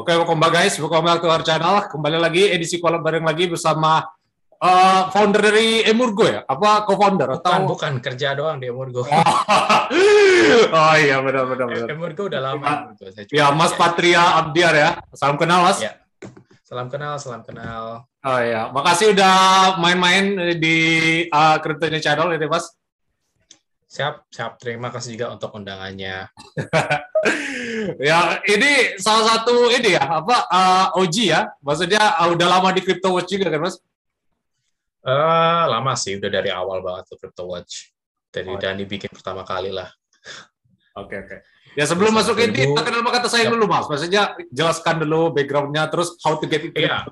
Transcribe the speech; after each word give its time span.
Oke, 0.00 0.16
welcome 0.16 0.40
back 0.40 0.52
guys, 0.52 0.76
welcome 0.80 1.04
back 1.04 1.20
to 1.24 1.28
our 1.28 1.44
channel. 1.44 1.88
Kembali 1.88 2.20
lagi 2.20 2.52
edisi 2.52 2.76
kolab 2.80 3.04
bareng 3.04 3.24
lagi 3.24 3.48
bersama 3.48 4.00
uh, 4.60 5.08
founder 5.12 5.40
dari 5.40 5.84
Emurgo 5.88 6.28
ya? 6.28 6.44
Apa 6.44 6.84
co-founder 6.84 7.40
atau 7.40 7.68
bukan 7.68 8.00
kerja 8.04 8.36
doang 8.36 8.60
di 8.60 8.68
Emurgo. 8.68 9.04
oh 10.76 10.94
iya 11.00 11.20
benar 11.24 11.44
benar 11.48 11.66
benar. 11.68 11.88
Emurgo 11.88 12.28
udah 12.28 12.40
lama. 12.44 12.92
Ya, 13.32 13.52
Mas 13.56 13.72
Patria 13.72 14.40
Abdiar 14.40 14.72
ya. 14.76 14.90
Salam 15.16 15.40
kenal 15.40 15.64
Mas. 15.64 15.80
Ya. 15.80 15.96
Salam 16.70 16.86
kenal, 16.86 17.18
salam 17.18 17.42
kenal. 17.42 18.06
Oh 18.22 18.38
iya, 18.38 18.70
makasih 18.70 19.10
udah 19.10 19.74
main-main 19.82 20.54
di 20.54 20.78
uh, 21.26 21.58
Crypto 21.58 21.90
Channel 21.98 22.38
ini 22.38 22.46
Mas. 22.46 22.70
Siap, 23.90 24.30
siap. 24.30 24.54
Terima 24.62 24.86
kasih 24.94 25.18
juga 25.18 25.34
untuk 25.34 25.50
undangannya. 25.50 26.30
ya, 28.06 28.38
ini 28.46 28.94
salah 29.02 29.34
satu 29.34 29.66
ini 29.74 29.98
ya, 29.98 30.22
apa 30.22 30.46
uh, 30.46 30.86
OG 31.02 31.16
ya? 31.18 31.50
Maksudnya 31.58 32.22
uh, 32.22 32.30
udah 32.38 32.46
lama 32.46 32.70
di 32.70 32.86
Crypto 32.86 33.18
Watch 33.18 33.34
juga 33.34 33.50
kan, 33.50 33.66
Mas? 33.66 33.74
Uh, 35.02 35.74
lama 35.74 35.98
sih, 35.98 36.22
udah 36.22 36.30
dari 36.30 36.54
awal 36.54 36.86
banget 36.86 37.10
tuh 37.10 37.18
Crypto 37.18 37.50
Watch. 37.50 37.90
Dari 38.30 38.46
oh. 38.46 38.62
Dani 38.62 38.86
bikin 38.86 39.10
pertama 39.10 39.42
kali 39.42 39.74
lah. 39.74 39.90
Oke, 40.94 41.18
okay, 41.18 41.18
oke. 41.18 41.26
Okay. 41.34 41.40
Ya 41.78 41.86
sebelum 41.86 42.10
masuk 42.10 42.34
ini, 42.42 42.66
kita 42.74 42.82
kenal 42.82 43.06
kata 43.06 43.30
saya 43.30 43.46
dulu, 43.46 43.70
Mas. 43.70 43.86
Maksudnya 43.86 44.34
jelaskan 44.50 45.06
dulu 45.06 45.30
backgroundnya, 45.30 45.86
terus 45.86 46.18
how 46.26 46.34
to 46.34 46.50
get 46.50 46.66
it. 46.66 46.74
Iya. 46.74 47.06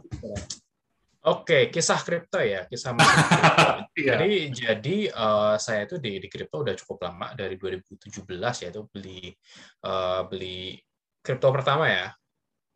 Oke, 1.29 1.69
kisah 1.69 2.01
kripto 2.01 2.41
ya, 2.41 2.65
kisah 2.65 2.95
Iya. 3.98 4.17
Jadi 4.17 4.31
jadi 4.55 4.97
uh, 5.12 5.61
saya 5.61 5.84
itu 5.84 6.01
di 6.01 6.23
di 6.23 6.29
kripto 6.31 6.64
udah 6.64 6.73
cukup 6.79 7.05
lama 7.05 7.34
dari 7.36 7.59
2017 7.59 8.25
ya 8.39 8.69
itu 8.70 8.83
beli 8.89 9.34
uh, 9.84 10.25
beli 10.25 10.79
kripto 11.20 11.53
pertama 11.53 11.91
ya. 11.91 12.06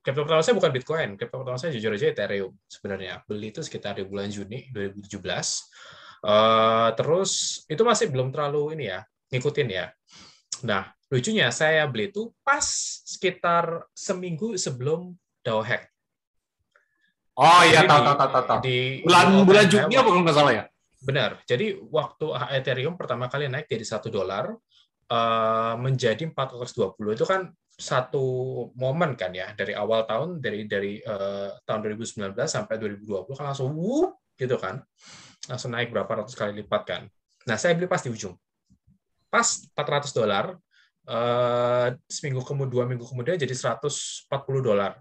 Kripto 0.03 0.27
pertama 0.27 0.43
saya 0.43 0.59
bukan 0.59 0.71
Bitcoin, 0.75 1.09
kripto 1.15 1.39
pertama 1.41 1.57
saya 1.57 1.71
jujur 1.73 1.95
aja 1.95 2.11
Ethereum 2.11 2.53
sebenarnya. 2.67 3.23
Beli 3.25 3.55
itu 3.55 3.63
sekitar 3.63 3.97
di 3.97 4.05
bulan 4.05 4.29
Juni 4.29 4.69
2017. 4.75 5.17
Uh, 5.17 5.31
eh, 6.27 6.89
terus 6.99 7.63
itu 7.71 7.83
masih 7.87 8.11
belum 8.11 8.35
terlalu 8.35 8.75
ini 8.75 8.91
ya, 8.91 9.01
ngikutin 9.31 9.69
ya. 9.71 9.87
Nah, 10.67 10.91
lucunya 11.13 11.53
saya 11.53 11.85
beli 11.85 12.09
itu 12.09 12.33
pas 12.41 12.65
sekitar 13.05 13.85
seminggu 13.93 14.57
sebelum 14.57 15.13
DAO 15.45 15.61
hack. 15.61 15.93
Oh 17.37 17.61
iya, 17.69 17.85
tahu 17.85 18.01
tahu 18.01 18.17
tahu 18.17 18.45
tahu. 18.49 18.61
Di 18.65 19.05
bulan 19.05 19.45
bulan 19.45 19.65
Juni 19.69 19.93
apa 19.93 20.09
kalau 20.09 20.25
nggak 20.25 20.37
salah 20.37 20.53
ya? 20.57 20.65
Benar. 21.05 21.31
Jadi 21.45 21.77
waktu 21.93 22.27
Ethereum 22.57 22.97
pertama 22.97 23.29
kali 23.29 23.53
naik 23.53 23.69
dari 23.69 23.85
satu 23.85 24.09
dolar 24.09 24.57
uh, 25.13 25.75
menjadi 25.77 26.25
420 26.33 26.97
itu 27.17 27.25
kan 27.29 27.53
satu 27.73 28.25
momen 28.77 29.17
kan 29.17 29.33
ya 29.33 29.57
dari 29.57 29.73
awal 29.73 30.05
tahun 30.05 30.39
dari 30.45 30.69
dari 30.69 31.01
uh, 31.03 31.57
tahun 31.65 31.81
2019 31.97 32.37
sampai 32.45 32.77
2020 32.79 33.33
kan 33.33 33.45
langsung 33.49 33.73
wup 33.75 34.21
gitu 34.37 34.61
kan 34.61 34.85
langsung 35.49 35.73
naik 35.73 35.89
berapa 35.93 36.09
ratus 36.09 36.37
kali 36.37 36.57
lipat 36.65 36.83
kan. 36.85 37.03
Nah 37.49 37.57
saya 37.61 37.77
beli 37.77 37.89
pas 37.89 38.01
di 38.01 38.13
ujung 38.13 38.37
pas 39.33 39.65
400 39.73 40.13
dolar 40.13 40.57
uh, 41.09 41.89
seminggu 42.07 42.45
kemudian 42.45 42.71
dua 42.71 42.85
minggu 42.87 43.07
kemudian 43.07 43.39
jadi 43.39 43.55
140 43.55 44.29
dolar 44.63 44.99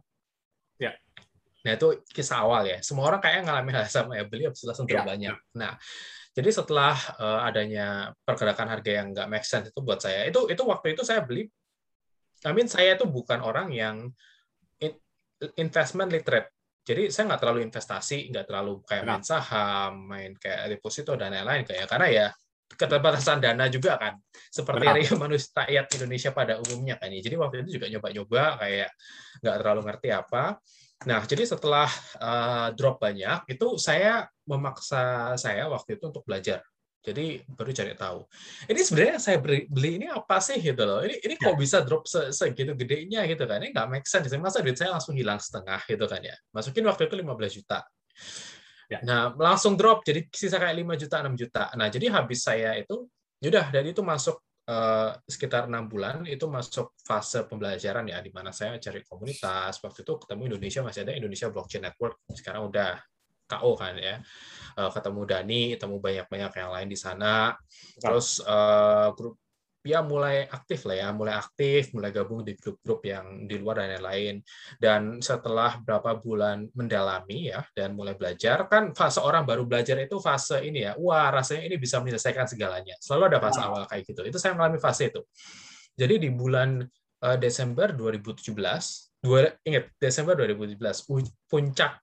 Nah, 1.62 1.72
itu 1.78 1.88
kisah 2.10 2.42
awal 2.42 2.66
ya. 2.66 2.78
Semua 2.82 3.10
orang 3.10 3.22
kayak 3.22 3.46
ngalamin 3.46 3.76
hal 3.78 3.86
sama 3.90 4.18
ya, 4.18 4.26
beli 4.26 4.50
habis 4.50 4.66
langsung 4.66 4.90
terlalu 4.90 5.06
ya. 5.06 5.10
banyak. 5.14 5.38
Nah, 5.58 5.74
jadi 6.34 6.50
setelah 6.50 6.96
uh, 7.22 7.40
adanya 7.46 8.16
pergerakan 8.26 8.68
harga 8.72 8.92
yang 8.92 9.08
nggak 9.14 9.28
make 9.30 9.46
sense 9.46 9.70
itu 9.70 9.80
buat 9.84 10.02
saya, 10.02 10.26
itu 10.26 10.50
itu 10.50 10.64
waktu 10.66 10.98
itu 10.98 11.06
saya 11.06 11.22
beli, 11.22 11.46
I 12.48 12.52
mean 12.56 12.66
saya 12.66 12.98
itu 12.98 13.06
bukan 13.06 13.46
orang 13.46 13.70
yang 13.70 14.09
investment 15.58 16.09
literate. 16.09 16.50
Jadi 16.81 17.14
saya 17.14 17.30
nggak 17.30 17.42
terlalu 17.46 17.59
investasi, 17.70 18.34
nggak 18.34 18.46
terlalu 18.50 18.81
kayak 18.81 19.06
main 19.06 19.22
saham, 19.22 20.09
main 20.09 20.34
kayak 20.34 20.74
deposito 20.74 21.14
dan 21.14 21.30
lain-lain 21.30 21.62
kayak 21.62 21.86
karena 21.86 22.08
ya 22.09 22.28
keterbatasan 22.78 23.44
dana 23.44 23.68
juga 23.68 24.00
kan 24.00 24.16
seperti 24.32 24.86
dari 24.86 25.04
manusia 25.22 25.52
rakyat 25.56 25.86
Indonesia 26.00 26.30
pada 26.32 26.54
umumnya 26.59 26.96
kan 26.96 27.12
ya 27.12 27.20
jadi 27.20 27.36
waktu 27.40 27.66
itu 27.68 27.80
juga 27.82 27.88
nyoba-nyoba 27.92 28.44
kayak 28.62 28.90
nggak 29.44 29.56
terlalu 29.59 29.82
ngerti 29.88 30.09
apa 30.14 30.44
Nah, 31.02 31.26
jadi 31.26 31.50
setelah 31.50 31.90
uh, 32.22 32.70
drop 32.78 33.02
banyak, 33.02 33.50
itu 33.50 33.74
saya 33.81 34.30
memaksa 34.46 35.34
saya 35.34 35.66
waktu 35.66 35.98
itu 35.98 36.14
untuk 36.14 36.22
belajar. 36.22 36.62
Jadi 37.02 37.42
baru 37.50 37.74
cari 37.74 37.98
tahu. 37.98 38.20
Ini 38.70 38.81
sebenarnya 38.86 39.18
saya 39.18 39.42
beli, 39.42 39.66
beli 39.66 39.98
ini 39.98 40.08
apa 40.14 40.38
sih 40.38 40.62
gitu 40.62 40.86
loh. 40.86 41.02
Ini 41.02 41.18
ini 41.26 41.34
kok 41.34 41.58
ya. 41.58 41.58
bisa 41.58 41.78
drop 41.81 42.06
se 42.06 42.30
segitu 42.30 42.78
gedenya 42.78 43.26
gitu 43.26 43.50
kan. 43.50 43.58
Ini 43.58 43.74
nggak 43.74 43.90
make 43.90 44.06
sense. 44.06 44.30
Masa 44.38 44.62
duit 44.62 44.78
saya 44.78 44.94
langsung 44.94 45.18
hilang 45.18 45.42
setengah 45.42 45.81
gitu 45.90 46.06
kan 46.06 46.22
ya. 46.22 46.38
Masukin 46.54 46.86
waktu 46.86 47.10
itu 47.10 47.18
15 47.18 47.58
juta. 47.58 47.81
Ya. 48.91 49.00
Nah, 49.07 49.31
langsung 49.40 49.79
drop 49.79 50.03
jadi 50.03 50.28
sisa 50.28 50.59
kayak 50.59 50.84
5 50.84 51.00
juta, 51.00 51.16
6 51.24 51.40
juta. 51.40 51.63
Nah, 51.79 51.88
jadi 51.88 52.12
habis 52.12 52.44
saya 52.44 52.75
itu 52.75 53.07
yaudah 53.40 53.72
dan 53.72 53.88
itu 53.88 54.03
masuk 54.03 54.44
Uh, 54.62 55.18
sekitar 55.25 55.66
enam 55.66 55.90
bulan 55.90 56.22
itu 56.29 56.46
masuk 56.46 56.94
fase 57.01 57.44
pembelajaran 57.50 58.06
ya 58.06 58.22
di 58.22 58.30
mana 58.30 58.53
saya 58.53 58.78
cari 58.78 59.01
komunitas. 59.01 59.81
Waktu 59.81 60.06
itu 60.06 60.13
ketemu 60.22 60.53
Indonesia 60.53 60.85
masih 60.85 61.01
ada 61.01 61.18
Indonesia 61.18 61.50
Blockchain 61.50 61.84
Network. 61.90 62.22
Sekarang 62.30 62.69
udah 62.69 63.01
KO 63.50 63.74
kan 63.74 63.97
ya. 63.97 64.22
Uh, 64.78 64.88
ketemu 64.94 65.22
Dani 65.25 65.62
ketemu 65.75 65.96
banyak-banyak 65.97 66.51
yang 66.56 66.72
lain 66.72 66.88
di 66.88 66.96
sana. 66.96 67.57
Terus 68.00 68.40
uh, 68.46 69.12
grup 69.18 69.41
ya 69.81 70.06
mulai 70.06 70.46
aktif 70.46 70.86
lah 70.86 70.97
ya, 70.97 71.08
mulai 71.09 71.34
aktif, 71.38 71.94
mulai 71.97 72.14
gabung 72.14 72.46
di 72.46 72.53
grup-grup 72.53 73.02
yang 73.06 73.50
di 73.50 73.58
luar 73.58 73.81
dan 73.81 73.97
lain-lain. 73.97 74.36
Dan 74.78 75.02
setelah 75.22 75.81
berapa 75.81 76.22
bulan 76.22 76.69
mendalami 76.78 77.50
ya 77.50 77.66
dan 77.74 77.97
mulai 77.97 78.14
belajar, 78.14 78.69
kan 78.69 78.94
fase 78.94 79.18
orang 79.22 79.46
baru 79.46 79.66
belajar 79.66 79.97
itu 79.97 80.22
fase 80.22 80.62
ini 80.62 80.86
ya, 80.86 80.94
wah 80.97 81.34
rasanya 81.34 81.66
ini 81.66 81.78
bisa 81.81 81.97
menyelesaikan 82.00 82.46
segalanya. 82.46 82.94
Selalu 83.02 83.34
ada 83.34 83.40
fase 83.42 83.59
awal 83.62 83.84
kayak 83.90 84.03
gitu. 84.06 84.22
Itu 84.25 84.38
saya 84.38 84.53
mengalami 84.53 84.78
fase 84.78 85.09
itu. 85.09 85.22
Jadi 85.98 86.28
di 86.28 86.30
bulan 86.30 86.81
uh, 87.25 87.38
Desember 87.38 87.94
2017, 87.94 88.53
dua, 89.22 89.53
ingat 89.66 89.94
Desember 90.02 90.34
2017 90.34 90.78
puncak 91.50 92.02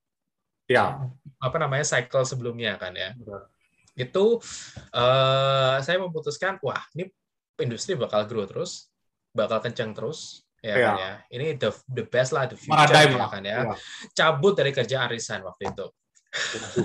ya 0.69 1.01
apa 1.41 1.57
namanya 1.57 1.83
cycle 1.83 2.29
sebelumnya 2.29 2.77
kan 2.77 2.93
ya. 2.93 3.17
Itu 3.99 4.39
uh, 4.95 5.77
saya 5.83 5.99
memutuskan 5.99 6.61
wah 6.63 6.85
ini 6.95 7.11
industri 7.61 7.99
bakal 7.99 8.25
grow 8.25 8.47
terus, 8.47 8.91
bakal 9.35 9.59
kencang 9.63 9.93
terus, 9.93 10.47
ya 10.63 10.75
yeah. 10.75 10.79
kan 10.79 10.95
ya. 10.99 11.13
Ini 11.35 11.47
the 11.59 11.71
the 11.91 12.05
best 12.07 12.31
lah 12.35 12.47
the 12.47 12.59
future 12.59 12.95
ya 12.95 13.29
kan 13.29 13.43
ya. 13.45 13.53
Yeah. 13.67 13.77
Cabut 14.15 14.55
dari 14.57 14.71
kerjaan 14.75 15.11
resign 15.11 15.43
waktu 15.43 15.71
itu. 15.71 15.87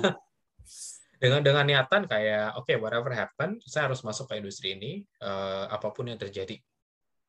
dengan 1.23 1.39
dengan 1.39 1.63
niatan 1.63 2.03
kayak 2.03 2.59
oke 2.59 2.67
okay, 2.67 2.75
whatever 2.75 3.15
happen, 3.15 3.61
saya 3.63 3.87
harus 3.87 4.03
masuk 4.03 4.27
ke 4.27 4.43
industri 4.43 4.75
ini 4.75 5.07
uh, 5.23 5.71
apa 5.71 5.93
pun 5.95 6.11
yang 6.11 6.19
terjadi 6.19 6.59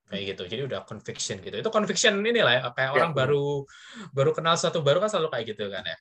kayak 0.08 0.36
gitu. 0.36 0.42
Jadi 0.48 0.62
udah 0.68 0.80
conviction 0.84 1.36
gitu. 1.40 1.56
Itu 1.60 1.70
conviction 1.72 2.20
ini 2.20 2.40
lah 2.40 2.54
ya, 2.58 2.62
kayak 2.72 2.90
ya, 2.90 2.96
orang 2.96 3.12
ya. 3.12 3.16
baru 3.16 3.46
baru 4.12 4.30
kenal 4.36 4.54
satu 4.56 4.84
baru 4.84 5.00
kan 5.00 5.08
selalu 5.08 5.28
kayak 5.32 5.44
gitu 5.56 5.64
kan 5.72 5.84
ya. 5.84 5.96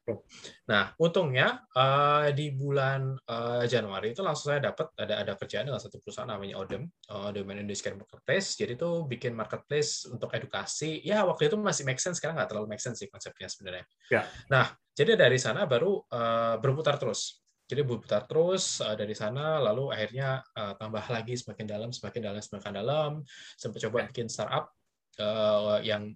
Nah 0.69 0.83
untungnya 0.99 1.63
uh, 1.75 2.27
di 2.31 2.51
bulan 2.51 3.15
uh, 3.27 3.63
Januari 3.67 4.11
itu 4.11 4.21
langsung 4.21 4.55
saya 4.55 4.61
dapat 4.63 4.91
ada 4.99 5.23
ada 5.23 5.33
kerjaan 5.39 5.67
dengan 5.71 5.81
satu 5.81 5.99
perusahaan 6.03 6.29
namanya 6.29 6.59
Odem. 6.59 6.87
Uh, 7.07 7.29
Domain 7.35 7.63
Industry 7.63 7.95
Marketplace. 7.95 8.55
Jadi 8.55 8.75
itu 8.75 8.89
bikin 9.07 9.35
marketplace 9.35 10.07
untuk 10.07 10.31
edukasi. 10.31 11.03
Ya 11.03 11.23
waktu 11.27 11.51
itu 11.51 11.55
masih 11.59 11.83
make 11.83 11.99
sense. 11.99 12.19
Sekarang 12.19 12.39
nggak 12.39 12.49
terlalu 12.51 12.71
make 12.71 12.83
sense 12.83 12.99
sih 12.99 13.09
konsepnya 13.11 13.47
sebenarnya. 13.51 13.85
Ya. 14.11 14.27
nah 14.51 14.69
jadi 14.93 15.17
dari 15.17 15.41
sana 15.41 15.65
baru 15.65 16.05
uh, 16.05 16.61
berputar 16.61 17.01
terus 17.01 17.42
jadi 17.73 17.83
berputar 17.83 18.29
terus 18.29 18.79
uh, 18.79 18.93
dari 18.93 19.17
sana 19.17 19.57
lalu 19.57 19.89
akhirnya 19.89 20.45
uh, 20.53 20.77
tambah 20.77 21.01
lagi 21.09 21.33
semakin 21.33 21.65
dalam 21.65 21.89
semakin 21.89 22.21
dalam 22.21 22.41
semakin 22.41 22.71
dalam. 22.77 23.11
Sampai 23.57 23.81
coba 23.81 24.05
bikin 24.07 24.29
startup 24.29 24.69
uh, 25.17 25.81
yang 25.81 26.13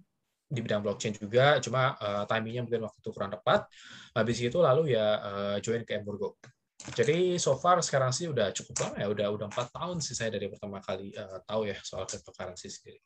di 0.48 0.60
bidang 0.64 0.80
blockchain 0.80 1.18
juga. 1.18 1.58
Cuma 1.58 1.98
uh, 1.98 2.24
timingnya 2.30 2.62
mungkin 2.62 2.86
waktu 2.86 2.98
itu 3.02 3.10
kurang 3.10 3.34
tepat. 3.34 3.66
Habis 4.14 4.38
itu 4.40 4.58
lalu 4.62 4.94
ya 4.94 5.06
uh, 5.18 5.56
join 5.58 5.82
ke 5.82 5.98
Emburgo 5.98 6.38
jadi 6.94 7.34
so 7.42 7.58
far 7.58 7.82
sekarang 7.82 8.14
sih 8.14 8.30
udah 8.30 8.54
cukup 8.54 8.86
lama 8.86 8.96
ya. 9.02 9.06
Udah 9.10 9.26
udah 9.34 9.46
empat 9.50 9.74
tahun 9.74 9.98
sih 9.98 10.14
saya 10.14 10.30
dari 10.30 10.46
pertama 10.46 10.78
kali 10.78 11.10
uh, 11.10 11.42
tahu 11.42 11.66
ya 11.66 11.76
soal 11.82 12.06
cryptocurrency 12.06 12.70
sendiri 12.70 13.02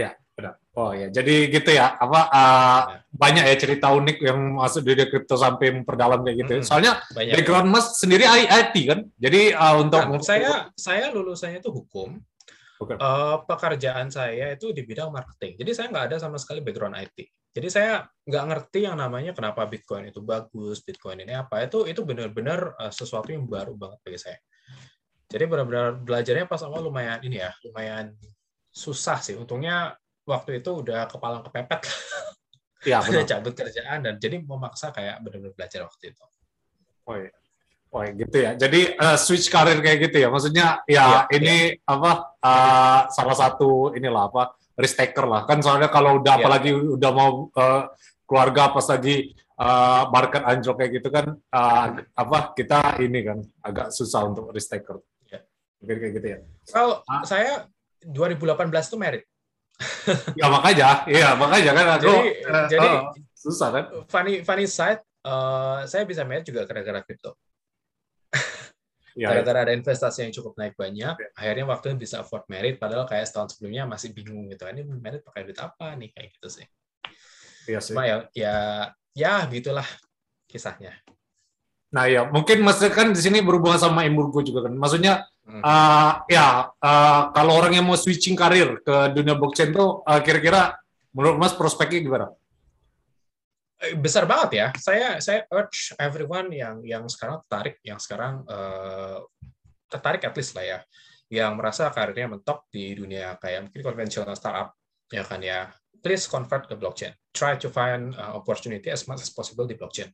Ya, 0.00 0.10
benar. 0.32 0.54
Oh 0.72 0.96
ya, 0.96 1.12
jadi 1.12 1.52
gitu 1.52 1.70
ya. 1.76 1.92
Apa 2.00 2.20
uh, 2.32 2.80
ya. 2.88 2.98
banyak 3.12 3.44
ya 3.44 3.56
cerita 3.60 3.92
unik 3.92 4.16
yang 4.24 4.38
masuk 4.56 4.80
di 4.88 5.04
kripto 5.04 5.36
sampai 5.36 5.76
memperdalam 5.76 6.24
kayak 6.24 6.36
gitu. 6.46 6.52
Hmm, 6.56 6.64
Soalnya 6.64 6.92
banyak. 7.12 7.34
background 7.36 7.68
Mas 7.68 7.86
sendiri 8.00 8.24
IT 8.24 8.74
kan. 8.88 9.00
Jadi 9.20 9.52
uh, 9.52 9.74
untuk 9.76 10.00
nah, 10.00 10.24
saya 10.24 10.52
saya 10.72 11.12
lulusannya 11.12 11.60
itu 11.60 11.68
hukum. 11.68 12.16
Uh, 12.80 13.44
pekerjaan 13.44 14.08
saya 14.08 14.56
itu 14.56 14.72
di 14.72 14.80
bidang 14.88 15.12
marketing. 15.12 15.60
Jadi 15.60 15.70
saya 15.76 15.86
nggak 15.92 16.06
ada 16.08 16.16
sama 16.16 16.40
sekali 16.40 16.64
background 16.64 16.96
IT. 16.96 17.28
Jadi 17.52 17.68
saya 17.68 18.08
nggak 18.24 18.44
ngerti 18.46 18.88
yang 18.88 18.96
namanya 18.96 19.36
kenapa 19.36 19.68
Bitcoin 19.68 20.08
itu 20.08 20.24
bagus, 20.24 20.80
Bitcoin 20.80 21.20
ini 21.20 21.36
apa. 21.36 21.60
Itu 21.60 21.84
itu 21.84 22.00
benar-benar 22.08 22.78
uh, 22.80 22.88
sesuatu 22.88 23.28
yang 23.28 23.44
baru 23.44 23.76
banget 23.76 24.00
bagi 24.00 24.18
saya. 24.22 24.38
Jadi 25.30 25.44
benar-benar 25.44 26.00
belajarnya 26.00 26.46
pas 26.48 26.62
awal 26.64 26.88
lumayan 26.88 27.20
ini 27.20 27.38
ya, 27.38 27.52
lumayan 27.68 28.16
susah 28.70 29.18
sih. 29.20 29.34
Untungnya 29.34 29.98
waktu 30.24 30.62
itu 30.62 30.70
udah 30.82 31.10
kepala 31.10 31.42
kepepet. 31.44 31.82
Iya, 32.80 33.04
udah 33.04 33.28
cabut 33.28 33.52
kerjaan 33.52 34.00
dan 34.00 34.16
jadi 34.16 34.40
memaksa 34.40 34.88
kayak 34.88 35.20
benar-benar 35.20 35.52
belajar 35.52 35.84
waktu 35.84 36.16
itu. 36.16 36.24
Oh 37.04 37.12
iya. 37.12 37.28
Oh 37.90 38.00
gitu 38.06 38.36
ya. 38.38 38.54
Jadi 38.56 38.94
uh, 38.96 39.18
switch 39.18 39.52
karir 39.52 39.82
kayak 39.84 40.08
gitu 40.08 40.16
ya. 40.22 40.32
Maksudnya 40.32 40.80
ya, 40.88 41.26
ya 41.28 41.36
ini 41.36 41.76
ya. 41.76 41.92
apa 41.92 42.40
uh, 42.40 43.00
salah 43.12 43.36
satu 43.36 43.92
inilah 43.92 44.32
apa 44.32 44.54
risk 44.78 44.96
taker 44.96 45.26
lah. 45.26 45.42
Kan 45.44 45.60
soalnya 45.60 45.90
kalau 45.90 46.22
udah 46.22 46.38
ya. 46.38 46.40
apalagi 46.40 46.70
udah 46.72 47.10
mau 47.12 47.52
uh, 47.52 47.90
keluarga 48.24 48.72
pas 48.72 48.86
lagi 48.88 49.34
uh, 49.58 50.08
market 50.08 50.42
anjlok 50.46 50.76
kayak 50.80 50.92
gitu 51.02 51.08
kan 51.10 51.26
uh, 51.34 51.86
apa 52.14 52.38
kita 52.56 52.96
ini 53.02 53.20
kan 53.26 53.38
agak 53.60 53.90
susah 53.90 54.24
untuk 54.24 54.54
risk 54.54 54.70
taker. 54.70 55.02
Ya. 55.28 55.42
Mungkin 55.84 55.96
kayak 56.00 56.12
gitu 56.16 56.26
ya. 56.32 56.38
Kalau 56.70 57.02
ah. 57.10 57.26
saya 57.26 57.66
2018 58.04 58.92
tuh 58.92 58.98
merit. 59.00 59.24
ya 60.40 60.46
makanya, 60.52 61.08
iya 61.08 61.32
makanya 61.40 61.72
kan 61.72 61.86
aku 61.96 62.04
jadi, 62.04 62.20
uh, 62.44 62.66
jadi 62.68 62.88
uh, 63.00 63.02
susah 63.32 63.68
kan. 63.72 63.84
Funny 64.12 64.44
funny 64.44 64.68
side, 64.68 65.00
uh, 65.24 65.88
saya 65.88 66.04
bisa 66.04 66.20
merit 66.28 66.44
juga 66.44 66.68
gara-gara 66.68 67.00
kripto. 67.00 67.32
Gara-gara 69.16 69.58
ya, 69.58 69.62
ya. 69.64 69.66
ada 69.66 69.72
investasi 69.74 70.28
yang 70.28 70.32
cukup 70.32 70.54
naik 70.54 70.78
banyak, 70.78 71.14
ya. 71.18 71.28
akhirnya 71.34 71.66
waktu 71.66 71.92
itu 71.92 71.96
bisa 72.06 72.22
afford 72.22 72.46
merit, 72.46 72.78
padahal 72.78 73.08
kayak 73.08 73.26
setahun 73.26 73.56
sebelumnya 73.56 73.88
masih 73.88 74.14
bingung 74.14 74.46
gitu. 74.52 74.68
Ini 74.68 74.86
merit 74.86 75.26
pakai 75.26 75.48
duit 75.48 75.58
apa 75.58 75.98
nih 75.98 76.14
kayak 76.14 76.28
gitu 76.38 76.48
sih. 76.60 76.66
Iya 77.66 77.80
sih. 77.82 77.92
Cuma 77.92 78.06
ya, 78.06 78.16
ya, 78.32 78.54
ya 79.16 79.44
gitulah 79.50 79.84
kisahnya. 80.46 80.94
Nah 81.90 82.06
ya, 82.06 82.22
mungkin 82.30 82.62
maksudnya 82.62 82.92
kan 82.94 83.10
di 83.10 83.18
sini 83.18 83.42
berhubungan 83.42 83.82
sama 83.82 84.06
Emurgo 84.06 84.40
juga 84.46 84.70
kan. 84.70 84.74
Maksudnya. 84.78 85.26
Uh, 85.48 86.12
ya 86.28 86.68
uh, 86.68 87.22
kalau 87.32 87.52
orang 87.56 87.78
yang 87.78 87.86
mau 87.86 87.96
switching 87.96 88.36
karir 88.36 88.80
ke 88.84 88.96
dunia 89.16 89.34
blockchain 89.38 89.72
tuh 89.72 90.04
uh, 90.04 90.20
kira-kira 90.20 90.76
menurut 91.14 91.36
Mas 91.38 91.54
prospeknya 91.54 92.00
gimana? 92.02 92.26
Eh, 93.80 93.96
besar 93.96 94.28
banget 94.28 94.50
ya. 94.60 94.66
Saya 94.76 95.16
saya 95.24 95.48
urge 95.48 95.96
everyone 95.96 96.52
yang 96.52 96.84
yang 96.84 97.08
sekarang 97.08 97.40
tertarik, 97.48 97.80
yang 97.80 97.96
sekarang 97.96 98.44
uh, 98.44 99.24
tertarik 99.88 100.20
at 100.20 100.36
least 100.36 100.52
lah 100.52 100.64
ya, 100.68 100.78
yang 101.32 101.56
merasa 101.56 101.88
karirnya 101.88 102.28
mentok 102.28 102.68
di 102.68 102.92
dunia 102.92 103.40
kayak 103.40 103.72
mungkin 103.72 103.80
konvensional 103.80 104.36
startup, 104.36 104.76
ya 105.08 105.24
kan 105.24 105.40
ya. 105.40 105.72
Please 106.00 106.28
convert 106.28 106.68
ke 106.68 106.76
blockchain. 106.76 107.12
Try 107.32 107.56
to 107.60 107.72
find 107.72 108.16
uh, 108.16 108.36
opportunity 108.36 108.88
as 108.92 109.08
much 109.08 109.24
as 109.24 109.32
possible 109.32 109.64
di 109.64 109.76
blockchain. 109.76 110.12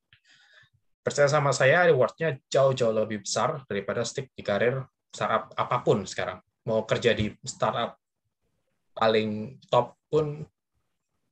Percaya 1.03 1.31
sama 1.31 1.55
saya, 1.55 1.87
rewardnya 1.87 2.39
jauh-jauh 2.51 2.91
lebih 2.91 3.23
besar 3.23 3.63
daripada 3.71 4.03
stick 4.03 4.35
di 4.35 4.43
karir 4.43 4.83
startup 5.17 5.57
apa 5.57 5.81
pun 5.81 6.05
sekarang. 6.05 6.45
Mau 6.69 6.85
kerja 6.85 7.17
di 7.17 7.33
startup 7.41 7.97
paling 8.93 9.57
top 9.73 9.97
pun 10.13 10.45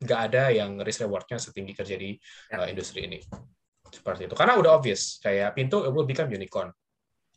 nggak 0.00 0.20
ada 0.32 0.52
yang 0.52 0.80
risk 0.80 1.04
rewardnya 1.04 1.36
setinggi 1.36 1.72
kerja 1.76 1.96
di 2.00 2.16
uh, 2.56 2.64
industri 2.64 3.04
ini. 3.04 3.20
Seperti 3.92 4.24
itu. 4.24 4.34
Karena 4.34 4.56
udah 4.56 4.80
obvious 4.80 5.20
kayak 5.20 5.52
pintu 5.52 5.84
it 5.84 5.92
will 5.92 6.08
become 6.08 6.32
unicorn. 6.32 6.72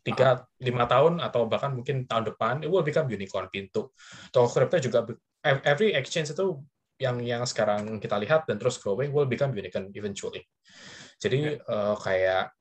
Tiga 0.07 0.47
lima 0.63 0.88
tahun 0.88 1.19
atau 1.19 1.51
bahkan 1.51 1.75
mungkin 1.75 2.07
tahun 2.07 2.31
depan 2.31 2.63
it 2.63 2.71
will 2.71 2.83
become 2.88 3.11
unicorn 3.11 3.51
pintu. 3.51 3.91
Toko 4.31 4.47
crypto 4.47 4.79
juga 4.79 5.03
every 5.44 5.91
exchange 5.91 6.31
itu 6.31 6.63
yang 6.97 7.21
yang 7.21 7.44
sekarang 7.45 8.01
kita 8.01 8.17
lihat 8.17 8.49
dan 8.49 8.57
terus 8.57 8.79
growing 8.81 9.11
will 9.11 9.27
become 9.27 9.51
unicorn 9.51 9.91
eventually. 9.94 10.47
Jadi 11.19 11.59
uh, 11.59 11.95
kayak 11.99 12.55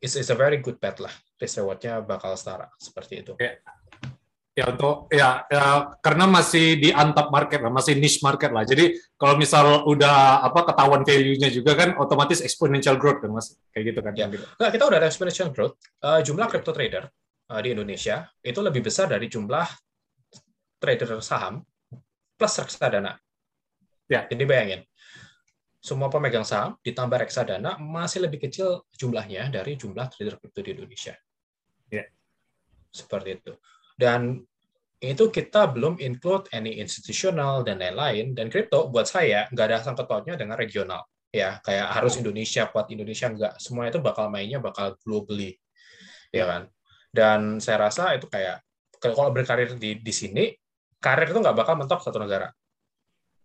it's, 0.00 0.14
it's 0.18 0.32
a 0.32 0.38
very 0.38 0.58
good 0.58 0.78
bet 0.82 0.98
lah 0.98 1.12
risk 1.42 1.58
rewardnya 1.58 1.98
bakal 2.06 2.38
setara 2.38 2.70
seperti 2.78 3.26
itu 3.26 3.34
yeah. 3.42 3.58
Ya 4.52 4.68
untuk 4.68 5.08
ya, 5.08 5.48
ya 5.48 5.96
karena 6.04 6.28
masih 6.28 6.76
di 6.76 6.92
antap 6.92 7.32
market 7.32 7.64
lah, 7.64 7.72
masih 7.72 7.96
niche 7.96 8.20
market 8.20 8.52
lah. 8.52 8.68
Jadi 8.68 9.00
kalau 9.16 9.40
misal 9.40 9.88
udah 9.88 10.44
apa 10.44 10.68
ketahuan 10.68 11.08
value-nya 11.08 11.48
juga 11.48 11.72
kan 11.72 11.96
otomatis 11.96 12.44
exponential 12.44 13.00
growth 13.00 13.24
kan 13.24 13.32
Mas. 13.32 13.56
Kayak 13.72 13.84
gitu 13.96 14.00
kan. 14.04 14.12
Ya. 14.12 14.28
Nah, 14.28 14.68
kita 14.68 14.84
udah 14.84 15.00
ada 15.00 15.08
exponential 15.08 15.48
growth. 15.56 15.80
Uh, 16.04 16.20
jumlah 16.20 16.52
crypto 16.52 16.68
trader 16.76 17.08
uh, 17.48 17.60
di 17.64 17.72
Indonesia 17.72 18.28
itu 18.44 18.60
lebih 18.60 18.84
besar 18.84 19.08
dari 19.08 19.24
jumlah 19.24 19.64
trader 20.76 21.24
saham 21.24 21.64
plus 22.36 22.52
reksadana. 22.60 23.16
Ya. 24.04 24.28
Jadi 24.28 24.44
bayangin. 24.44 24.84
Semua 25.80 26.12
pemegang 26.12 26.44
saham 26.44 26.76
ditambah 26.84 27.24
reksadana 27.24 27.80
masih 27.80 28.28
lebih 28.28 28.36
kecil 28.36 28.84
jumlahnya 29.00 29.48
dari 29.48 29.80
jumlah 29.80 30.12
trader 30.12 30.36
crypto 30.36 30.60
di 30.60 30.76
Indonesia. 30.76 31.16
Ya. 31.92 32.08
Seperti 32.88 33.36
itu. 33.36 33.52
Dan 33.92 34.40
itu 35.02 35.34
kita 35.34 35.66
belum 35.66 35.98
include 35.98 36.46
any 36.54 36.78
institutional 36.80 37.66
dan 37.66 37.82
lain-lain. 37.82 38.32
Dan 38.32 38.48
crypto 38.48 38.88
buat 38.88 39.04
saya 39.04 39.50
nggak 39.52 39.66
ada 39.68 39.78
sangkut 39.84 40.08
pautnya 40.08 40.38
dengan 40.38 40.56
regional. 40.56 41.04
Ya 41.32 41.60
kayak 41.64 41.96
harus 42.00 42.16
Indonesia 42.16 42.70
kuat 42.70 42.88
Indonesia 42.88 43.28
nggak. 43.28 43.60
Semua 43.60 43.90
itu 43.90 43.98
bakal 44.00 44.32
mainnya 44.32 44.62
bakal 44.62 44.94
globally. 45.04 45.58
Ya 46.32 46.48
kan? 46.48 46.62
Dan 47.12 47.60
saya 47.60 47.88
rasa 47.90 48.16
itu 48.16 48.30
kayak 48.30 48.64
kalau 49.02 49.34
berkarir 49.34 49.74
di 49.76 49.98
di 49.98 50.12
sini 50.14 50.54
karir 51.02 51.28
itu 51.28 51.40
nggak 51.42 51.56
bakal 51.58 51.74
mentok 51.74 52.00
satu 52.00 52.22
negara. 52.22 52.48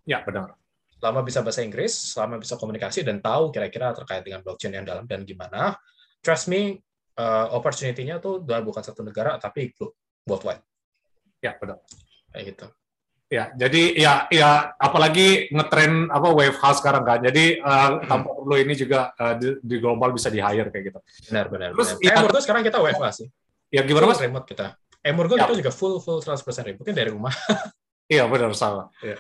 Ya 0.06 0.22
benar. 0.22 0.56
Selama 0.98 1.26
bisa 1.26 1.42
bahasa 1.42 1.66
Inggris 1.66 1.94
selama 2.14 2.38
bisa 2.38 2.54
komunikasi 2.54 3.02
dan 3.02 3.18
tahu 3.18 3.50
kira-kira 3.50 3.98
terkait 3.98 4.22
dengan 4.22 4.46
blockchain 4.46 4.78
yang 4.78 4.86
dalam 4.86 5.10
dan 5.10 5.26
gimana. 5.26 5.74
Trust 6.22 6.54
me 6.54 6.86
uh, 7.18 7.46
opportunity-nya 7.58 8.22
tuh 8.22 8.46
bukan 8.46 8.84
satu 8.86 9.02
negara 9.02 9.42
tapi 9.42 9.74
worldwide. 10.30 10.64
Ya, 11.42 11.58
benar. 11.58 11.82
Kayak 12.32 12.46
gitu. 12.54 12.68
Ya, 13.28 13.52
jadi 13.60 13.92
ya 13.92 14.14
ya 14.32 14.72
apalagi 14.80 15.52
ngetren 15.52 16.08
apa 16.08 16.32
WFH 16.32 16.80
sekarang 16.80 17.04
kan. 17.04 17.20
Jadi 17.20 17.60
uh, 17.60 18.00
hmm. 18.00 18.08
tanpa 18.08 18.30
perlu 18.32 18.56
ini 18.56 18.72
juga 18.72 19.12
uh, 19.20 19.36
di, 19.36 19.60
di 19.60 19.76
global 19.84 20.16
bisa 20.16 20.32
di 20.32 20.40
hire 20.40 20.72
kayak 20.72 20.96
gitu. 20.96 21.00
Benar 21.28 21.52
benar. 21.52 21.70
Terus 21.76 22.00
benar. 22.00 22.08
Ya, 22.08 22.12
Emurgo 22.24 22.40
sekarang 22.40 22.64
kita 22.64 22.80
WFH 22.80 23.06
sih. 23.20 23.28
Ya 23.68 23.84
gimana 23.84 24.16
Mas? 24.16 24.24
Remote 24.24 24.48
kita. 24.48 24.80
Emurgo 25.04 25.36
ya. 25.36 25.44
kita 25.44 25.60
juga 25.60 25.72
full 25.76 26.00
full 26.00 26.24
100% 26.24 26.40
remote. 26.40 26.80
Mungkin 26.80 26.96
dari 26.96 27.10
rumah. 27.12 27.36
iya, 28.16 28.24
benar 28.32 28.56
sama. 28.56 28.96
Ya. 29.04 29.20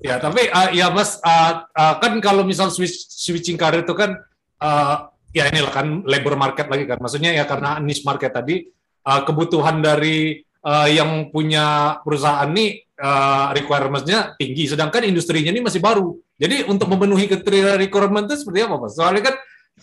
Ya, 0.00 0.14
tapi 0.22 0.46
uh, 0.46 0.70
ya 0.70 0.86
Mas 0.94 1.18
uh, 1.18 1.66
uh, 1.74 1.94
kan 1.98 2.22
kalau 2.22 2.46
misal 2.46 2.70
switch, 2.70 3.10
switching 3.10 3.58
karir 3.58 3.82
itu 3.82 3.92
kan 3.98 4.14
uh, 4.62 5.09
ya 5.30 5.46
inilah 5.50 5.72
kan 5.72 5.86
labor 6.06 6.34
market 6.34 6.66
lagi 6.66 6.84
kan. 6.86 6.98
Maksudnya 6.98 7.34
ya 7.34 7.44
karena 7.46 7.78
niche 7.78 8.02
market 8.02 8.34
tadi 8.34 8.66
uh, 9.06 9.20
kebutuhan 9.26 9.80
dari 9.80 10.42
uh, 10.66 10.88
yang 10.90 11.30
punya 11.30 11.98
perusahaan 12.02 12.48
ini 12.50 12.82
uh, 13.00 13.54
requirements-nya 13.56 14.36
tinggi, 14.36 14.68
sedangkan 14.68 15.06
industrinya 15.06 15.50
ini 15.54 15.62
masih 15.64 15.80
baru. 15.80 16.18
Jadi 16.40 16.68
untuk 16.68 16.88
memenuhi 16.88 17.28
kriteria 17.28 17.76
requirement 17.76 18.26
itu 18.28 18.44
seperti 18.44 18.64
apa, 18.64 18.76
Mas? 18.80 18.96
Soalnya 18.96 19.22
kan 19.32 19.34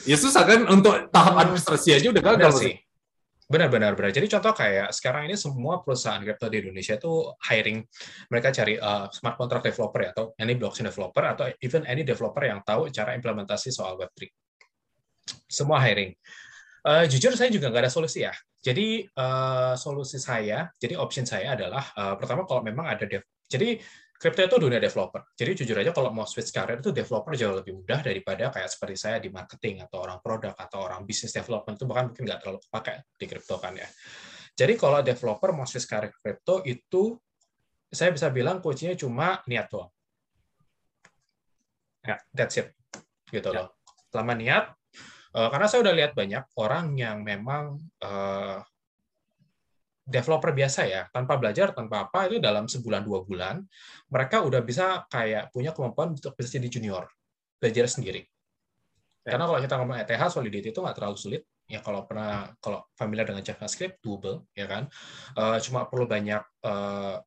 ya 0.06 0.18
susah 0.18 0.44
kan 0.46 0.60
untuk 0.70 1.10
tahap 1.10 1.36
administrasi 1.48 1.90
aja 1.98 2.08
udah 2.14 2.24
gagal 2.24 2.52
sih. 2.62 2.74
Benar-benar 3.48 3.96
benar. 3.96 4.12
Jadi 4.12 4.28
contoh 4.28 4.52
kayak 4.52 4.92
sekarang 4.92 5.32
ini 5.32 5.40
semua 5.40 5.80
perusahaan 5.80 6.20
crypto 6.20 6.52
di 6.52 6.68
Indonesia 6.68 7.00
itu 7.00 7.32
hiring 7.48 7.80
mereka 8.28 8.52
cari 8.52 8.76
uh, 8.76 9.08
smart 9.08 9.40
contract 9.40 9.72
developer 9.72 10.04
ya, 10.04 10.12
atau 10.12 10.36
any 10.36 10.60
blockchain 10.60 10.92
developer 10.92 11.24
atau 11.24 11.48
even 11.64 11.88
any 11.88 12.04
developer 12.04 12.44
yang 12.44 12.60
tahu 12.68 12.92
cara 12.92 13.16
implementasi 13.16 13.72
soal 13.72 13.96
Web3. 13.96 14.28
Semua 15.48 15.82
hiring. 15.84 16.12
Uh, 16.88 17.04
jujur 17.10 17.36
saya 17.36 17.52
juga 17.52 17.68
nggak 17.68 17.90
ada 17.90 17.94
solusi 17.94 18.24
ya. 18.24 18.34
Jadi 18.64 19.06
uh, 19.06 19.76
solusi 19.76 20.20
saya, 20.20 20.68
jadi 20.80 21.00
option 21.00 21.24
saya 21.24 21.56
adalah 21.56 21.84
uh, 21.96 22.16
pertama 22.20 22.44
kalau 22.44 22.64
memang 22.66 22.90
ada 22.90 23.08
dev, 23.08 23.24
jadi 23.48 23.80
crypto 24.18 24.42
itu 24.44 24.58
dunia 24.58 24.82
developer. 24.82 25.22
Jadi 25.38 25.64
jujur 25.64 25.78
aja 25.78 25.94
kalau 25.94 26.10
mau 26.10 26.26
switch 26.26 26.50
career 26.50 26.82
itu 26.82 26.90
developer 26.90 27.38
jauh 27.38 27.54
lebih 27.54 27.78
mudah 27.78 28.02
daripada 28.02 28.50
kayak 28.50 28.68
seperti 28.68 28.96
saya 28.98 29.18
di 29.22 29.30
marketing 29.30 29.86
atau 29.86 30.04
orang 30.04 30.18
produk 30.20 30.58
atau 30.58 30.90
orang 30.90 31.06
business 31.06 31.38
development 31.38 31.78
itu 31.78 31.86
bahkan 31.86 32.06
mungkin 32.12 32.24
nggak 32.26 32.40
terlalu 32.42 32.60
pakai 32.68 32.96
di 33.14 33.26
crypto 33.30 33.56
kan 33.62 33.78
ya. 33.78 33.88
Jadi 34.58 34.74
kalau 34.74 35.06
developer 35.06 35.54
mau 35.54 35.70
switch 35.70 35.86
career 35.86 36.10
crypto 36.10 36.66
itu 36.66 37.14
saya 37.88 38.10
bisa 38.10 38.28
bilang 38.34 38.58
kuncinya 38.60 38.98
cuma 38.98 39.40
niat 39.46 39.70
doang. 39.70 39.94
Ya, 42.02 42.18
that's 42.34 42.58
it. 42.58 42.74
Gitu 43.30 43.48
ya. 43.54 43.70
loh. 43.70 43.78
Selama 44.10 44.34
niat, 44.34 44.74
Uh, 45.36 45.50
karena 45.52 45.68
saya 45.68 45.84
udah 45.84 45.96
lihat 45.96 46.12
banyak 46.16 46.44
orang 46.60 46.96
yang 46.96 47.24
memang 47.24 47.80
uh, 48.04 48.60
developer 50.08 50.56
biasa 50.56 50.88
ya, 50.88 51.04
tanpa 51.12 51.36
belajar, 51.36 51.76
tanpa 51.76 52.08
apa, 52.08 52.32
itu 52.32 52.40
dalam 52.40 52.72
sebulan 52.72 53.04
dua 53.04 53.28
bulan, 53.28 53.60
mereka 54.08 54.40
udah 54.40 54.64
bisa 54.64 55.04
kayak 55.12 55.52
punya 55.52 55.76
kemampuan 55.76 56.16
untuk 56.16 56.32
bisa 56.40 56.56
jadi 56.56 56.72
junior, 56.72 57.12
belajar 57.60 57.92
sendiri. 57.92 58.24
Ya. 59.28 59.36
Karena 59.36 59.52
kalau 59.52 59.60
kita 59.60 59.76
ngomong 59.76 59.98
ETH, 60.00 60.24
Solidity 60.32 60.72
itu 60.72 60.80
nggak 60.80 60.96
terlalu 60.96 61.20
sulit. 61.20 61.44
Ya 61.68 61.84
kalau 61.84 62.08
pernah, 62.08 62.56
kalau 62.64 62.88
familiar 62.96 63.28
dengan 63.28 63.44
JavaScript, 63.44 64.00
doable, 64.00 64.48
ya 64.56 64.64
kan. 64.72 64.88
Uh, 65.36 65.60
cuma 65.60 65.84
perlu 65.84 66.08
banyak 66.08 66.40
uh, 66.64 67.20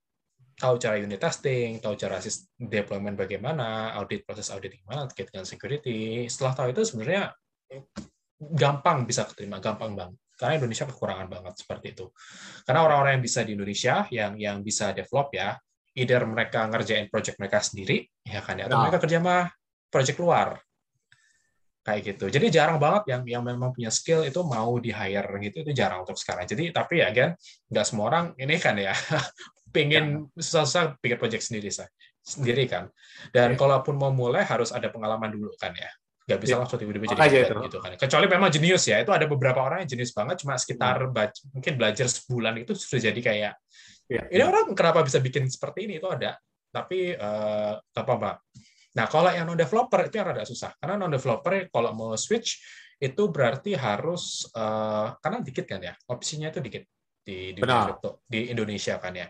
tahu 0.57 0.80
cara 0.80 0.97
unit 0.97 1.21
testing, 1.21 1.76
tahu 1.85 2.00
cara 2.00 2.16
deployment 2.57 3.21
bagaimana, 3.21 3.92
audit 4.00 4.25
proses 4.25 4.49
audit 4.49 4.80
gimana 4.80 5.04
terkait 5.09 5.28
dengan 5.28 5.45
security. 5.45 6.25
Setelah 6.33 6.57
tahu 6.57 6.69
itu 6.73 6.88
sebenarnya 6.88 7.37
gampang 8.41 9.05
bisa 9.05 9.29
keterima, 9.29 9.61
gampang 9.61 9.93
banget. 9.95 10.19
Karena 10.35 10.57
Indonesia 10.57 10.89
kekurangan 10.89 11.29
banget 11.29 11.55
seperti 11.61 11.87
itu. 11.93 12.07
Karena 12.65 12.81
orang-orang 12.89 13.21
yang 13.21 13.25
bisa 13.25 13.45
di 13.45 13.53
Indonesia, 13.53 14.09
yang 14.09 14.33
yang 14.41 14.65
bisa 14.65 14.97
develop 14.97 15.29
ya, 15.37 15.55
either 15.93 16.25
mereka 16.25 16.65
ngerjain 16.65 17.12
project 17.12 17.37
mereka 17.37 17.61
sendiri, 17.61 18.09
ya 18.25 18.41
kan 18.41 18.57
ya, 18.57 18.65
atau 18.65 18.81
nah. 18.81 18.89
mereka 18.89 18.99
kerja 19.05 19.21
mah 19.21 19.53
project 19.93 20.17
luar 20.17 20.57
kayak 21.81 22.00
gitu. 22.15 22.27
Jadi 22.29 22.47
jarang 22.53 22.77
banget 22.77 23.09
yang 23.11 23.23
yang 23.27 23.43
memang 23.45 23.73
punya 23.73 23.89
skill 23.89 24.25
itu 24.25 24.41
mau 24.45 24.77
di 24.77 24.93
hire 24.93 25.29
gitu 25.41 25.65
itu 25.65 25.73
jarang 25.73 26.05
untuk 26.05 26.17
sekarang. 26.17 26.45
Jadi 26.45 26.71
tapi 26.71 27.00
ya 27.00 27.09
kan 27.12 27.31
nggak 27.73 27.85
semua 27.89 28.05
orang 28.12 28.25
ini 28.37 28.57
kan 28.61 28.77
ya 28.77 28.93
pengen 29.75 30.29
ya. 30.37 30.41
susah-susah 30.41 31.00
bikin 31.00 31.19
project 31.19 31.45
sendiri 31.49 31.69
saya 31.73 31.89
sendiri 32.21 32.69
kan. 32.69 32.93
Dan 33.33 33.57
ya. 33.57 33.57
kalaupun 33.57 33.97
mau 33.97 34.12
mulai 34.12 34.45
harus 34.45 34.71
ada 34.71 34.93
pengalaman 34.93 35.33
dulu 35.33 35.50
kan 35.57 35.73
ya. 35.73 35.91
Nggak 36.31 36.41
bisa 36.47 36.55
ya. 36.55 36.59
langsung 36.63 36.79
tiba-tiba 36.79 37.05
jadi 37.11 37.51
itu. 37.51 37.55
gitu 37.67 37.79
kan. 37.83 37.91
Kecuali 37.99 38.27
memang 38.31 38.51
jenius 38.55 38.85
ya. 38.87 39.03
Itu 39.03 39.11
ada 39.11 39.27
beberapa 39.27 39.61
orang 39.67 39.83
yang 39.83 39.91
jenius 39.91 40.15
banget 40.15 40.47
cuma 40.47 40.55
sekitar 40.55 41.11
hmm. 41.11 41.51
mungkin 41.51 41.73
belajar 41.75 42.07
sebulan 42.07 42.55
itu 42.63 42.73
sudah 42.79 43.11
jadi 43.11 43.21
kayak 43.21 43.55
ya. 44.07 44.23
ini 44.31 44.43
ya. 44.43 44.47
orang 44.47 44.71
kenapa 44.79 45.03
bisa 45.03 45.19
bikin 45.19 45.51
seperti 45.51 45.91
ini 45.91 45.99
itu 45.99 46.07
ada. 46.07 46.39
Tapi 46.71 47.19
uh, 47.19 47.75
apa 47.83 48.13
Mbak? 48.15 48.37
Nah, 48.91 49.07
kalau 49.07 49.31
yang 49.31 49.47
non-developer 49.47 50.07
itu 50.07 50.19
yang 50.19 50.31
rada 50.31 50.47
susah. 50.47 50.71
Karena 50.79 50.99
non-developer 50.99 51.71
kalau 51.71 51.91
mau 51.95 52.15
switch, 52.19 52.59
itu 53.01 53.23
berarti 53.31 53.79
harus, 53.79 54.51
uh, 54.53 55.15
karena 55.23 55.39
dikit 55.41 55.65
kan 55.67 55.81
ya, 55.81 55.95
opsinya 56.11 56.53
itu 56.53 56.61
dikit 56.61 56.85
di, 57.23 57.55
di, 57.55 57.63
di 58.27 58.41
Indonesia 58.51 58.99
kan 58.99 59.15
ya. 59.15 59.27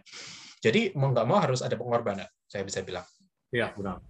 Jadi 0.61 0.93
mau 0.97 1.13
nggak 1.15 1.27
mau 1.29 1.39
harus 1.41 1.65
ada 1.65 1.77
pengorbanan, 1.77 2.29
saya 2.45 2.65
bisa 2.65 2.85
bilang. 2.85 3.05
Iya, 3.53 3.73
benar. 3.73 4.01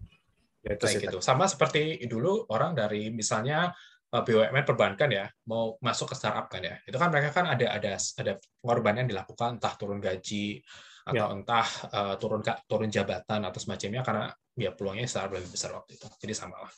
Ya, 0.61 0.77
itu 0.77 0.85
gitu. 1.01 1.19
Sama 1.25 1.49
seperti 1.49 2.05
dulu 2.05 2.45
orang 2.53 2.77
dari 2.77 3.09
misalnya 3.09 3.73
eh, 4.13 4.23
BUMN 4.23 4.65
perbankan 4.69 5.09
ya 5.09 5.25
mau 5.49 5.81
masuk 5.81 6.13
ke 6.13 6.15
startup 6.21 6.53
kan 6.53 6.61
ya 6.61 6.77
itu 6.85 6.97
kan 7.01 7.09
mereka 7.09 7.33
kan 7.33 7.49
ada 7.49 7.81
ada 7.81 7.97
ada 7.97 8.33
pengorbanan 8.61 9.09
yang 9.09 9.11
dilakukan 9.17 9.57
entah 9.57 9.75
turun 9.81 9.97
gaji 9.97 10.61
atau 11.01 11.27
ya. 11.27 11.33
entah 11.33 11.67
uh, 11.91 12.15
turun 12.21 12.45
turun 12.69 12.93
jabatan 12.93 13.41
atau 13.43 13.57
semacamnya 13.57 14.05
karena 14.05 14.29
ya 14.53 14.71
peluangnya 14.77 15.09
secara 15.09 15.33
lebih 15.33 15.51
besar 15.51 15.73
waktu 15.73 15.97
itu. 15.97 16.07
Jadi 16.21 16.35
sama 16.37 16.61
lah. 16.61 16.73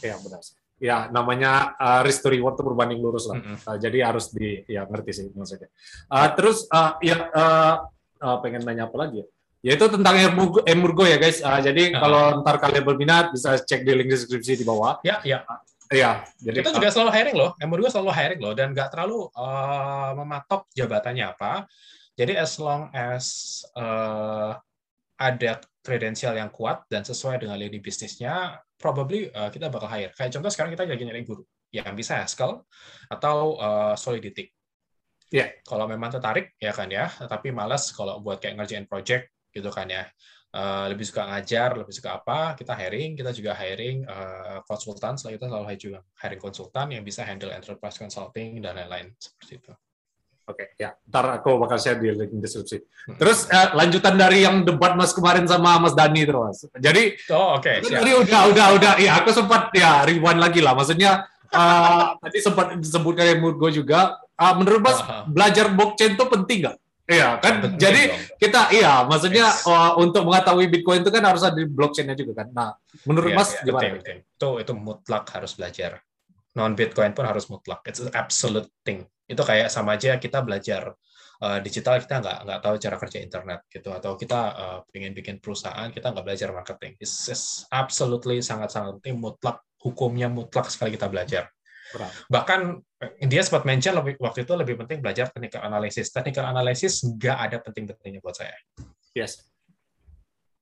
Ya 0.00 0.14
benar. 0.22 0.40
Ya 0.76 0.96
namanya 1.08 1.74
uh, 1.80 2.00
risk 2.04 2.22
to 2.22 2.30
reward 2.30 2.54
itu 2.54 2.62
berbanding 2.62 3.00
lurus 3.00 3.26
lah. 3.26 3.40
Mm 3.40 3.44
-hmm. 3.44 3.56
uh, 3.66 3.76
jadi 3.80 3.98
harus 4.06 4.30
di 4.30 4.62
ya 4.68 4.86
ngerti 4.86 5.10
sih 5.12 5.26
maksudnya. 5.32 5.68
Uh, 6.06 6.28
terus 6.36 6.68
uh, 6.70 6.94
ya 7.02 7.26
uh, 7.32 7.74
uh, 8.22 8.36
pengen 8.44 8.62
nanya 8.62 8.86
apa 8.86 8.96
lagi 8.96 9.24
ya? 9.24 9.26
Yaitu 9.66 9.90
tentang 9.90 10.14
emurgo, 10.14 10.62
emurgo 10.62 11.02
ya 11.02 11.18
guys. 11.18 11.42
Uh, 11.42 11.58
jadi 11.58 11.90
uh 11.90 11.98
-huh. 11.98 12.00
kalau 12.06 12.22
ntar 12.46 12.56
kalian 12.62 12.86
berminat 12.86 13.34
bisa 13.34 13.58
cek 13.58 13.82
di 13.82 13.90
link 13.98 14.14
deskripsi 14.14 14.62
di 14.62 14.64
bawah. 14.64 15.02
Ya 15.02 15.18
ya. 15.26 15.42
Iya, 15.86 16.26
jadi 16.42 16.66
kita 16.66 16.82
juga 16.82 16.90
selalu 16.90 17.10
hiring 17.14 17.36
loh. 17.38 17.50
Emurgo 17.62 17.86
selalu 17.86 18.10
hiring 18.10 18.40
loh 18.42 18.54
dan 18.58 18.74
nggak 18.74 18.90
terlalu 18.90 19.30
uh, 19.38 20.18
mematok 20.18 20.66
jabatannya 20.74 21.30
apa. 21.30 21.66
Jadi 22.18 22.34
as 22.34 22.58
long 22.58 22.90
as 22.90 23.26
uh, 23.78 24.58
ada 25.14 25.62
kredensial 25.86 26.34
yang 26.34 26.50
kuat 26.50 26.82
dan 26.90 27.06
sesuai 27.06 27.38
dengan 27.38 27.54
lini 27.54 27.78
bisnisnya, 27.78 28.58
probably 28.74 29.30
uh, 29.30 29.46
kita 29.46 29.70
bakal 29.70 29.86
hire. 29.86 30.10
Kayak 30.18 30.34
contoh 30.34 30.50
sekarang 30.50 30.74
kita 30.74 30.90
lagi 30.90 31.06
nyari 31.06 31.22
guru 31.22 31.46
yang 31.70 31.94
bisa 31.94 32.18
Haskell 32.18 32.66
atau 33.06 33.54
uh, 33.62 33.94
Solidity. 33.94 34.50
Ya, 35.30 35.46
yeah. 35.46 35.50
kalau 35.66 35.86
memang 35.86 36.10
tertarik 36.10 36.54
ya 36.58 36.74
kan 36.74 36.90
ya, 36.90 37.10
tapi 37.30 37.54
malas 37.54 37.94
kalau 37.94 38.18
buat 38.22 38.42
kayak 38.42 38.58
ngerjain 38.58 38.86
project 38.90 39.35
gitu 39.56 39.72
kan 39.72 39.88
ya. 39.88 40.04
Uh, 40.56 40.88
lebih 40.88 41.04
suka 41.04 41.28
ngajar, 41.28 41.76
lebih 41.76 41.92
suka 41.92 42.16
apa, 42.16 42.56
kita 42.56 42.72
hiring, 42.72 43.12
kita 43.12 43.28
juga 43.36 43.52
hiring 43.52 44.08
uh, 44.08 44.64
konsultan, 44.64 45.20
setelah 45.20 45.36
kita 45.36 45.46
selalu 45.52 45.76
juga 45.76 45.98
hiring 46.16 46.40
konsultan 46.40 46.86
yang 46.96 47.04
bisa 47.04 47.28
handle 47.28 47.52
enterprise 47.52 48.00
consulting 48.00 48.64
dan 48.64 48.80
lain-lain 48.80 49.12
seperti 49.20 49.60
itu. 49.60 49.72
Oke, 50.46 50.62
okay, 50.62 50.78
ya. 50.78 50.94
Ntar 51.10 51.42
aku 51.42 51.58
bakal 51.58 51.74
share 51.74 51.98
di 51.98 52.06
link 52.06 52.30
deskripsi. 52.38 52.78
Hmm. 52.78 53.18
Terus 53.18 53.50
uh, 53.50 53.74
lanjutan 53.74 54.14
dari 54.14 54.46
yang 54.46 54.62
debat 54.62 54.94
Mas 54.94 55.10
kemarin 55.10 55.42
sama 55.42 55.74
Mas 55.82 55.90
Dani 55.90 56.22
terus. 56.22 56.70
Jadi, 56.70 57.18
oh 57.34 57.58
oke. 57.58 57.66
Okay, 57.66 57.82
tadi 57.82 58.14
udah, 58.14 58.54
udah, 58.54 58.66
udah. 58.78 58.92
Ya, 59.02 59.18
aku 59.18 59.34
sempat 59.34 59.74
ya 59.74 60.06
rewind 60.06 60.38
lagi 60.38 60.62
lah. 60.62 60.78
Maksudnya 60.78 61.26
uh, 61.50 62.14
tadi 62.22 62.38
sempat 62.38 62.78
disebutkan 62.78 63.26
yang 63.26 63.42
Murgo 63.42 63.74
juga. 63.74 64.22
Uh, 64.38 64.54
menurut 64.54 64.86
Mas, 64.86 65.02
uh 65.02 65.04
-huh. 65.04 65.22
belajar 65.26 65.66
blockchain 65.66 66.14
itu 66.14 66.24
penting 66.30 66.58
nggak? 66.62 66.76
Iya 67.06 67.38
kan, 67.38 67.62
penting 67.62 67.78
jadi 67.78 68.02
dong. 68.10 68.18
kita 68.42 68.60
iya, 68.74 69.06
maksudnya 69.06 69.46
yes. 69.46 69.62
uh, 69.62 69.94
untuk 69.94 70.26
mengetahui 70.26 70.66
Bitcoin 70.66 71.06
itu 71.06 71.14
kan 71.14 71.22
harus 71.22 71.46
ada 71.46 71.54
di 71.54 71.62
blockchainnya 71.70 72.18
juga 72.18 72.42
kan. 72.42 72.50
Nah, 72.50 72.74
menurut 73.06 73.30
yeah, 73.30 73.38
Mas 73.38 73.50
yeah, 73.54 73.62
gimana? 73.62 73.82
Betul, 73.86 73.94
betul. 74.02 74.16
Itu 74.26 74.48
itu 74.58 74.72
mutlak 74.74 75.24
harus 75.30 75.52
belajar. 75.54 76.02
Non 76.58 76.74
Bitcoin 76.74 77.14
pun 77.14 77.22
harus 77.30 77.46
mutlak. 77.46 77.86
It's 77.86 78.02
an 78.02 78.10
absolute 78.10 78.66
thing 78.82 79.06
itu 79.26 79.42
kayak 79.42 79.68
sama 79.68 79.98
aja 79.98 80.16
kita 80.22 80.38
belajar 80.42 80.94
uh, 81.42 81.58
digital 81.58 81.98
kita 81.98 82.22
nggak 82.22 82.38
nggak 82.46 82.60
tahu 82.62 82.74
cara 82.78 82.96
kerja 82.96 83.18
internet 83.18 83.60
gitu 83.66 83.90
atau 83.90 84.14
kita 84.14 84.40
uh, 84.54 84.78
pengen 84.94 85.12
bikin 85.12 85.42
perusahaan 85.42 85.90
kita 85.90 86.14
nggak 86.14 86.24
belajar 86.24 86.48
marketing 86.54 86.94
this 87.02 87.26
is 87.26 87.66
absolutely 87.74 88.38
sangat 88.38 88.70
sangat 88.70 89.02
penting 89.02 89.18
mutlak 89.18 89.58
hukumnya 89.82 90.30
mutlak 90.30 90.70
sekali 90.70 90.94
kita 90.94 91.10
belajar 91.10 91.50
bahkan 92.26 92.80
eh, 93.02 93.28
dia 93.28 93.42
sempat 93.46 93.62
mention 93.62 93.94
lebih, 93.94 94.18
waktu 94.18 94.42
itu 94.42 94.52
lebih 94.56 94.74
penting 94.84 94.98
belajar 94.98 95.30
technical 95.30 95.62
analysis 95.62 96.10
technical 96.10 96.44
analysis 96.46 97.04
nggak 97.04 97.38
ada 97.38 97.56
penting-pentingnya 97.62 98.20
buat 98.20 98.34
saya 98.34 98.56
yes 99.14 99.46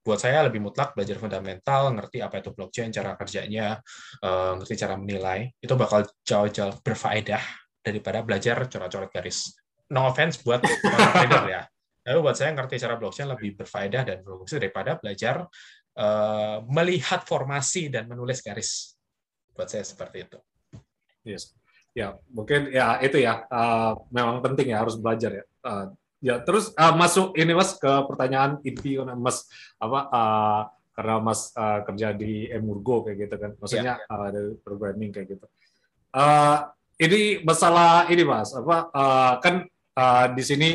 buat 0.05 0.21
saya 0.21 0.45
lebih 0.45 0.61
mutlak 0.61 0.93
belajar 0.93 1.17
fundamental, 1.17 1.89
ngerti 1.89 2.21
apa 2.21 2.37
itu 2.37 2.53
blockchain, 2.53 2.93
cara 2.93 3.17
kerjanya, 3.17 3.81
uh, 4.21 4.53
ngerti 4.61 4.77
cara 4.77 5.01
menilai, 5.01 5.49
itu 5.57 5.73
bakal 5.73 6.05
jauh-jauh 6.21 6.77
berfaedah 6.85 7.41
daripada 7.81 8.21
belajar 8.21 8.69
coret-coret 8.69 9.09
garis. 9.09 9.57
No 9.89 10.05
offense 10.05 10.45
buat 10.45 10.61
trader 10.61 11.43
ya. 11.49 11.61
Tapi 12.05 12.21
buat 12.21 12.37
saya 12.37 12.53
ngerti 12.53 12.77
cara 12.77 13.01
blockchain 13.01 13.33
lebih 13.33 13.57
berfaedah 13.57 14.01
dan 14.05 14.17
berfungsi 14.21 14.61
daripada 14.61 14.93
belajar 15.01 15.41
uh, 15.97 16.61
melihat 16.69 17.25
formasi 17.25 17.89
dan 17.89 18.05
menulis 18.05 18.45
garis. 18.45 18.93
Buat 19.57 19.73
saya 19.73 19.81
seperti 19.81 20.29
itu. 20.29 20.37
Yes. 21.25 21.51
Ya, 21.95 22.15
mungkin 22.31 22.71
ya 22.71 22.99
itu 23.01 23.19
ya 23.19 23.47
uh, 23.49 23.97
memang 24.11 24.43
penting 24.43 24.71
ya 24.71 24.83
harus 24.83 24.95
belajar 24.99 25.43
ya. 25.43 25.45
Uh, 25.65 25.85
ya 26.21 26.35
terus 26.43 26.71
uh, 26.77 26.93
masuk 26.95 27.35
ini 27.35 27.51
Mas 27.51 27.75
ke 27.75 27.91
pertanyaan 28.07 28.61
inti 28.63 28.99
Mas 29.19 29.49
apa 29.81 29.99
uh, 30.11 30.61
karena 30.95 31.15
Mas 31.19 31.51
uh, 31.55 31.83
kerja 31.83 32.15
di 32.15 32.47
Emurgo 32.47 33.03
kayak 33.03 33.17
gitu 33.27 33.35
kan. 33.41 33.51
Maksudnya 33.57 33.95
ya, 33.99 34.05
ya. 34.05 34.13
Uh, 34.15 34.29
dari 34.31 34.51
programming 34.61 35.11
kayak 35.11 35.27
gitu. 35.35 35.45
Uh, 36.15 36.71
ini 36.99 37.43
masalah 37.43 38.07
ini 38.07 38.23
mas 38.23 38.55
apa 38.55 38.87
uh, 38.91 39.33
kan 39.43 39.67
uh, 39.99 40.25
di 40.31 40.43
sini 40.43 40.69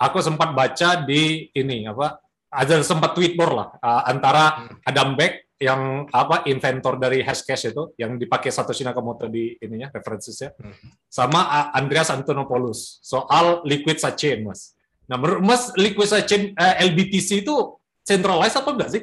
aku 0.00 0.24
sempat 0.24 0.56
baca 0.56 1.04
di 1.04 1.52
ini 1.52 1.84
apa 1.84 2.20
ada 2.50 2.80
sempat 2.80 3.12
tweet 3.12 3.36
more 3.36 3.52
lah 3.52 3.68
uh, 3.78 4.02
antara 4.08 4.64
hmm. 4.64 4.88
Adam 4.88 5.14
Beck 5.14 5.49
yang 5.60 6.08
apa 6.08 6.48
inventor 6.48 6.96
dari 6.96 7.20
Hashcash 7.20 7.76
itu 7.76 7.92
yang 8.00 8.16
dipakai 8.16 8.48
Satoshi 8.48 8.80
Nakamoto 8.80 9.28
di 9.28 9.60
ininya 9.60 9.92
referensinya 9.92 10.56
hmm. 10.56 11.04
sama 11.04 11.70
Andreas 11.76 12.08
Antonopoulos 12.08 13.04
soal 13.04 13.60
liquid 13.68 14.00
sidechain 14.00 14.40
mas. 14.40 14.72
Nah 15.04 15.20
menurut 15.20 15.44
mas 15.44 15.68
liquid 15.76 16.08
sidechain 16.08 16.56
uh, 16.56 16.80
LBTC 16.80 17.44
itu 17.44 17.76
centralized 18.00 18.56
apa 18.56 18.70
enggak 18.72 18.90
sih? 18.90 19.02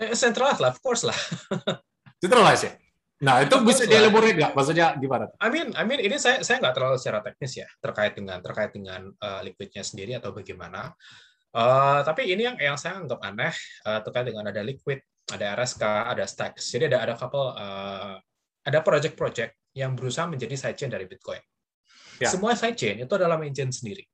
Eh, 0.00 0.16
centralized 0.16 0.64
lah, 0.64 0.72
of 0.72 0.80
course 0.80 1.04
lah. 1.04 1.18
centralized 2.24 2.64
ya? 2.66 2.72
Nah, 3.22 3.38
itu 3.38 3.54
bisa 3.62 3.86
dielaborate 3.86 4.34
nggak? 4.34 4.52
Maksudnya 4.58 4.98
gimana? 4.98 5.30
I 5.38 5.46
mean, 5.46 5.70
I 5.78 5.86
mean 5.86 6.02
ini 6.02 6.18
saya 6.18 6.42
saya 6.42 6.58
nggak 6.58 6.74
terlalu 6.74 6.96
secara 6.98 7.22
teknis 7.22 7.54
ya 7.54 7.68
terkait 7.78 8.18
dengan 8.18 8.42
terkait 8.42 8.74
dengan 8.74 9.14
uh, 9.22 9.40
liquidnya 9.46 9.86
sendiri 9.86 10.18
atau 10.18 10.34
bagaimana. 10.34 10.90
Uh, 11.54 12.02
tapi 12.02 12.32
ini 12.32 12.48
yang 12.50 12.56
yang 12.58 12.74
saya 12.74 12.98
anggap 12.98 13.22
aneh 13.22 13.54
uh, 13.86 14.00
terkait 14.02 14.26
dengan 14.26 14.50
ada 14.50 14.58
liquid, 14.66 15.06
ada 15.32 15.56
RSK, 15.56 15.82
ada 15.82 16.24
Stacks. 16.28 16.68
Jadi 16.68 16.92
ada 16.92 17.08
ada 17.08 17.14
couple 17.16 17.56
uh, 17.56 18.16
ada 18.62 18.78
project-project 18.84 19.74
yang 19.74 19.96
berusaha 19.96 20.28
menjadi 20.28 20.54
sidechain 20.54 20.92
dari 20.92 21.08
Bitcoin. 21.08 21.40
Ya. 22.20 22.28
Semua 22.28 22.52
sidechain 22.54 23.02
itu 23.02 23.12
adalah 23.16 23.40
engine 23.40 23.72
sendiri. 23.72 24.04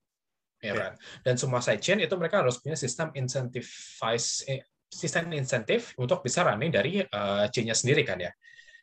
Ya, 0.59 0.75
ya. 0.75 0.75
kan? 0.75 0.93
Dan 1.27 1.35
semua 1.37 1.61
sidechain 1.61 2.01
itu 2.01 2.15
mereka 2.15 2.41
harus 2.43 2.63
punya 2.63 2.79
sistem 2.79 3.11
incentivize 3.15 4.47
sistem 4.89 5.29
insentif 5.37 5.93
untuk 6.01 6.25
bisa 6.25 6.41
running 6.49 6.73
dari 6.73 7.05
uh, 7.05 7.45
chain-nya 7.53 7.77
sendiri 7.77 8.07
kan 8.09 8.17
ya. 8.17 8.33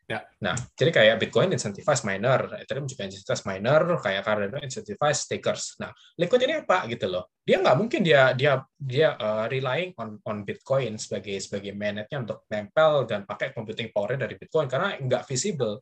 Ya. 0.05 0.21
Nah, 0.37 0.53
jadi 0.77 0.93
kayak 0.93 1.15
Bitcoin 1.17 1.49
incentivize 1.49 2.05
miner, 2.05 2.61
Ethereum 2.61 2.85
juga 2.85 3.09
incentivize 3.09 3.41
miner, 3.49 3.81
kayak 3.97 4.21
Cardano 4.21 4.61
incentivize 4.61 5.25
stakers. 5.25 5.81
Nah, 5.81 5.89
Liquid 6.21 6.45
ini 6.45 6.61
apa 6.61 6.85
gitu 6.85 7.09
loh? 7.09 7.33
Dia 7.41 7.57
nggak 7.57 7.73
mungkin 7.73 8.05
dia 8.05 8.29
dia 8.37 8.61
dia 8.77 9.17
uh, 9.17 9.49
relying 9.49 9.97
on 9.97 10.21
on 10.29 10.45
Bitcoin 10.45 11.01
sebagai 11.01 11.41
sebagai 11.41 11.73
mainnetnya 11.73 12.21
untuk 12.21 12.45
nempel 12.53 13.09
dan 13.09 13.25
pakai 13.25 13.49
computing 13.49 13.89
power 13.89 14.13
dari 14.13 14.37
Bitcoin 14.37 14.69
karena 14.69 14.93
nggak 14.93 15.25
visible. 15.25 15.81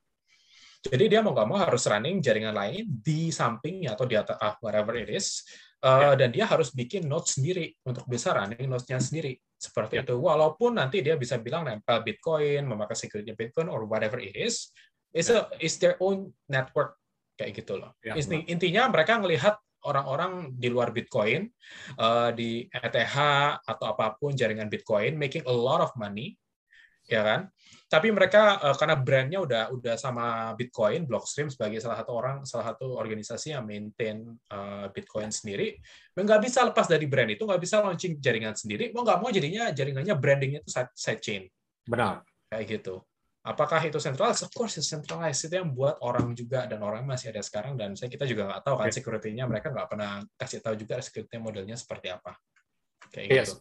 Jadi 0.83 1.03
dia 1.11 1.19
mau 1.19 1.35
nggak 1.35 1.47
mau 1.47 1.59
harus 1.59 1.83
running 1.83 2.23
jaringan 2.23 2.55
lain 2.55 2.83
di 2.87 3.27
sampingnya 3.27 3.99
atau 3.99 4.07
di 4.07 4.15
atas 4.15 4.39
uh, 4.39 4.55
whatever 4.63 4.95
it 4.95 5.11
is, 5.11 5.43
uh, 5.83 6.15
dan 6.15 6.31
dia 6.31 6.47
harus 6.47 6.71
bikin 6.71 7.05
nodes 7.05 7.35
sendiri 7.37 7.75
untuk 7.83 8.07
bisa 8.07 8.31
running 8.31 8.71
nodesnya 8.71 9.03
sendiri 9.03 9.35
seperti 9.59 9.99
yeah. 9.99 10.05
itu. 10.07 10.15
Walaupun 10.15 10.79
nanti 10.79 11.03
dia 11.03 11.19
bisa 11.19 11.37
bilang 11.37 11.67
nempel 11.67 12.01
Bitcoin, 12.01 12.63
memakai 12.65 12.95
security 12.95 13.35
Bitcoin 13.35 13.67
or 13.67 13.83
whatever 13.83 14.17
it 14.17 14.33
is, 14.33 14.71
it's 15.11 15.29
a 15.29 15.51
it's 15.59 15.77
their 15.77 15.99
own 15.99 16.31
network 16.47 16.97
kayak 17.35 17.59
gitu 17.61 17.77
loh. 17.77 17.91
Yeah, 18.01 18.17
Intinya 18.49 18.89
mereka 18.89 19.19
melihat 19.19 19.59
orang-orang 19.83 20.55
di 20.55 20.71
luar 20.71 20.95
Bitcoin, 20.95 21.51
uh, 21.99 22.31
di 22.31 22.65
ETH 22.71 23.17
atau 23.67 23.85
apa 23.91 24.15
pun 24.15 24.31
jaringan 24.31 24.71
Bitcoin, 24.71 25.19
making 25.19 25.43
a 25.43 25.53
lot 25.53 25.83
of 25.83 25.91
money, 25.99 26.39
ya 27.05 27.21
kan? 27.21 27.52
Tapi 27.93 28.09
mereka 28.09 28.57
uh, 28.57 28.73
karena 28.73 28.97
brandnya 28.97 29.39
udah 29.45 29.63
udah 29.69 29.93
sama 30.01 30.57
Bitcoin, 30.57 31.05
Blockstream 31.05 31.53
sebagai 31.53 31.77
salah 31.77 32.01
satu 32.01 32.17
orang, 32.17 32.41
salah 32.41 32.73
satu 32.73 32.97
organisasi 32.97 33.53
yang 33.53 33.69
maintain 33.69 34.33
uh, 34.49 34.89
Bitcoin 34.89 35.29
sendiri, 35.29 35.77
nggak 36.17 36.41
bisa 36.41 36.65
lepas 36.65 36.89
dari 36.89 37.05
brand 37.05 37.29
itu, 37.29 37.45
nggak 37.45 37.61
bisa 37.61 37.85
launching 37.85 38.17
jaringan 38.17 38.57
sendiri, 38.57 38.89
mau 38.97 39.05
nggak 39.05 39.21
mau 39.21 39.29
jadinya 39.29 39.69
jaringannya 39.69 40.17
brandingnya 40.17 40.65
itu 40.65 40.73
side 40.97 41.21
chain. 41.21 41.45
Benar. 41.85 42.25
Kayak 42.49 42.81
gitu. 42.81 43.05
Apakah 43.45 43.77
itu 43.85 44.01
centralized? 44.01 44.41
Of 44.41 44.55
course 44.57 44.81
it's 44.81 44.89
centralized. 44.89 45.45
Itu 45.45 45.61
yang 45.61 45.69
buat 45.77 46.01
orang 46.01 46.33
juga 46.33 46.65
dan 46.65 46.81
orang 46.81 47.05
masih 47.05 47.29
ada 47.29 47.45
sekarang 47.45 47.77
dan 47.77 47.93
saya 47.93 48.09
kita 48.09 48.25
juga 48.25 48.49
nggak 48.49 48.61
tahu 48.65 48.75
kan 48.81 48.89
security-nya 48.89 49.45
mereka 49.45 49.69
nggak 49.69 49.85
pernah 49.85 50.25
kasih 50.33 50.65
tahu 50.65 50.73
juga 50.81 50.97
security 50.97 51.37
modelnya 51.37 51.77
seperti 51.77 52.09
apa. 52.09 52.33
Kayak 53.13 53.27
yes. 53.29 53.37
gitu. 53.53 53.55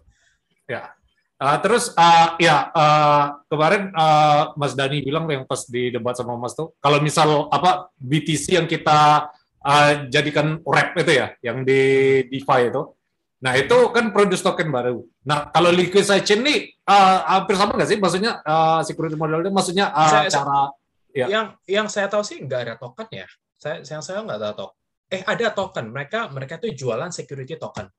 Ya. 0.72 0.96
Uh, 1.42 1.58
terus 1.58 1.90
uh, 1.99 2.38
ya 2.38 2.70
uh, 2.70 3.42
kemarin 3.50 3.90
uh, 3.99 4.54
Mas 4.54 4.78
Dani 4.78 5.02
bilang 5.02 5.26
yang 5.26 5.42
pas 5.42 5.66
di 5.66 5.90
debat 5.90 6.14
sama 6.14 6.38
Mas 6.38 6.54
tuh 6.54 6.70
kalau 6.78 7.02
misal 7.02 7.50
apa 7.50 7.90
BTC 7.99 8.62
yang 8.62 8.70
kita 8.70 9.26
uh, 9.58 9.92
jadikan 10.06 10.62
wrap 10.62 10.94
itu 10.94 11.18
ya 11.18 11.34
yang 11.42 11.66
di 11.66 11.82
DeFi 12.30 12.70
itu 12.70 12.94
Nah, 13.42 13.58
itu 13.58 13.75
kan 13.90 14.14
produce 14.14 14.38
token 14.38 14.70
baru. 14.70 15.02
Nah, 15.26 15.50
kalau 15.50 15.75
liquid 15.75 16.06
sidechain 16.06 16.46
ini 16.46 16.70
uh, 16.87 17.26
hampir 17.26 17.58
sama 17.58 17.75
nggak 17.75 17.90
sih? 17.90 17.99
Maksudnya 17.99 18.38
uh, 18.38 18.87
security 18.87 19.18
model 19.18 19.42
itu 19.42 19.50
maksudnya 19.50 19.90
uh, 19.90 20.06
saya, 20.06 20.30
cara 20.30 20.70
ya. 21.11 21.26
yang 21.26 21.46
yang 21.66 21.87
saya 21.90 22.06
tahu 22.06 22.22
sih 22.22 22.38
nggak 22.38 22.61
ada 22.70 22.75
token 22.78 23.11
ya. 23.11 23.26
Saya 23.58 23.82
yang 23.82 23.99
saya 23.99 24.22
nggak 24.22 24.38
tahu 24.38 24.54
token. 24.62 24.78
Eh, 25.11 25.22
ada 25.26 25.46
token. 25.50 25.84
Mereka 25.90 26.30
mereka 26.30 26.62
itu 26.62 26.87
jualan 26.87 27.11
security 27.11 27.58
token. 27.58 27.90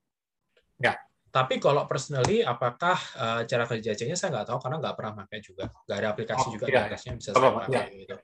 Ya. 0.80 0.96
Tapi 1.34 1.58
kalau 1.58 1.90
personally, 1.90 2.46
apakah 2.46 2.94
uh, 3.18 3.42
cara 3.50 3.66
kerjanya 3.66 4.14
saya 4.14 4.30
nggak 4.30 4.54
tahu 4.54 4.60
karena 4.62 4.78
nggak 4.78 4.94
pernah 4.94 5.14
pakai 5.26 5.42
juga. 5.42 5.66
Nggak 5.90 5.98
ada 5.98 6.10
aplikasi 6.14 6.46
oh, 6.46 6.52
juga 6.54 6.66
iya. 6.70 6.78
aplikasinya 6.86 7.16
bisa 7.18 7.30
saya 7.34 7.52
pakai 7.58 7.74
ya. 7.74 7.86
gitu. 8.06 8.16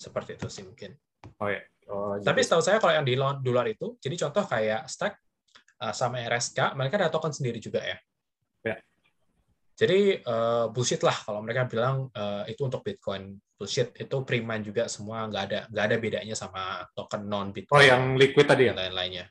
Seperti 0.00 0.30
itu 0.40 0.48
sih 0.48 0.62
mungkin. 0.64 0.90
Oh 1.36 1.48
ya. 1.52 1.60
Oh, 1.92 2.16
Tapi 2.16 2.40
setahu 2.40 2.64
saya 2.64 2.80
kalau 2.80 2.96
yang 2.96 3.04
di 3.04 3.12
dolar 3.18 3.66
itu, 3.68 4.00
jadi 4.00 4.16
contoh 4.24 4.48
kayak 4.48 4.88
stack 4.88 5.20
uh, 5.84 5.92
sama 5.92 6.24
RSK, 6.24 6.72
mereka 6.80 6.96
ada 6.96 7.12
token 7.12 7.28
sendiri 7.28 7.60
juga 7.60 7.84
ya. 7.84 8.00
ya. 8.64 8.76
Jadi 9.76 10.24
uh, 10.24 10.72
bullshit 10.72 11.04
lah 11.04 11.16
kalau 11.20 11.44
mereka 11.44 11.68
bilang 11.68 12.08
uh, 12.08 12.48
itu 12.48 12.64
untuk 12.64 12.80
Bitcoin 12.80 13.36
bullshit 13.60 13.92
itu 14.00 14.16
prima 14.24 14.56
juga 14.64 14.88
semua 14.88 15.28
nggak 15.28 15.44
ada 15.44 15.60
nggak 15.68 15.84
ada 15.84 15.96
bedanya 16.00 16.32
sama 16.32 16.88
token 16.96 17.28
non 17.28 17.52
Bitcoin. 17.52 17.76
Oh 17.76 17.84
yang 17.84 18.16
liquid 18.16 18.48
tadi 18.48 18.64
ya? 18.64 18.72
Lain-lainnya. 18.72 19.28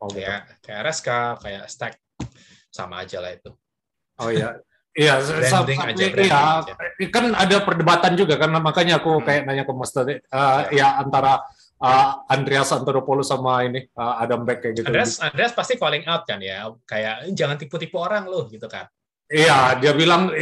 Oh, 0.00 0.08
kayak 0.08 0.64
kayak 0.64 0.78
RSK, 0.88 1.08
kayak 1.44 1.64
Stack 1.68 1.94
sama 2.72 3.04
aja 3.04 3.20
lah 3.20 3.36
itu. 3.36 3.50
Oh 4.20 4.32
iya. 4.32 4.56
Iya, 4.90 5.22
aja, 5.22 6.02
iya, 6.02 7.08
kan 7.14 7.30
ada 7.30 7.62
perdebatan 7.62 8.18
juga 8.18 8.34
kan 8.34 8.50
makanya 8.58 8.98
aku 8.98 9.22
hmm. 9.22 9.24
kayak 9.24 9.42
nanya 9.46 9.62
ke 9.62 9.70
Mas 9.70 9.94
tadi, 9.94 10.18
uh, 10.18 10.66
ya. 10.74 10.98
ya 10.98 11.06
antara 11.06 11.46
uh, 11.78 12.26
Andreas 12.26 12.74
Antonopoulos 12.74 13.30
sama 13.30 13.62
ini 13.70 13.86
uh, 13.94 14.18
Adam 14.18 14.42
Beck 14.42 14.66
kayak 14.66 14.82
gitu. 14.82 14.90
Andreas, 14.90 15.22
Andreas 15.22 15.54
pasti 15.54 15.78
calling 15.78 16.02
out 16.10 16.26
kan 16.26 16.42
ya, 16.42 16.74
kayak 16.90 17.30
jangan 17.38 17.54
tipu-tipu 17.54 18.02
orang 18.02 18.26
loh 18.26 18.50
gitu 18.50 18.66
kan. 18.66 18.90
Iya, 19.30 19.78
dia 19.78 19.94
bilang 19.94 20.34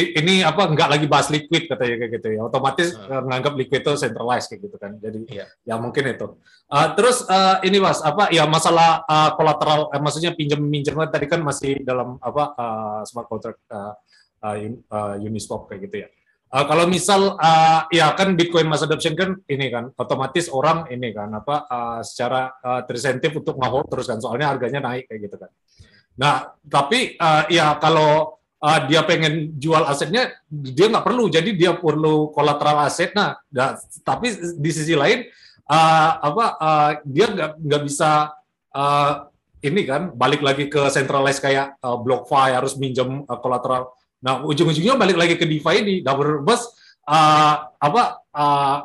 ini 0.00 0.40
apa 0.40 0.64
nggak 0.64 0.88
lagi 0.88 1.04
bahas 1.04 1.28
liquid 1.28 1.68
katanya 1.68 2.00
kayak 2.00 2.12
gitu 2.16 2.28
ya. 2.32 2.48
Otomatis 2.48 2.96
hmm. 2.96 3.28
menganggap 3.28 3.52
liquid 3.52 3.84
itu 3.84 3.92
centralized 4.00 4.48
kayak 4.48 4.64
gitu 4.64 4.76
kan. 4.80 4.96
Jadi 4.96 5.28
iya. 5.28 5.44
ya 5.68 5.76
mungkin 5.76 6.08
itu. 6.08 6.40
Uh, 6.72 6.88
terus 6.96 7.20
uh, 7.28 7.60
ini 7.60 7.76
mas 7.84 8.00
apa 8.00 8.32
ya 8.32 8.48
masalah 8.48 9.04
uh, 9.04 9.36
kolateral, 9.36 9.92
eh, 9.92 10.00
maksudnya 10.00 10.32
pinjam 10.32 10.56
minjem 10.64 10.96
tadi 11.12 11.28
kan 11.28 11.44
masih 11.44 11.84
dalam 11.84 12.16
apa 12.16 12.56
uh, 12.56 13.00
smart 13.04 13.28
contract 13.28 13.60
uh, 13.68 13.92
uh, 14.40 15.20
Uniswap 15.20 15.68
kayak 15.68 15.92
gitu 15.92 15.96
ya. 16.06 16.08
Uh, 16.48 16.64
kalau 16.64 16.88
misal 16.88 17.36
uh, 17.36 17.84
ya 17.92 18.16
kan 18.16 18.40
Bitcoin 18.40 18.66
mass 18.72 18.80
adoption 18.80 19.12
kan 19.20 19.36
ini 19.52 19.68
kan 19.68 19.92
otomatis 20.00 20.48
orang 20.48 20.88
ini 20.88 21.12
kan 21.12 21.28
apa 21.28 21.68
uh, 21.68 22.00
secara 22.00 22.56
uh, 22.64 22.88
terinsentif 22.88 23.36
untuk 23.36 23.60
mau 23.60 23.84
terus 23.84 24.08
kan 24.08 24.16
soalnya 24.16 24.48
harganya 24.48 24.80
naik 24.80 25.12
kayak 25.12 25.28
gitu 25.28 25.36
kan. 25.36 25.52
Nah 26.18 26.54
tapi 26.66 27.14
uh, 27.18 27.46
ya 27.46 27.76
kalau 27.78 28.40
uh, 28.62 28.80
dia 28.88 29.04
pengen 29.04 29.54
jual 29.60 29.84
asetnya 29.86 30.34
dia 30.48 30.86
nggak 30.90 31.06
perlu 31.06 31.30
jadi 31.30 31.50
dia 31.54 31.72
perlu 31.76 32.34
kolateral 32.34 32.86
aset. 32.86 33.12
Nah, 33.12 33.38
nah 33.52 33.78
tapi 34.02 34.34
di 34.58 34.70
sisi 34.72 34.98
lain 34.98 35.26
uh, 35.70 36.10
apa 36.18 36.44
uh, 36.58 36.90
dia 37.06 37.30
nggak 37.30 37.50
nggak 37.60 37.82
bisa 37.86 38.34
uh, 38.74 39.30
ini 39.60 39.84
kan 39.84 40.10
balik 40.16 40.40
lagi 40.40 40.72
ke 40.72 40.88
centralized 40.88 41.44
kayak 41.44 41.76
uh, 41.84 42.00
BlockFi 42.00 42.56
harus 42.56 42.80
minjem 42.80 43.28
uh, 43.28 43.38
kolateral 43.38 43.92
Nah, 44.20 44.44
ujung-ujungnya 44.44 45.00
balik 45.00 45.16
lagi 45.16 45.34
ke 45.40 45.48
DeFi 45.48 45.74
ini. 45.80 45.94
Double 46.04 46.44
uh, 46.44 47.54
apa 47.64 48.02
uh, 48.36 48.76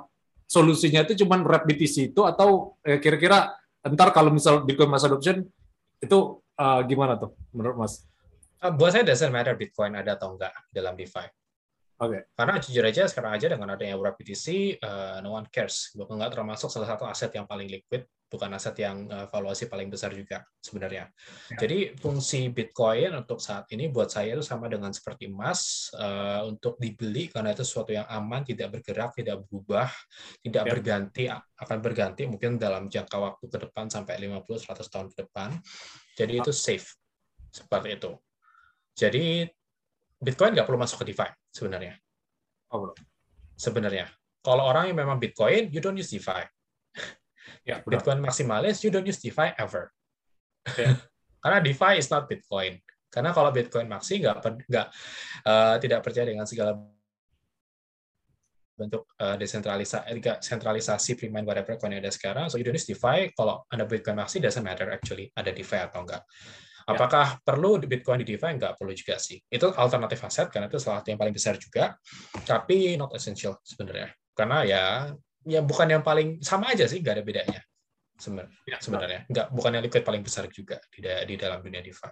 solusinya 0.47 1.03
itu 1.03 1.23
cuma 1.23 1.35
wrap 1.43 1.67
BTC 1.67 2.15
itu 2.15 2.21
atau 2.23 2.79
kira 2.79 2.95
eh, 2.95 2.99
kira-kira 3.03 3.37
entar 3.83 4.15
kalau 4.15 4.31
misal 4.31 4.63
Bitcoin 4.63 4.87
mass 4.87 5.03
adoption 5.03 5.43
itu 5.99 6.17
uh, 6.59 6.79
gimana 6.87 7.19
tuh 7.19 7.35
menurut 7.51 7.77
Mas? 7.85 8.03
Uh, 8.63 8.71
buat 8.71 8.95
saya 8.95 9.03
doesn't 9.03 9.31
matter 9.31 9.55
Bitcoin 9.55 9.95
ada 9.95 10.15
atau 10.15 10.35
enggak 10.35 10.51
dalam 10.71 10.95
DeFi. 10.95 11.27
Oke. 11.95 12.11
Okay. 12.11 12.21
Karena 12.35 12.53
jujur 12.59 12.83
aja 12.83 13.03
sekarang 13.07 13.31
aja 13.39 13.47
dengan 13.47 13.67
adanya 13.71 13.95
wrap 13.95 14.19
BTC, 14.19 14.77
uh, 14.83 15.23
no 15.23 15.35
one 15.35 15.47
cares. 15.47 15.95
Bukan 15.95 16.19
nggak 16.19 16.35
termasuk 16.35 16.67
salah 16.67 16.91
satu 16.91 17.07
aset 17.07 17.31
yang 17.31 17.47
paling 17.47 17.71
liquid 17.71 18.03
bukan 18.25 18.51
aset 18.57 18.75
yang 18.81 19.05
uh, 19.07 19.29
valuasi 19.29 19.69
paling 19.69 19.87
besar 19.87 20.11
juga 20.11 20.43
sebenarnya. 20.59 21.07
Ya. 21.53 21.57
Jadi 21.65 21.95
fungsi 21.95 22.49
Bitcoin 22.49 23.13
untuk 23.13 23.39
saat 23.39 23.69
ini 23.71 23.87
buat 23.87 24.09
saya 24.09 24.35
itu 24.35 24.43
sama 24.43 24.67
dengan 24.67 24.89
seperti 24.91 25.29
emas 25.29 25.87
uh, 25.95 26.43
untuk 26.49 26.75
dibeli 26.81 27.29
karena 27.29 27.53
itu 27.53 27.61
sesuatu 27.63 27.93
yang 27.93 28.03
aman, 28.09 28.43
tidak 28.43 28.75
bergerak, 28.75 29.15
tidak 29.15 29.45
berubah, 29.47 29.87
tidak 30.41 30.63
ya. 30.65 30.71
berganti, 30.75 31.23
akan 31.31 31.77
berganti 31.79 32.27
mungkin 32.27 32.57
dalam 32.59 32.89
jangka 32.91 33.15
waktu 33.15 33.45
ke 33.47 33.57
depan 33.69 33.87
sampai 33.87 34.19
50-100 34.19 34.91
tahun 34.91 35.07
ke 35.13 35.17
depan. 35.23 35.49
Jadi 36.17 36.33
itu 36.41 36.51
safe 36.51 36.97
seperti 37.53 37.89
itu. 37.95 38.11
Jadi 38.95 39.47
Bitcoin 40.25 40.57
nggak 40.57 40.65
perlu 40.65 40.81
masuk 40.81 41.05
ke 41.05 41.13
DeFi 41.13 41.29
sebenarnya. 41.53 41.93
Oh, 42.73 42.89
sebenarnya. 43.53 44.09
Kalau 44.41 44.65
orang 44.65 44.89
yang 44.89 44.97
memang 44.97 45.21
Bitcoin, 45.21 45.69
you 45.69 45.77
don't 45.77 45.97
use 45.97 46.09
DeFi 46.09 46.49
Ya, 47.65 47.81
Bitcoin 47.89 48.21
maksimalis, 48.21 48.81
you 48.85 48.93
don't 48.93 49.05
use 49.05 49.21
DeFi 49.21 49.57
ever. 49.57 49.89
Yeah. 50.77 50.97
Karena 51.43 51.61
DeFi 51.61 52.01
is 52.01 52.09
not 52.09 52.25
Bitcoin. 52.25 52.81
Karena 53.13 53.31
kalau 53.31 53.53
Bitcoin 53.53 53.85
maksi 53.85 54.19
nggak 54.19 54.65
nggak 54.65 54.87
uh, 55.45 55.75
tidak 55.77 56.01
percaya 56.01 56.25
dengan 56.25 56.43
segala 56.49 56.75
bentuk 58.75 59.07
uh, 59.23 59.39
desentralisasi 59.39 60.19
sentralisasi 60.43 61.15
prime 61.15 61.47
whatever 61.47 61.79
coin 61.79 61.95
yang 61.95 62.03
ada 62.03 62.11
sekarang. 62.11 62.49
So 62.49 62.57
you 62.57 62.65
don't 62.65 62.75
use 62.75 62.89
DeFi. 62.89 63.31
Kalau 63.37 63.63
ada 63.69 63.85
Bitcoin 63.85 64.19
maksi 64.19 64.41
doesn't 64.41 64.65
matter 64.65 64.89
actually 64.89 65.29
ada 65.37 65.53
DeFi 65.53 65.85
atau 65.85 66.03
enggak. 66.03 66.25
Ya. 66.85 66.93
Apakah 66.93 67.27
yeah. 67.33 67.41
perlu 67.41 67.81
Bitcoin 67.81 68.21
di 68.21 68.37
DeFi? 68.37 68.61
Enggak 68.61 68.77
perlu 68.77 68.93
juga 68.93 69.17
sih. 69.17 69.41
Itu 69.49 69.73
alternatif 69.73 70.21
aset 70.21 70.53
karena 70.53 70.69
itu 70.69 70.77
salah 70.77 71.01
satu 71.01 71.09
yang 71.09 71.17
paling 71.17 71.33
besar 71.33 71.57
juga, 71.57 71.97
tapi 72.45 72.93
not 72.93 73.09
essential 73.17 73.57
sebenarnya. 73.65 74.13
Karena 74.37 74.61
ya 74.61 74.83
ya 75.45 75.65
bukan 75.65 75.87
yang 75.89 76.05
paling 76.05 76.45
sama 76.45 76.77
aja 76.77 76.85
sih, 76.85 77.01
nggak 77.01 77.15
ada 77.17 77.25
bedanya 77.25 77.59
sebenarnya. 78.21 78.57
Ya, 78.69 78.77
sebenarnya 78.77 79.19
nggak 79.25 79.47
bukan 79.49 79.71
yang 79.73 79.83
liquid 79.89 80.03
paling 80.05 80.21
besar 80.21 80.45
juga 80.53 80.77
di 80.93 81.01
di 81.01 81.35
dalam 81.41 81.65
dunia 81.65 81.81
DeFi. 81.81 82.09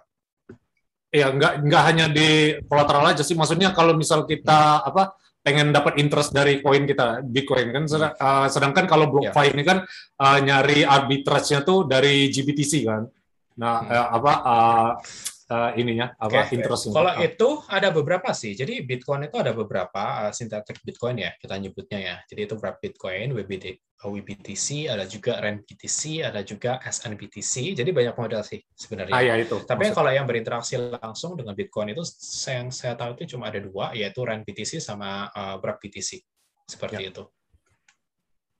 Iya, 1.14 1.30
nggak 1.30 1.52
nggak 1.70 1.82
hanya 1.86 2.06
di 2.10 2.58
kolateral 2.66 3.14
aja 3.14 3.22
sih. 3.22 3.38
Maksudnya 3.38 3.70
kalau 3.70 3.94
misal 3.94 4.26
kita 4.26 4.82
hmm. 4.82 4.88
apa 4.90 5.14
pengen 5.44 5.70
dapat 5.70 6.00
interest 6.00 6.32
dari 6.32 6.64
koin 6.64 6.88
kita 6.88 7.20
Bitcoin 7.20 7.68
kan 7.68 7.84
sedang, 7.84 8.16
uh, 8.16 8.48
sedangkan 8.48 8.88
kalau 8.88 9.12
BlockFi 9.12 9.44
ya. 9.44 9.52
ini 9.52 9.62
kan 9.62 9.78
uh, 10.18 10.38
nyari 10.40 10.88
arbitrage-nya 10.88 11.60
tuh 11.62 11.86
dari 11.86 12.32
GBTC 12.32 12.72
kan. 12.88 13.04
Nah, 13.54 13.86
hmm. 13.86 13.90
uh, 13.90 14.08
apa 14.18 14.32
uh, 14.42 14.90
uh, 15.50 15.70
ininya 15.78 16.14
apa 16.18 16.48
okay. 16.48 16.58
interest 16.58 16.90
Kalau 16.90 17.12
itu 17.20 17.48
ada 17.70 17.88
beberapa 17.94 18.30
sih. 18.34 18.56
Jadi 18.56 18.82
Bitcoin 18.82 19.28
itu 19.28 19.36
ada 19.38 19.52
beberapa 19.52 20.26
uh, 20.26 20.32
sintetik 20.34 20.80
Bitcoin 20.82 21.22
ya 21.22 21.30
kita 21.38 21.54
nyebutnya 21.58 21.98
ya. 22.00 22.16
Jadi 22.26 22.40
itu 22.50 22.54
wrap 22.58 22.80
Bitcoin, 22.80 23.36
WBD, 23.36 23.78
WBTC, 24.04 24.90
ada 24.90 25.04
juga 25.08 25.40
RENBTC, 25.40 26.24
ada 26.24 26.40
juga 26.42 26.80
SNBTC. 26.82 27.78
Jadi 27.78 27.90
banyak 27.94 28.14
model 28.16 28.42
sih 28.44 28.60
sebenarnya. 28.74 29.14
Ah, 29.14 29.22
ya, 29.24 29.34
itu. 29.38 29.56
Tapi 29.64 29.90
Maksud... 29.90 29.96
kalau 29.96 30.10
yang 30.12 30.26
berinteraksi 30.26 30.74
langsung 30.78 31.38
dengan 31.38 31.54
Bitcoin 31.56 31.92
itu 31.92 32.04
yang 32.48 32.68
saya 32.74 32.98
tahu 32.98 33.16
itu 33.16 33.36
cuma 33.36 33.48
ada 33.48 33.60
dua, 33.60 33.94
yaitu 33.96 34.20
RENBTC 34.24 34.80
sama 34.80 35.28
uh, 35.32 35.56
BTC. 35.60 36.20
Seperti 36.64 37.04
ya. 37.04 37.12
itu. 37.12 37.24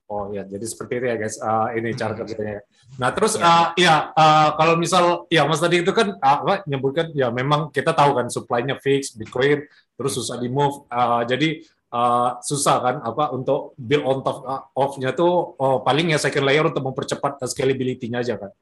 Oh 0.04 0.28
ya, 0.28 0.44
jadi 0.44 0.60
seperti 0.68 1.00
itu 1.00 1.06
ya 1.08 1.16
guys. 1.16 1.36
Uh, 1.40 1.72
ini 1.80 1.96
cara 1.96 2.12
kerjanya. 2.12 2.60
Nah 3.00 3.08
terus 3.16 3.40
uh, 3.40 3.72
ya 3.72 4.12
uh, 4.12 4.52
kalau 4.52 4.76
misal 4.76 5.24
ya 5.32 5.48
Mas 5.48 5.64
tadi 5.64 5.80
itu 5.80 5.92
kan 5.96 6.12
uh, 6.20 6.38
apa 6.44 6.60
nyebutkan 6.68 7.08
ya 7.16 7.32
memang 7.32 7.72
kita 7.72 7.96
tahu 7.96 8.20
kan 8.20 8.28
supply-nya 8.28 8.76
fix 8.84 9.16
Bitcoin 9.16 9.64
terus 9.96 10.12
susah 10.12 10.36
di 10.36 10.52
move. 10.52 10.84
Uh, 10.92 11.24
jadi 11.24 11.64
uh, 11.88 12.36
susah 12.44 12.76
kan 12.84 12.96
apa 13.00 13.32
untuk 13.32 13.72
build 13.80 14.04
on 14.04 14.20
top 14.20 14.44
uh, 14.44 14.68
off-nya 14.76 15.16
tuh 15.16 15.56
uh, 15.56 15.80
paling 15.80 16.12
ya 16.12 16.20
second 16.20 16.44
layer 16.44 16.68
untuk 16.68 16.84
mempercepat 16.84 17.40
scalability-nya 17.48 18.20
aja 18.20 18.36
kan. 18.36 18.52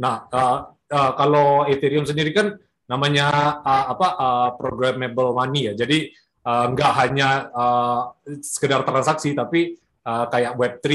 Nah 0.00 0.24
uh, 0.32 0.58
uh, 0.96 1.12
kalau 1.12 1.68
Ethereum 1.68 2.08
sendiri 2.08 2.32
kan 2.32 2.56
namanya 2.88 3.28
uh, 3.60 3.92
apa 3.92 4.08
uh, 4.16 4.50
programmable 4.56 5.36
money 5.36 5.68
ya. 5.68 5.76
Jadi 5.76 6.08
uh, 6.48 6.72
nggak 6.72 6.92
hanya 7.04 7.52
uh, 7.52 8.00
sekedar 8.40 8.80
transaksi 8.80 9.36
tapi 9.36 9.76
uh, 10.06 10.26
kayak 10.30 10.54
Web3 10.54 10.86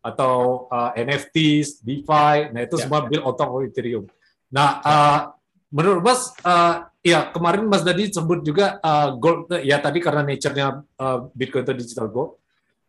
atau 0.00 0.66
uh, 0.70 0.90
NFTs, 0.96 1.82
DeFi, 1.82 2.54
nah 2.54 2.60
itu 2.62 2.78
ya. 2.78 2.86
semua 2.86 3.04
build 3.04 3.26
on 3.26 3.34
top 3.34 3.50
of 3.52 3.66
Ethereum. 3.66 4.06
Nah, 4.48 4.80
uh, 4.80 5.20
menurut 5.68 6.00
Mas, 6.00 6.30
uh, 6.46 6.86
ya 7.02 7.34
kemarin 7.34 7.66
Mas 7.66 7.82
tadi 7.82 8.08
sebut 8.08 8.40
juga 8.46 8.78
uh, 8.80 9.18
gold, 9.18 9.50
ya 9.66 9.82
tadi 9.82 9.98
karena 9.98 10.22
nature-nya 10.22 10.80
uh, 10.96 11.18
Bitcoin 11.34 11.66
itu 11.66 11.74
digital 11.74 12.06
gold, 12.08 12.38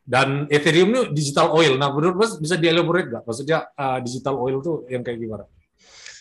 dan 0.08 0.46
Ethereum 0.48 0.94
itu 0.94 1.04
digital 1.12 1.52
oil. 1.52 1.76
Nah, 1.76 1.90
menurut 1.90 2.16
Mas 2.16 2.32
bisa 2.38 2.56
dielaborate 2.56 3.10
nggak? 3.10 3.24
Maksudnya 3.26 3.66
uh, 3.76 3.98
digital 4.00 4.38
oil 4.38 4.62
itu 4.62 4.74
yang 4.88 5.02
kayak 5.02 5.18
gimana? 5.18 5.44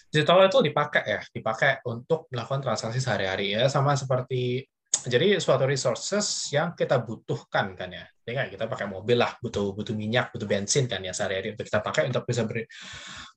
Digital 0.09 0.43
oil 0.43 0.49
itu 0.49 0.61
dipakai 0.65 1.05
ya, 1.05 1.21
dipakai 1.29 1.85
untuk 1.85 2.25
melakukan 2.33 2.65
transaksi 2.65 3.05
sehari-hari 3.05 3.53
ya, 3.53 3.69
sama 3.69 3.93
seperti 3.95 4.65
jadi 5.07 5.39
suatu 5.39 5.65
resources 5.65 6.51
yang 6.51 6.75
kita 6.75 6.99
butuhkan 7.01 7.79
kan 7.79 7.91
ya. 7.91 8.05
Ini 8.27 8.33
kan 8.35 8.47
kita 8.51 8.65
pakai 8.67 8.91
mobil 8.91 9.15
lah, 9.23 9.39
butuh 9.39 9.71
butuh 9.71 9.95
minyak, 9.95 10.35
butuh 10.35 10.51
bensin 10.51 10.91
kan 10.91 10.99
ya 10.99 11.15
sehari-hari 11.15 11.55
untuk 11.55 11.63
kita 11.63 11.79
pakai 11.79 12.11
untuk 12.11 12.27
bisa 12.27 12.43
beri, 12.43 12.67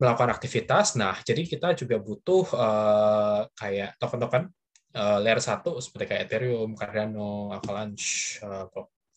melakukan 0.01 0.33
aktivitas. 0.33 0.97
Nah, 0.97 1.13
jadi 1.21 1.45
kita 1.45 1.77
juga 1.77 2.01
butuh 2.01 2.43
uh, 2.57 3.41
kayak 3.53 4.01
token-token 4.01 4.49
uh, 4.97 5.17
layer 5.21 5.37
satu 5.37 5.77
seperti 5.77 6.05
kayak 6.09 6.21
Ethereum, 6.25 6.73
Cardano, 6.73 7.53
Avalanche, 7.53 8.41
uh, 8.41 8.65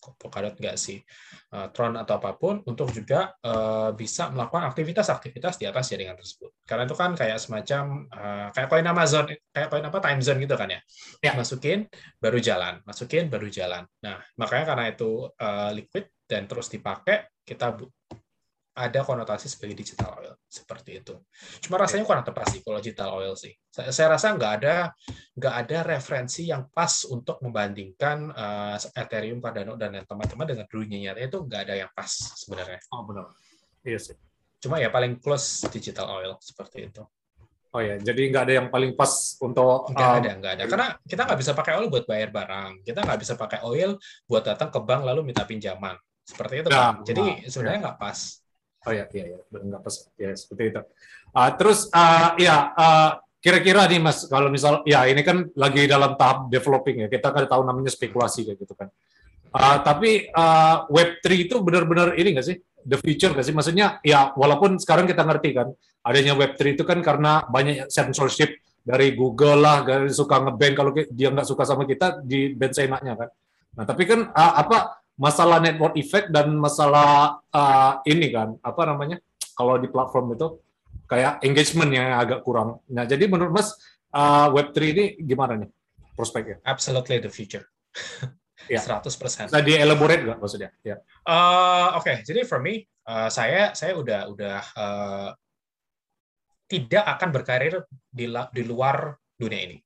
Polkadot 0.03 0.59
nggak 0.59 0.75
sih 0.75 0.99
uh, 1.55 1.71
Tron 1.71 1.95
atau 1.95 2.19
apa 2.19 2.35
pun 2.35 2.59
untuk 2.67 2.91
juga 2.91 3.31
uh, 3.47 3.95
bisa 3.95 4.35
melakukan 4.35 4.67
aktivitas-aktivitas 4.75 5.63
di 5.63 5.71
atas 5.71 5.95
jaringan 5.95 6.19
tersebut. 6.19 6.51
Karena 6.67 6.83
itu 6.91 6.97
kan 6.99 7.15
kayak 7.15 7.39
semacam 7.39 8.11
uh, 8.11 8.49
kayak 8.51 8.69
koin 8.69 8.87
Amazon, 8.87 9.25
kayak 9.55 9.69
koin 9.71 9.87
apa 9.87 9.99
time 10.03 10.21
zone 10.21 10.43
gitu 10.43 10.59
kan 10.59 10.69
ya. 10.75 10.81
ya. 11.23 11.33
Masukin 11.39 11.87
baru 12.19 12.39
jalan, 12.43 12.83
masukin 12.83 13.31
baru 13.31 13.47
jalan. 13.47 13.87
Nah 14.03 14.19
makanya 14.35 14.75
karena 14.75 14.85
itu 14.91 15.31
uh, 15.31 15.71
liquid 15.71 16.11
dan 16.27 16.51
terus 16.51 16.67
dipakai 16.67 17.31
kita 17.47 17.79
ada 18.73 19.05
konotasi 19.05 19.53
sebagai 19.53 19.77
digital 19.77 20.17
oil 20.17 20.35
seperti 20.49 21.05
itu. 21.05 21.15
Cuma 21.61 21.77
rasanya 21.77 22.09
kurang 22.09 22.25
tepat 22.25 22.57
sih 22.57 22.61
kalau 22.65 22.81
digital 22.81 23.21
oil 23.21 23.37
sih. 23.37 23.53
Saya, 23.69 23.93
saya 23.93 24.17
rasa 24.17 24.33
nggak 24.33 24.53
ada 24.61 24.97
nggak 25.37 25.55
ada 25.65 25.79
referensi 25.85 26.49
yang 26.49 26.73
pas 26.73 27.05
untuk 27.09 27.37
membandingkan 27.45 28.33
uh, 28.33 28.77
Ethereum, 28.97 29.45
Cardano 29.45 29.77
dan 29.77 30.01
teman-teman 30.05 30.47
dengan 30.49 30.67
dunia 30.69 30.99
nyata 31.13 31.21
itu 31.21 31.39
nggak 31.45 31.61
ada 31.69 31.75
yang 31.85 31.91
pas 31.93 32.11
sebenarnya. 32.41 32.81
Oh 32.97 33.05
benar. 33.05 33.29
Iya 33.85 33.99
sih. 34.01 34.17
Cuma 34.63 34.81
ya 34.81 34.89
paling 34.89 35.21
close 35.21 35.69
digital 35.69 36.09
oil 36.09 36.41
seperti 36.41 36.89
itu. 36.89 37.05
Oh 37.73 37.81
ya, 37.81 37.97
jadi 37.97 38.29
nggak 38.29 38.45
ada 38.45 38.55
yang 38.61 38.69
paling 38.69 38.93
pas 38.93 39.09
untuk 39.41 39.89
nggak 39.97 40.11
um, 40.13 40.19
ada, 40.21 40.31
nggak 40.37 40.53
ada. 40.61 40.65
Karena 40.69 40.87
kita 41.09 41.25
nggak 41.25 41.41
bisa 41.41 41.53
pakai 41.57 41.73
oil 41.81 41.89
buat 41.89 42.05
bayar 42.05 42.29
barang. 42.29 42.85
Kita 42.85 43.01
nggak 43.01 43.21
bisa 43.25 43.35
pakai 43.41 43.65
oil 43.65 43.97
buat 44.29 44.45
datang 44.45 44.69
ke 44.69 44.77
bank 44.85 45.09
lalu 45.09 45.25
minta 45.25 45.49
pinjaman. 45.49 45.97
Seperti 46.21 46.61
itu 46.61 46.69
nah, 46.69 47.01
kan. 47.01 47.09
Jadi 47.09 47.25
nah, 47.25 47.49
sebenarnya 47.49 47.81
ya. 47.81 47.85
nggak 47.89 47.97
pas. 47.97 48.42
Oh 48.83 48.93
ya, 48.93 49.07
iya, 49.15 49.39
ya, 49.39 49.39
nggak 49.47 49.83
pas. 49.83 49.95
Ya, 50.19 50.35
seperti 50.35 50.75
itu. 50.75 50.83
Uh, 51.31 51.51
terus, 51.55 51.87
uh, 51.95 52.35
ya, 52.35 52.75
uh, 52.75 53.11
kira-kira 53.39 53.87
nih 53.87 54.03
Mas, 54.03 54.27
kalau 54.27 54.51
misal, 54.51 54.83
ya 54.83 55.07
ini 55.07 55.23
kan 55.23 55.47
lagi 55.55 55.87
dalam 55.87 56.19
tahap 56.19 56.51
developing 56.51 57.07
ya, 57.07 57.09
kita 57.11 57.31
kan 57.31 57.47
tahu 57.47 57.63
namanya 57.63 57.95
spekulasi 57.95 58.43
kayak 58.47 58.59
gitu 58.59 58.75
kan. 58.75 58.91
Uh, 59.53 59.79
tapi 59.85 60.27
uh, 60.35 60.89
Web3 60.91 61.27
itu 61.47 61.55
benar-benar 61.63 62.19
ini 62.19 62.35
nggak 62.35 62.47
sih? 62.47 62.57
The 62.83 62.99
future 62.99 63.31
nggak 63.31 63.47
sih? 63.47 63.55
Maksudnya, 63.55 64.03
ya 64.03 64.35
walaupun 64.35 64.83
sekarang 64.83 65.07
kita 65.07 65.23
ngerti 65.23 65.51
kan, 65.55 65.71
adanya 66.03 66.35
Web3 66.35 66.75
itu 66.75 66.83
kan 66.83 66.99
karena 67.03 67.47
banyak 67.47 67.87
censorship 67.87 68.59
dari 68.83 69.15
Google 69.15 69.63
lah, 69.63 69.87
dari 69.87 70.11
suka 70.11 70.43
ngeban 70.43 70.75
kalau 70.75 70.91
dia 70.91 71.31
nggak 71.31 71.47
suka 71.47 71.63
sama 71.63 71.87
kita, 71.87 72.19
di 72.27 72.51
ban 72.51 72.75
seenaknya 72.75 73.15
kan. 73.15 73.29
Nah, 73.79 73.85
tapi 73.87 74.03
kan 74.11 74.27
uh, 74.27 74.55
apa 74.59 75.02
masalah 75.23 75.63
network 75.63 75.95
effect 75.95 76.35
dan 76.35 76.51
masalah 76.59 77.39
uh, 77.55 78.03
ini 78.03 78.35
kan 78.35 78.59
apa 78.59 78.83
namanya 78.91 79.23
kalau 79.55 79.79
di 79.79 79.87
platform 79.87 80.35
itu 80.35 80.59
kayak 81.07 81.39
engagement 81.47 81.95
yang 81.95 82.19
agak 82.19 82.43
kurang. 82.43 82.83
Nah 82.91 83.07
jadi 83.07 83.31
menurut 83.31 83.55
Mas 83.55 83.71
uh, 84.11 84.51
Web3 84.51 84.79
ini 84.91 85.05
gimana 85.23 85.63
nih 85.63 85.71
prospeknya? 86.19 86.59
Absolutely 86.67 87.23
the 87.23 87.31
future. 87.31 87.63
ya. 88.75 88.83
100%. 88.83 89.07
Bisa 89.47 89.63
di 89.63 89.79
elaborate 89.79 90.27
nggak 90.27 90.39
maksudnya? 90.43 90.75
Ya. 90.83 90.99
Uh, 91.23 92.03
Oke, 92.03 92.11
okay. 92.11 92.17
jadi 92.27 92.43
for 92.43 92.59
me 92.59 92.83
uh, 93.07 93.31
saya 93.31 93.79
saya 93.79 93.95
udah 93.95 94.21
udah 94.27 94.59
uh, 94.75 95.31
tidak 96.67 97.05
akan 97.05 97.29
berkarir 97.31 97.75
di, 98.11 98.27
di 98.27 98.63
luar 98.67 99.15
dunia 99.39 99.71
ini 99.71 99.79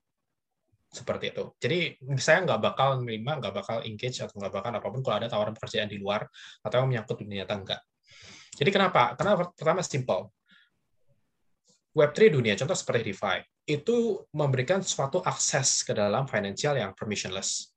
seperti 0.97 1.37
itu. 1.37 1.45
Jadi 1.61 1.79
saya 2.17 2.41
nggak 2.49 2.61
bakal 2.73 3.05
menerima, 3.05 3.33
nggak 3.45 3.55
bakal 3.55 3.77
engage 3.85 4.25
atau 4.25 4.33
nggak 4.41 4.53
bakal 4.57 4.71
apa 4.73 4.89
pun 4.89 5.01
kalau 5.05 5.17
ada 5.21 5.29
tawaran 5.29 5.53
pekerjaan 5.53 5.93
di 5.93 6.01
luar 6.01 6.25
atau 6.65 6.77
yang 6.81 6.89
menyangkut 6.89 7.21
dunia 7.21 7.45
nyata 7.45 7.55
enggak. 7.55 7.81
Jadi 8.57 8.71
kenapa? 8.73 9.13
Karena 9.21 9.37
pertama 9.37 9.85
simple. 9.85 10.33
Web3 11.97 12.29
dunia, 12.29 12.53
contoh 12.61 12.77
seperti 12.77 13.13
DeFi, 13.13 13.41
itu 13.73 14.21
memberikan 14.37 14.85
suatu 14.85 15.25
akses 15.25 15.81
ke 15.81 15.97
dalam 15.97 16.29
financial 16.29 16.77
yang 16.77 16.93
permissionless. 16.93 17.73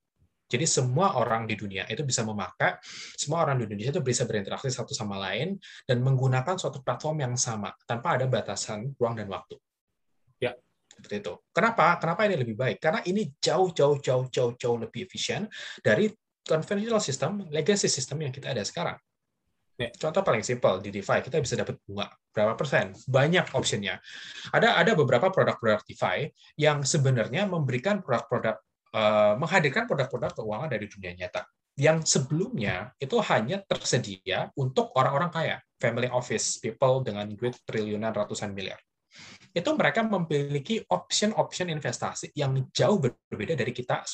Jadi 0.49 0.65
semua 0.65 1.15
orang 1.15 1.47
di 1.47 1.55
dunia 1.55 1.87
itu 1.87 2.03
bisa 2.03 2.25
memakai, 2.25 2.81
semua 3.15 3.47
orang 3.47 3.61
di 3.61 3.69
Indonesia 3.69 3.95
itu 3.95 4.03
bisa 4.03 4.27
berinteraksi 4.27 4.67
satu 4.67 4.91
sama 4.97 5.15
lain 5.15 5.55
dan 5.87 6.03
menggunakan 6.03 6.57
suatu 6.57 6.83
platform 6.83 7.21
yang 7.21 7.33
sama 7.39 7.71
tanpa 7.87 8.17
ada 8.19 8.25
batasan 8.27 8.91
ruang 8.97 9.15
dan 9.15 9.29
waktu. 9.31 9.55
Seperti 10.99 11.23
itu. 11.23 11.33
Kenapa? 11.55 11.95
Kenapa 11.95 12.27
ini 12.27 12.35
lebih 12.35 12.59
baik? 12.59 12.83
Karena 12.83 12.99
ini 13.07 13.31
jauh 13.39 13.71
jauh 13.71 13.95
jauh 14.03 14.27
jauh 14.27 14.51
jauh 14.59 14.75
lebih 14.75 15.07
efisien 15.07 15.47
dari 15.79 16.11
conventional 16.43 16.99
system, 16.99 17.47
legacy 17.47 17.87
system 17.87 18.19
yang 18.19 18.35
kita 18.35 18.51
ada 18.51 18.67
sekarang. 18.67 18.99
Nih, 19.79 19.95
contoh 19.95 20.19
paling 20.27 20.43
simpel 20.43 20.83
di 20.83 20.91
DeFi 20.91 21.23
kita 21.23 21.39
bisa 21.39 21.55
dapat 21.55 21.79
bunga 21.87 22.11
berapa 22.35 22.59
persen? 22.59 22.91
Banyak 23.07 23.55
optionnya. 23.55 23.95
Ada 24.51 24.75
ada 24.75 24.91
beberapa 24.91 25.31
produk-produk 25.31 25.79
DeFi 25.87 26.35
yang 26.59 26.83
sebenarnya 26.83 27.47
memberikan 27.47 28.03
produk-produk 28.03 28.59
uh, 28.91 29.39
menghadirkan 29.39 29.87
produk-produk 29.87 30.35
keuangan 30.35 30.67
dari 30.67 30.83
dunia 30.91 31.15
nyata 31.15 31.47
yang 31.79 32.03
sebelumnya 32.03 32.91
itu 32.99 33.15
hanya 33.23 33.63
tersedia 33.63 34.51
untuk 34.59 34.91
orang-orang 34.99 35.31
kaya, 35.31 35.57
family 35.79 36.11
office, 36.11 36.59
people 36.59 36.99
dengan 36.99 37.23
duit 37.31 37.55
triliunan 37.63 38.11
ratusan 38.11 38.51
miliar 38.51 38.83
itu 39.53 39.69
mereka 39.73 40.05
memiliki 40.05 40.81
option-option 40.85 41.73
investasi 41.73 42.31
yang 42.37 42.53
jauh 42.69 43.01
berbeda 43.01 43.57
dari 43.57 43.73
kita 43.73 44.05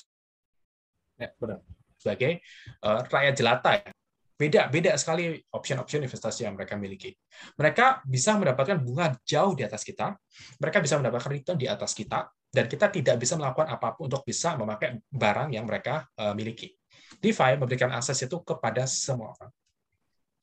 ya, 1.19 1.29
benar. 1.36 1.60
sebagai 1.99 2.39
uh, 2.84 3.03
rakyat 3.08 3.36
jelata 3.36 3.71
ya. 3.79 3.91
Beda, 4.36 4.67
beda 4.67 4.91
sekali 4.99 5.39
option-option 5.47 6.03
investasi 6.03 6.43
yang 6.43 6.60
mereka 6.60 6.75
miliki. 6.75 7.15
Mereka 7.55 8.03
bisa 8.03 8.36
mendapatkan 8.36 8.84
bunga 8.84 9.15
jauh 9.23 9.55
di 9.55 9.63
atas 9.63 9.79
kita, 9.79 10.12
mereka 10.60 10.84
bisa 10.84 10.99
mendapatkan 10.99 11.31
return 11.31 11.55
di 11.55 11.71
atas 11.71 11.95
kita, 11.95 12.27
dan 12.51 12.67
kita 12.67 12.91
tidak 12.91 13.15
bisa 13.15 13.39
melakukan 13.39 13.71
apa 13.71 13.95
pun 13.95 14.12
untuk 14.12 14.27
bisa 14.27 14.60
memakai 14.60 14.99
barang 15.08 15.55
yang 15.55 15.63
mereka 15.63 16.03
uh, 16.19 16.36
miliki. 16.36 16.75
DeFi 17.23 17.55
memberikan 17.55 17.95
akses 17.95 18.27
itu 18.27 18.36
kepada 18.43 18.84
semua 18.84 19.31
orang. 19.39 19.51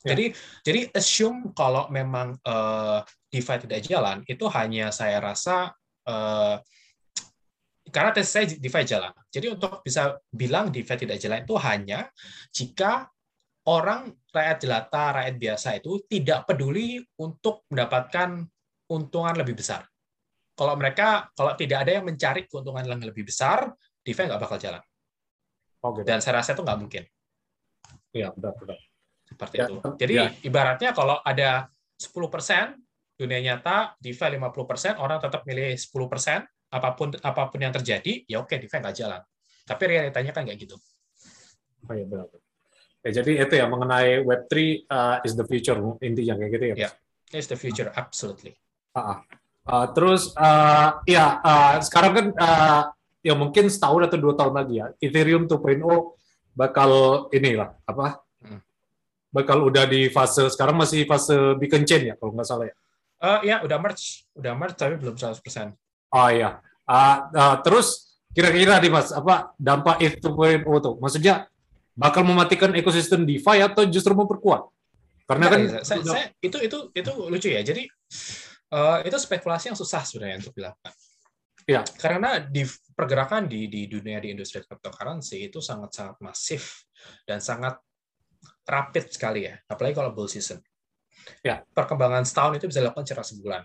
Ya. 0.03 0.17
Jadi 0.17 0.25
jadi 0.65 0.81
assume 0.97 1.53
kalau 1.53 1.93
memang 1.93 2.41
uh, 2.49 3.05
DeFi 3.33 3.65
tidak 3.65 3.81
jalan 3.89 4.21
itu 4.29 4.45
hanya 4.53 4.93
saya 4.93 5.17
rasa 5.25 5.73
uh, 6.05 6.61
karena 7.89 8.11
tes 8.15 8.29
saya 8.29 8.47
DeFi 8.47 8.85
jalan. 8.85 9.13
Jadi 9.33 9.47
untuk 9.53 9.81
bisa 9.81 10.17
bilang 10.29 10.69
DeFi 10.69 10.97
tidak 10.97 11.19
jalan 11.19 11.41
itu 11.43 11.55
hanya 11.59 12.09
jika 12.53 13.09
orang 13.69 14.13
rakyat 14.31 14.59
jelata, 14.63 15.05
rakyat 15.17 15.37
biasa 15.41 15.69
itu 15.81 16.05
tidak 16.07 16.47
peduli 16.47 17.01
untuk 17.21 17.65
mendapatkan 17.73 18.45
untungan 18.93 19.35
lebih 19.35 19.59
besar. 19.59 19.89
Kalau 20.53 20.77
mereka 20.77 21.33
kalau 21.33 21.57
tidak 21.57 21.89
ada 21.89 22.01
yang 22.01 22.05
mencari 22.05 22.45
keuntungan 22.45 22.85
yang 22.85 23.01
lebih 23.01 23.25
besar, 23.25 23.73
DeFi 24.05 24.29
nggak 24.29 24.41
bakal 24.41 24.61
jalan. 24.61 24.83
Oh, 25.83 25.91
gitu. 25.97 26.07
Dan 26.07 26.23
saya 26.23 26.39
rasa 26.39 26.55
itu 26.55 26.63
nggak 26.63 26.79
mungkin. 26.79 27.03
Iya, 28.15 28.31
benar, 28.37 28.55
benar. 28.61 28.79
Seperti 29.27 29.57
ya, 29.59 29.67
itu. 29.67 29.77
Jadi 29.99 30.15
ya. 30.15 30.27
ibaratnya 30.47 30.91
kalau 30.95 31.19
ada 31.25 31.67
10% 31.99 32.79
dunia 33.23 33.39
nyata, 33.39 33.95
DeFi 34.03 34.35
50%, 34.35 34.99
orang 34.99 35.23
tetap 35.23 35.47
milih 35.47 35.79
10%, 35.79 36.43
apa 36.73 36.89
pun 36.99 37.15
apa 37.15 37.43
pun 37.47 37.61
yang 37.63 37.71
terjadi, 37.71 38.27
ya 38.27 38.43
oke, 38.43 38.59
DeFi 38.59 38.77
nggak 38.83 38.97
jalan. 38.99 39.23
Tapi 39.63 39.83
realitanya 39.87 40.35
kan 40.35 40.43
nggak 40.43 40.59
gitu. 40.59 40.77
Oh, 41.87 41.95
ya, 41.95 42.03
benar. 42.03 42.27
Ya, 43.03 43.11
jadi 43.19 43.43
itu 43.43 43.55
ya 43.59 43.67
mengenai 43.67 44.23
Web3 44.23 44.55
uh, 44.87 45.17
is 45.27 45.35
the 45.35 45.43
future 45.43 45.75
intinya 45.99 46.39
kayak 46.39 46.51
gitu 46.55 46.65
ya. 46.71 46.77
Yeah, 46.87 46.93
is 47.35 47.51
the 47.51 47.59
future 47.59 47.91
absolutely. 47.99 48.55
Uh, 48.95 49.19
uh, 49.67 49.87
terus 49.91 50.31
uh, 50.39 51.03
ya 51.03 51.43
uh, 51.43 51.83
sekarang 51.83 52.13
kan 52.15 52.27
uh, 52.39 52.83
ya 53.27 53.35
mungkin 53.35 53.67
setahun 53.67 54.07
atau 54.07 54.19
dua 54.23 54.39
tahun 54.39 54.55
lagi 54.55 54.75
ya 54.79 54.87
Ethereum 55.03 55.51
2.0 55.51 55.83
bakal 56.55 56.91
inilah 57.35 57.75
apa? 57.83 58.23
Hmm. 58.39 58.63
Bakal 59.35 59.67
udah 59.67 59.83
di 59.91 60.07
fase 60.07 60.47
sekarang 60.47 60.79
masih 60.79 61.03
fase 61.03 61.59
beacon 61.59 61.83
chain 61.83 62.07
ya 62.07 62.15
kalau 62.15 62.39
nggak 62.39 62.47
salah 62.47 62.71
ya. 62.71 62.77
Uh, 63.23 63.39
ya 63.47 63.63
udah 63.63 63.79
merge, 63.79 64.27
udah 64.35 64.53
merge 64.59 64.75
tapi 64.75 64.99
belum 64.99 65.15
100%. 65.15 65.39
Oh 66.11 66.29
iya. 66.29 66.59
Uh, 66.83 67.31
uh, 67.31 67.57
terus 67.63 68.19
kira-kira 68.35 68.83
nih 68.83 68.91
Mas, 68.91 69.15
apa 69.15 69.55
dampak 69.55 70.03
itu 70.03 70.27
2.0 70.27 70.67
tuh? 70.83 70.99
Maksudnya 70.99 71.47
bakal 71.95 72.27
mematikan 72.27 72.75
ekosistem 72.75 73.23
DeFi 73.23 73.63
atau 73.63 73.87
justru 73.87 74.11
memperkuat? 74.19 74.67
Karena 75.31 75.47
kan 75.47 75.61
ya, 75.63 75.81
saya, 75.87 76.03
saya, 76.03 76.27
itu 76.43 76.59
itu 76.59 76.79
itu 76.93 77.13
lucu 77.31 77.49
ya. 77.49 77.63
Jadi 77.63 77.87
uh, 78.75 78.99
itu 79.07 79.17
spekulasi 79.17 79.71
yang 79.71 79.79
susah 79.79 80.03
sebenarnya 80.03 80.43
untuk 80.43 80.55
dilakukan. 80.59 80.93
Ya. 81.71 81.87
Karena 81.87 82.43
di 82.43 82.67
pergerakan 82.91 83.47
di 83.47 83.71
di 83.71 83.87
dunia 83.87 84.19
di 84.19 84.35
industri 84.35 84.67
cryptocurrency 84.67 85.47
itu 85.47 85.63
sangat-sangat 85.63 86.19
masif 86.19 86.85
dan 87.23 87.39
sangat 87.39 87.79
rapid 88.67 89.11
sekali 89.11 89.47
ya, 89.47 89.55
apalagi 89.71 89.95
kalau 89.95 90.11
bull 90.11 90.27
season. 90.27 90.59
Ya. 91.43 91.63
Perkembangan 91.75 92.23
setahun 92.27 92.59
itu 92.59 92.67
bisa 92.71 92.81
dilakukan 92.83 93.05
secara 93.07 93.25
sebulan. 93.25 93.63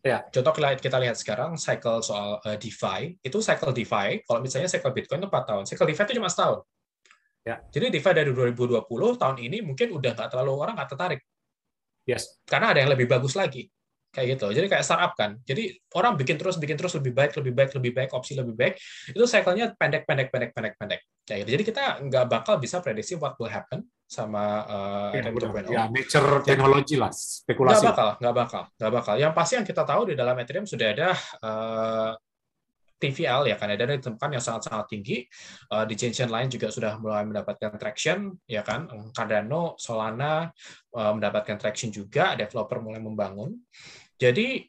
Ya. 0.00 0.24
Contoh 0.32 0.52
kita 0.56 0.96
lihat 0.96 1.16
sekarang 1.20 1.60
cycle 1.60 2.00
soal 2.00 2.40
uh, 2.40 2.56
DeFi, 2.56 3.20
itu 3.20 3.38
cycle 3.44 3.72
DeFi, 3.76 4.24
kalau 4.24 4.40
misalnya 4.40 4.68
cycle 4.68 4.92
Bitcoin 4.96 5.20
itu 5.20 5.28
4 5.28 5.48
tahun, 5.48 5.62
cycle 5.68 5.86
DeFi 5.88 6.02
itu 6.08 6.14
cuma 6.16 6.30
setahun. 6.32 6.64
Ya. 7.44 7.60
Jadi 7.72 7.92
DeFi 7.92 8.12
dari 8.12 8.30
2020 8.32 8.84
tahun 9.16 9.36
ini 9.40 9.64
mungkin 9.64 9.96
udah 9.96 10.12
nggak 10.12 10.28
terlalu 10.32 10.52
orang 10.56 10.74
nggak 10.76 10.90
tertarik. 10.92 11.20
Yes. 12.08 12.40
Karena 12.48 12.72
ada 12.72 12.80
yang 12.80 12.90
lebih 12.92 13.08
bagus 13.08 13.36
lagi. 13.36 13.68
Kayak 14.10 14.26
gitu. 14.36 14.46
Jadi 14.50 14.66
kayak 14.66 14.82
startup 14.82 15.14
kan. 15.14 15.38
Jadi 15.46 15.70
orang 15.94 16.18
bikin 16.18 16.34
terus, 16.34 16.58
bikin 16.58 16.74
terus 16.74 16.98
lebih 16.98 17.14
baik, 17.14 17.30
lebih 17.38 17.54
baik, 17.54 17.70
lebih 17.78 17.92
baik, 17.94 18.10
opsi 18.10 18.34
lebih 18.34 18.58
baik. 18.58 18.74
Itu 19.14 19.22
cycle-nya 19.22 19.78
pendek, 19.78 20.02
pendek, 20.02 20.34
pendek, 20.34 20.50
pendek, 20.50 20.74
pendek. 20.74 21.00
Kayak 21.22 21.38
gitu. 21.46 21.50
Jadi 21.54 21.64
kita 21.70 21.82
nggak 22.10 22.24
bakal 22.26 22.58
bisa 22.58 22.82
prediksi 22.82 23.14
what 23.14 23.38
will 23.38 23.46
happen 23.46 23.86
sama 24.10 24.66
uh, 24.66 25.10
ya, 25.14 25.30
ya, 25.70 25.86
nature 25.86 26.42
teknologi 26.42 26.98
lah, 26.98 27.14
spekulasi. 27.14 27.86
Nggak 27.86 27.94
bakal, 27.94 28.08
nggak 28.18 28.34
bakal, 28.34 28.62
nggak 28.74 28.92
bakal. 28.98 29.14
Yang 29.14 29.32
pasti 29.38 29.52
yang 29.54 29.66
kita 29.70 29.82
tahu 29.86 30.02
di 30.10 30.14
dalam 30.18 30.34
Ethereum 30.34 30.66
sudah 30.66 30.86
ada 30.90 31.08
uh, 31.46 32.10
TVL 32.98 33.54
ya 33.54 33.56
kan. 33.56 33.70
Ada 33.70 33.86
ditemukan 33.86 34.30
yang 34.34 34.42
sangat-sangat 34.42 34.86
tinggi. 34.90 35.22
Uh, 35.70 35.86
di 35.86 35.94
chain-chain 35.94 36.26
lain 36.26 36.50
juga 36.50 36.74
sudah 36.74 36.98
mulai 36.98 37.22
mendapatkan 37.22 37.70
traction 37.78 38.34
ya 38.50 38.66
kan. 38.66 38.90
Cardano, 39.14 39.78
Solana 39.78 40.50
uh, 40.98 41.12
mendapatkan 41.14 41.54
traction 41.54 41.94
juga. 41.94 42.34
Developer 42.34 42.82
mulai 42.82 42.98
membangun. 42.98 43.54
Jadi 44.18 44.66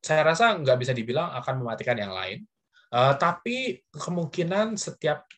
saya 0.00 0.24
rasa 0.24 0.56
nggak 0.56 0.78
bisa 0.80 0.96
dibilang 0.96 1.36
akan 1.36 1.60
mematikan 1.60 2.00
yang 2.00 2.16
lain. 2.16 2.48
Uh, 2.88 3.12
tapi 3.20 3.84
kemungkinan 3.92 4.80
setiap 4.80 5.28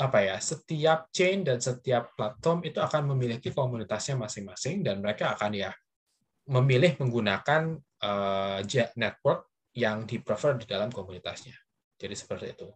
apa 0.00 0.18
ya 0.26 0.36
setiap 0.42 1.12
chain 1.14 1.46
dan 1.46 1.62
setiap 1.62 2.16
platform 2.18 2.66
itu 2.66 2.82
akan 2.82 3.14
memiliki 3.14 3.54
komunitasnya 3.54 4.18
masing-masing 4.18 4.82
dan 4.82 4.98
mereka 4.98 5.38
akan 5.38 5.54
ya 5.54 5.70
memilih 6.50 6.98
menggunakan 6.98 7.78
uh, 8.02 8.60
network 8.98 9.48
yang 9.76 10.02
di 10.04 10.18
prefer 10.18 10.58
di 10.58 10.66
dalam 10.66 10.90
komunitasnya. 10.90 11.54
Jadi 11.94 12.14
seperti 12.14 12.46
itu. 12.58 12.68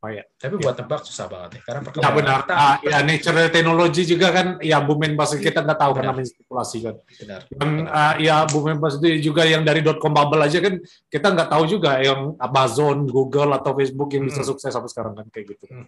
Oh 0.00 0.08
ya. 0.08 0.24
Tapi 0.40 0.56
buat 0.56 0.72
ya. 0.72 0.80
tebak 0.80 1.04
susah 1.04 1.28
banget 1.28 1.60
ya, 1.60 1.62
karena 1.68 1.80
perkembangan. 1.84 2.08
Ya 2.08 2.16
benar. 2.16 2.38
Kita, 2.40 2.54
ah, 2.56 2.76
ya 2.80 2.98
nature 3.04 3.52
teknologi 3.52 4.02
juga 4.08 4.28
kan, 4.32 4.46
ya 4.64 4.80
bumen 4.80 5.12
bus 5.12 5.36
kita 5.36 5.60
nggak 5.60 5.76
tahu 5.76 5.92
karena 5.92 6.12
spekulasi 6.24 6.76
kan. 6.80 6.96
Benar. 7.04 7.40
Yang 7.52 7.72
uh, 7.84 8.14
ya 8.16 8.36
bumen 8.48 8.76
bus 8.80 8.96
itu 8.96 9.28
juga 9.28 9.44
yang 9.44 9.60
dari 9.60 9.84
dot 9.84 10.00
com 10.00 10.16
bubble 10.16 10.40
aja 10.40 10.56
kan 10.64 10.80
kita 11.12 11.26
nggak 11.36 11.52
tahu 11.52 11.64
juga 11.68 12.00
yang 12.00 12.32
Amazon, 12.40 13.04
Google 13.04 13.52
atau 13.52 13.76
Facebook 13.76 14.08
yang 14.16 14.24
bisa 14.24 14.40
hmm. 14.40 14.48
sukses 14.48 14.72
sampai 14.72 14.88
sekarang 14.88 15.12
kan 15.20 15.26
kayak 15.28 15.52
gitu. 15.52 15.68
Hmm. 15.68 15.84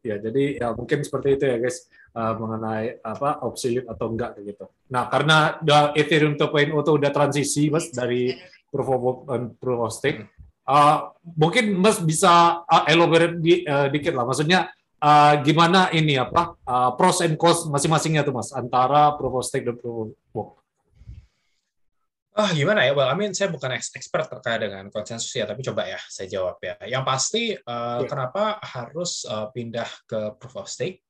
Ya 0.00 0.16
jadi 0.16 0.56
ya 0.56 0.72
mungkin 0.72 1.04
seperti 1.04 1.36
itu 1.36 1.44
ya 1.44 1.56
guys 1.60 1.84
uh, 2.16 2.32
mengenai 2.40 3.04
apa 3.04 3.44
obsolete 3.44 3.84
atau 3.84 4.06
enggak 4.08 4.40
kayak 4.40 4.46
gitu. 4.56 4.64
Nah 4.88 5.12
karena 5.12 5.60
Ethereum 5.92 6.40
2.0 6.40 6.72
itu 6.72 6.92
udah 6.96 7.10
transisi 7.12 7.68
mas 7.68 7.92
dari 7.92 8.32
proof 8.70 8.88
of 8.88 9.00
work 9.02 9.20
dan 9.28 9.42
proof 9.58 9.78
of 9.84 9.92
stake. 9.92 10.24
Uh, 10.70 11.10
mungkin 11.34 11.74
Mas 11.82 11.98
bisa 11.98 12.62
uh, 12.62 12.84
elaborate 12.86 13.42
di, 13.42 13.66
uh, 13.66 13.90
dikit 13.90 14.14
lah, 14.14 14.22
maksudnya 14.22 14.70
uh, 15.02 15.34
gimana 15.42 15.90
ini 15.90 16.14
apa 16.14 16.54
uh, 16.62 16.94
pros 16.94 17.26
and 17.26 17.34
cons 17.34 17.66
masing-masingnya 17.66 18.22
tuh 18.22 18.38
Mas 18.38 18.54
antara 18.54 19.18
proof 19.18 19.34
of 19.34 19.42
stake 19.42 19.66
dan 19.66 19.74
proof 19.74 19.96
of 20.06 20.08
work. 20.30 20.59
Ah, 22.30 22.54
gimana 22.54 22.86
ya? 22.86 22.94
Well, 22.94 23.10
I 23.10 23.18
mean, 23.18 23.34
saya 23.34 23.50
bukan 23.50 23.74
expert 23.74 24.30
terkait 24.30 24.62
dengan 24.62 24.86
konsensus 24.88 25.34
ya, 25.34 25.50
tapi 25.50 25.66
coba 25.66 25.90
ya 25.90 25.98
saya 26.06 26.30
jawab 26.30 26.62
ya. 26.62 26.78
Yang 26.86 27.04
pasti, 27.04 27.42
uh, 27.58 27.58
yeah. 27.66 28.06
kenapa 28.06 28.62
harus 28.62 29.26
uh, 29.26 29.50
pindah 29.50 29.90
ke 30.06 30.38
proof 30.38 30.54
of 30.62 30.70
stake? 30.70 31.02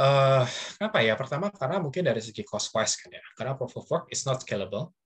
Uh, 0.00 0.48
kenapa 0.80 1.04
ya? 1.04 1.12
Pertama, 1.12 1.52
karena 1.52 1.76
mungkin 1.76 2.08
dari 2.08 2.24
segi 2.24 2.40
cost 2.40 2.72
wise 2.72 2.96
kan 2.96 3.12
ya. 3.12 3.24
Karena 3.36 3.52
proof 3.52 3.76
of 3.76 3.84
work 3.92 4.08
is 4.08 4.24
not 4.24 4.40
scalable 4.40 4.96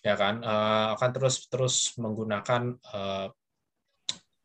ya 0.00 0.16
kan 0.16 0.40
uh, 0.40 0.96
akan 0.96 1.10
terus 1.12 1.44
terus 1.52 1.92
menggunakan 2.00 2.72
uh, 2.92 3.28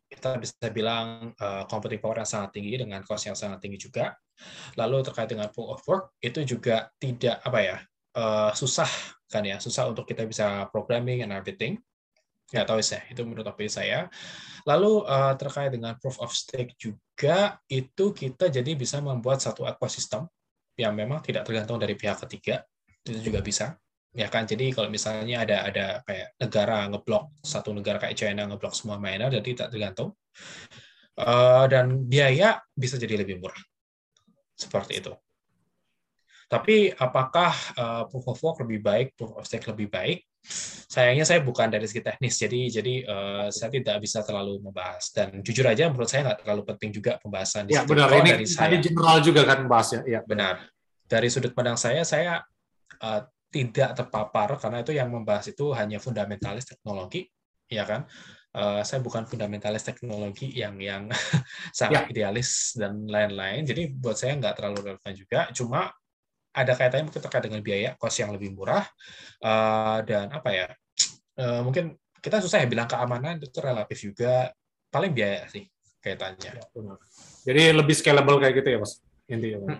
kita 0.06 0.36
bisa 0.38 0.68
bilang 0.70 1.32
uh, 1.40 1.64
computing 1.66 1.98
power 1.98 2.22
yang 2.22 2.28
sangat 2.28 2.56
tinggi 2.56 2.78
dengan 2.78 3.02
cost 3.02 3.26
yang 3.26 3.36
sangat 3.36 3.58
tinggi 3.58 3.76
juga. 3.80 4.14
Lalu 4.76 5.00
terkait 5.00 5.32
dengan 5.32 5.48
pool 5.48 5.72
of 5.72 5.80
work 5.88 6.12
itu 6.20 6.44
juga 6.44 6.92
tidak 7.00 7.40
apa 7.40 7.58
ya 7.64 7.76
uh, 8.20 8.52
susah 8.52 8.88
kan 9.26 9.42
ya 9.42 9.58
susah 9.58 9.90
untuk 9.90 10.06
kita 10.06 10.22
bisa 10.24 10.70
programming 10.70 11.26
and 11.26 11.34
everything. 11.34 11.78
Ya 12.54 12.62
tahu 12.62 12.78
saya 12.78 13.02
itu 13.10 13.26
menurut 13.26 13.42
opini 13.50 13.66
saya. 13.66 14.06
Lalu 14.62 15.02
uh, 15.02 15.34
terkait 15.34 15.74
dengan 15.74 15.98
proof 15.98 16.22
of 16.22 16.30
stake 16.30 16.78
juga 16.78 17.58
itu 17.66 18.14
kita 18.14 18.46
jadi 18.46 18.78
bisa 18.78 19.02
membuat 19.02 19.42
satu 19.42 19.66
ekosistem 19.66 20.30
yang 20.78 20.94
memang 20.94 21.18
tidak 21.26 21.42
tergantung 21.42 21.82
dari 21.82 21.98
pihak 21.98 22.22
ketiga. 22.22 22.62
Itu 23.02 23.18
juga 23.18 23.42
bisa 23.42 23.74
ya 24.14 24.30
kan? 24.30 24.46
Jadi 24.46 24.70
kalau 24.70 24.86
misalnya 24.86 25.42
ada 25.42 25.66
ada 25.66 25.86
kayak 26.06 26.38
negara 26.38 26.86
ngeblok 26.86 27.34
satu 27.42 27.74
negara 27.74 27.98
kayak 27.98 28.14
China 28.14 28.46
ngeblok 28.46 28.78
semua 28.78 29.02
miner 29.02 29.26
jadi 29.42 29.66
tak 29.66 29.74
tergantung. 29.74 30.14
Uh, 31.16 31.64
dan 31.66 32.06
biaya 32.06 32.62
bisa 32.76 32.94
jadi 32.94 33.18
lebih 33.18 33.42
murah. 33.42 33.58
Seperti 34.54 35.02
itu 35.02 35.12
tapi 36.46 36.94
apakah 36.94 37.50
uh, 37.74 38.02
proof 38.06 38.26
of 38.30 38.38
work 38.38 38.62
lebih 38.62 38.78
baik 38.78 39.06
proof 39.18 39.34
of 39.34 39.42
stake 39.42 39.66
lebih 39.66 39.90
baik? 39.90 40.22
Sayangnya 40.86 41.26
saya 41.26 41.42
bukan 41.42 41.66
dari 41.66 41.90
segi 41.90 42.06
teknis 42.06 42.38
jadi 42.38 42.60
jadi 42.70 42.94
uh, 43.02 43.46
saya 43.50 43.74
tidak 43.74 43.98
bisa 43.98 44.22
terlalu 44.22 44.62
membahas. 44.62 45.10
Dan 45.10 45.42
jujur 45.42 45.66
aja 45.66 45.90
menurut 45.90 46.06
saya 46.06 46.30
nggak 46.30 46.46
terlalu 46.46 46.62
penting 46.70 46.90
juga 46.94 47.18
pembahasan 47.18 47.66
di 47.66 47.74
ya, 47.74 47.82
benar. 47.82 48.14
Ini 48.14 48.30
dari 48.38 48.46
saya 48.46 48.78
general 48.78 49.18
juga 49.26 49.42
kan 49.42 49.66
bahasnya 49.66 50.06
ya. 50.06 50.22
Benar. 50.22 50.70
Dari 51.02 51.26
sudut 51.26 51.50
pandang 51.50 51.74
saya 51.74 52.06
saya 52.06 52.38
uh, 53.02 53.20
tidak 53.50 53.98
terpapar 53.98 54.54
karena 54.62 54.86
itu 54.86 54.94
yang 54.94 55.10
membahas 55.10 55.50
itu 55.50 55.74
hanya 55.74 55.98
fundamentalis 55.98 56.62
teknologi 56.62 57.26
ya 57.66 57.82
kan? 57.82 58.06
Uh, 58.54 58.86
saya 58.86 59.02
bukan 59.02 59.26
fundamentalis 59.26 59.82
teknologi 59.82 60.54
yang 60.54 60.78
yang 60.78 61.10
sangat 61.74 62.06
ya. 62.06 62.30
idealis 62.30 62.78
dan 62.78 63.02
lain-lain. 63.10 63.66
Jadi 63.66 63.98
buat 63.98 64.14
saya 64.14 64.38
nggak 64.38 64.62
terlalu 64.62 64.94
relevan 64.94 65.14
juga. 65.18 65.50
Cuma 65.50 65.90
ada 66.56 66.72
kaitannya 66.72 67.12
mungkin 67.12 67.20
terkait 67.20 67.44
dengan 67.44 67.60
biaya 67.60 67.92
kos 68.00 68.16
yang 68.16 68.32
lebih 68.32 68.56
murah 68.56 68.88
uh, 69.44 70.00
dan 70.08 70.32
apa 70.32 70.48
ya 70.50 70.66
uh, 71.36 71.60
mungkin 71.60 71.92
kita 72.24 72.40
susah 72.40 72.64
ya 72.64 72.66
bilang 72.66 72.88
keamanan 72.88 73.36
itu 73.36 73.60
relatif 73.60 74.00
juga 74.00 74.48
paling 74.88 75.12
biaya 75.12 75.44
sih 75.52 75.68
kaitannya 76.00 76.56
ya, 76.56 76.64
jadi 77.44 77.76
lebih 77.76 77.92
scalable 77.92 78.40
kayak 78.40 78.64
gitu 78.64 78.68
ya 78.72 78.78
mas 78.80 79.04
intinya. 79.26 79.74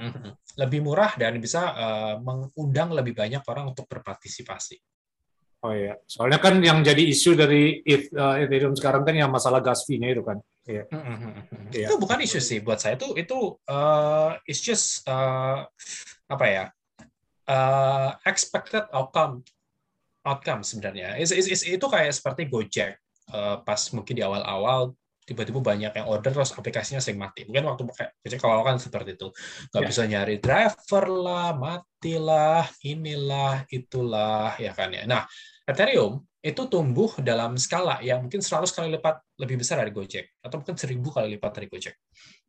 Lebih 0.59 0.81
murah 0.83 1.15
dan 1.15 1.39
bisa 1.39 1.71
uh, 1.71 2.15
mengundang 2.19 2.91
lebih 2.91 3.15
banyak 3.15 3.43
orang 3.47 3.71
untuk 3.71 3.87
berpartisipasi. 3.87 4.77
Oh 5.65 5.73
iya, 5.73 5.97
soalnya 6.05 6.43
kan 6.43 6.59
yang 6.61 6.83
jadi 6.83 7.03
isu 7.07 7.39
dari 7.39 7.81
uh, 7.87 8.43
Ethereum 8.43 8.77
sekarang 8.77 9.07
kan 9.07 9.15
yang 9.15 9.31
masalah 9.33 9.63
gas 9.63 9.87
fee-nya 9.87 10.13
itu 10.13 10.23
kan. 10.27 10.39
Iya. 10.67 10.85
Itu 11.71 11.97
bukan 12.03 12.19
isu 12.27 12.43
sih 12.43 12.59
buat 12.59 12.83
saya 12.83 12.99
itu 12.99 13.15
itu 13.15 13.55
uh, 13.71 14.35
it's 14.51 14.59
just 14.59 15.07
uh, 15.07 15.63
apa 16.27 16.47
ya 16.51 16.65
uh, 17.47 18.11
expected 18.27 18.83
outcome 18.91 19.47
outcome 20.27 20.67
sebenarnya. 20.67 21.15
It's, 21.23 21.31
it's, 21.31 21.47
it's, 21.47 21.63
itu 21.63 21.87
kayak 21.87 22.11
seperti 22.11 22.51
Gojek 22.51 22.99
uh, 23.31 23.63
pas 23.63 23.79
mungkin 23.95 24.19
di 24.19 24.27
awal-awal 24.27 24.91
tiba-tiba 25.27 25.59
banyak 25.59 25.91
yang 25.91 26.07
order 26.07 26.31
terus 26.31 26.55
aplikasinya 26.55 27.03
sering 27.03 27.19
mati. 27.19 27.43
Mungkin 27.47 27.67
waktu 27.67 27.83
pakai 27.83 28.07
biasanya 28.23 28.43
kalau 28.43 28.63
kan 28.63 28.79
seperti 28.79 29.19
itu. 29.19 29.29
Nggak 29.75 29.83
ya. 29.83 29.89
bisa 29.91 30.03
nyari 30.07 30.37
driver 30.39 31.05
lah, 31.11 31.51
matilah, 31.59 32.63
inilah, 32.87 33.67
itulah, 33.67 34.55
ya 34.55 34.71
kan 34.71 34.95
ya. 34.95 35.03
Nah, 35.03 35.27
Ethereum 35.67 36.23
itu 36.47 36.63
tumbuh 36.71 37.11
dalam 37.19 37.59
skala 37.59 37.99
yang 37.99 38.23
mungkin 38.23 38.39
100 38.39 38.71
kali 38.71 38.87
lipat 38.95 39.19
lebih 39.43 39.59
besar 39.59 39.83
dari 39.83 39.91
Gojek 39.91 40.39
atau 40.39 40.63
mungkin 40.63 40.79
1000 40.79 41.03
kali 41.03 41.27
lipat 41.35 41.53
dari 41.59 41.67
Gojek. 41.67 41.95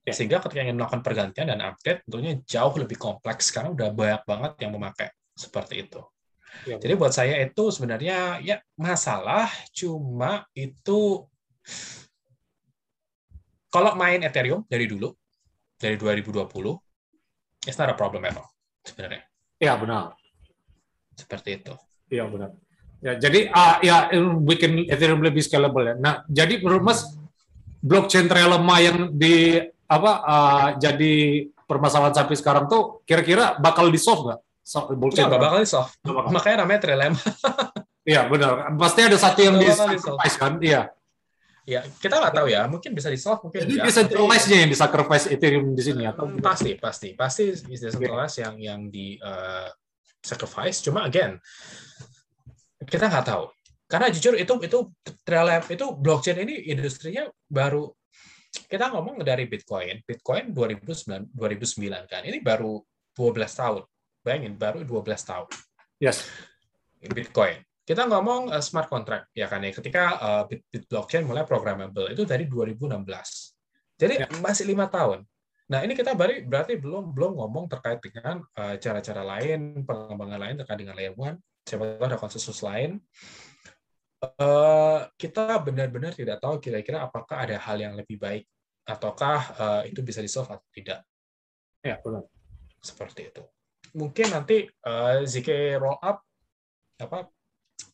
Ya. 0.06 0.14
Sehingga 0.14 0.38
ketika 0.38 0.62
ingin 0.62 0.78
melakukan 0.78 1.02
pergantian 1.02 1.50
dan 1.50 1.66
update, 1.66 2.06
tentunya 2.06 2.38
jauh 2.46 2.78
lebih 2.78 2.96
kompleks 3.02 3.50
karena 3.50 3.74
udah 3.74 3.90
banyak 3.90 4.22
banget 4.22 4.52
yang 4.62 4.72
memakai 4.78 5.10
seperti 5.34 5.90
itu. 5.90 6.00
Ya. 6.70 6.78
Jadi 6.78 6.94
buat 6.94 7.10
saya 7.10 7.42
itu 7.42 7.74
sebenarnya 7.74 8.38
ya 8.46 8.62
masalah, 8.78 9.50
cuma 9.74 10.46
itu 10.54 11.26
kalau 13.74 13.98
main 13.98 14.22
Ethereum 14.22 14.62
dari 14.70 14.86
dulu, 14.86 15.10
dari 15.74 15.98
2020, 15.98 16.46
it's 17.66 17.82
not 17.82 17.90
a 17.90 17.98
problem 17.98 18.30
at 18.30 18.38
all 18.38 18.48
sebenarnya. 18.86 19.26
Iya 19.58 19.74
benar. 19.82 20.14
Seperti 21.18 21.50
itu. 21.66 21.74
Iya 22.14 22.30
benar. 22.30 22.54
Ya 22.98 23.14
jadi 23.14 23.54
uh, 23.54 23.78
ya 23.86 24.10
bikin 24.42 24.90
Ethereum 24.90 25.22
lebih 25.22 25.46
scalable 25.46 25.86
ya. 25.86 25.96
Nah 25.98 26.26
jadi 26.26 26.58
menurut 26.62 26.84
Mas 26.84 27.06
blockchain 27.78 28.26
terlemah 28.26 28.80
yang 28.82 28.98
di 29.14 29.62
apa 29.88 30.12
uh, 30.26 30.68
jadi 30.82 31.46
permasalahan 31.70 32.16
sampai 32.16 32.36
sekarang 32.36 32.66
tuh 32.66 33.04
kira-kira 33.06 33.60
bakal 33.62 33.88
di 33.92 34.00
solve 34.02 34.32
nggak? 34.32 34.42
So, 34.68 34.84
nggak 34.84 35.40
bakal 35.40 35.60
di 35.64 35.70
solve. 35.70 35.92
Makanya 36.36 36.68
namanya 36.68 36.80
trilema. 36.84 37.22
Iya 38.08 38.24
benar. 38.32 38.72
Pasti 38.80 39.04
ada 39.04 39.20
satu 39.20 39.40
yang 39.44 39.60
di 39.60 39.68
sacrifice 39.68 40.36
kan? 40.40 40.56
Iya. 40.64 40.82
Ya, 41.68 41.84
kita 41.84 42.24
nggak 42.24 42.32
tahu 42.40 42.48
ya. 42.48 42.64
Mungkin 42.72 42.96
bisa 42.96 43.12
di 43.12 43.20
solve, 43.20 43.44
mungkin 43.44 43.68
Jadi 43.68 43.84
decentralized-nya 43.84 44.58
yang 44.64 44.72
di 44.72 44.80
sacrifice 44.80 45.28
Ethereum 45.28 45.76
di 45.76 45.84
sini 45.84 46.08
atau 46.08 46.32
pasti, 46.40 46.80
pasti, 46.80 47.12
pasti 47.12 47.52
decentralized 47.52 48.40
yang 48.40 48.56
yang 48.56 48.82
di 48.88 49.20
uh, 49.20 49.68
sacrifice. 50.24 50.80
Cuma 50.80 51.04
again, 51.04 51.36
kita 52.86 53.10
nggak 53.10 53.26
tahu. 53.26 53.46
Karena 53.88 54.12
jujur 54.12 54.36
itu 54.36 54.54
itu 54.62 54.80
Trailab 55.24 55.64
itu 55.72 55.86
blockchain 55.96 56.44
ini 56.44 56.68
industrinya 56.68 57.24
baru 57.48 57.88
kita 58.68 58.90
ngomong 58.92 59.22
dari 59.22 59.46
Bitcoin, 59.46 60.02
Bitcoin 60.04 60.52
2009 60.52 61.32
2009 61.36 62.12
kan. 62.12 62.22
Ini 62.26 62.40
baru 62.44 62.82
12 63.16 63.48
tahun. 63.48 63.84
Bayangin 64.26 64.54
baru 64.60 64.84
12 64.84 65.08
tahun. 65.24 65.48
Yes. 66.02 66.28
Bitcoin. 67.00 67.64
Kita 67.88 68.04
ngomong 68.04 68.52
uh, 68.52 68.60
smart 68.60 68.92
contract 68.92 69.32
ya 69.32 69.48
kan 69.48 69.64
ya. 69.64 69.72
Ketika 69.72 70.04
uh, 70.20 70.44
Bit, 70.50 70.68
Bit 70.68 70.84
blockchain 70.92 71.24
mulai 71.24 71.48
programmable 71.48 72.12
itu 72.12 72.28
dari 72.28 72.44
2016. 72.44 73.00
Jadi 73.96 74.14
ya. 74.20 74.28
masih 74.44 74.68
lima 74.68 74.92
tahun. 74.92 75.24
Nah 75.68 75.84
ini 75.84 75.96
kita 75.96 76.16
baru 76.16 76.44
berarti 76.44 76.76
belum 76.80 77.16
belum 77.16 77.40
ngomong 77.40 77.72
terkait 77.72 78.00
dengan 78.04 78.44
uh, 78.60 78.76
cara-cara 78.80 79.24
lain, 79.24 79.84
pengembangan 79.88 80.40
lain 80.40 80.56
terkait 80.60 80.80
dengan 80.84 80.96
layer 80.96 81.16
one. 81.16 81.40
Siapa 81.68 82.00
tahu 82.00 82.08
ada 82.08 82.16
konsensus 82.16 82.64
lain 82.64 83.04
uh, 84.24 85.00
kita 85.18 85.62
benar-benar 85.62 86.14
tidak 86.18 86.42
tahu 86.42 86.58
kira-kira 86.58 87.06
apakah 87.06 87.46
ada 87.46 87.58
hal 87.62 87.78
yang 87.78 87.94
lebih 87.94 88.18
baik 88.18 88.46
ataukah 88.88 89.40
uh, 89.60 89.82
itu 89.84 90.00
bisa 90.00 90.24
di-solve 90.24 90.48
atau 90.48 90.68
tidak. 90.72 91.04
Ya, 91.84 92.00
benar. 92.00 92.24
Seperti 92.80 93.28
itu. 93.28 93.44
Mungkin 93.98 94.32
nanti 94.32 94.64
uh, 94.88 95.24
eh, 95.24 95.28
ZK 95.28 95.76
roll 95.76 96.00
up 96.00 96.24
apa 96.98 97.28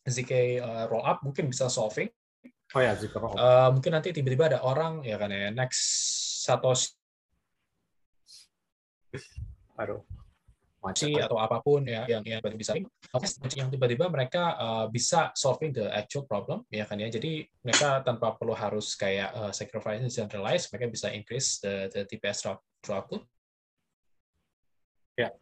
ZK 0.06 0.62
uh, 0.62 0.84
roll 0.86 1.02
up 1.02 1.18
mungkin 1.26 1.50
bisa 1.50 1.66
solving. 1.66 2.06
Oh 2.78 2.82
ya, 2.82 2.94
ZK 2.94 3.14
roll 3.18 3.34
up. 3.34 3.38
Uh, 3.42 3.68
mungkin 3.74 3.90
nanti 3.98 4.14
tiba-tiba 4.14 4.54
ada 4.54 4.62
orang 4.62 5.02
ya 5.02 5.18
kan 5.18 5.34
ya 5.34 5.50
next 5.50 5.82
Satoshi 6.46 6.94
Aduh 9.78 10.02
kunci 10.84 11.16
atau 11.16 11.40
apa 11.40 11.64
pun 11.64 11.80
ya 11.88 12.04
yang 12.04 12.20
yang 12.20 12.44
bisa. 12.52 12.76
Yang 13.56 13.68
tiba-tiba 13.72 14.12
mereka 14.12 14.52
uh, 14.60 14.86
bisa 14.92 15.32
solving 15.32 15.72
the 15.72 15.88
actual 15.88 16.28
problem 16.28 16.68
ya 16.68 16.84
kan 16.84 17.00
ya. 17.00 17.08
Jadi 17.08 17.48
mereka 17.64 18.04
tanpa 18.04 18.36
perlu 18.36 18.52
harus 18.52 18.92
kayak 18.92 19.32
uh, 19.32 19.52
sacrifice 19.56 20.04
centralized 20.12 20.68
mereka 20.68 20.92
bisa 20.92 21.08
increase 21.08 21.64
the, 21.64 21.88
the 21.88 22.04
TPS 22.04 22.44
throughput 22.84 23.24
ya. 25.16 25.32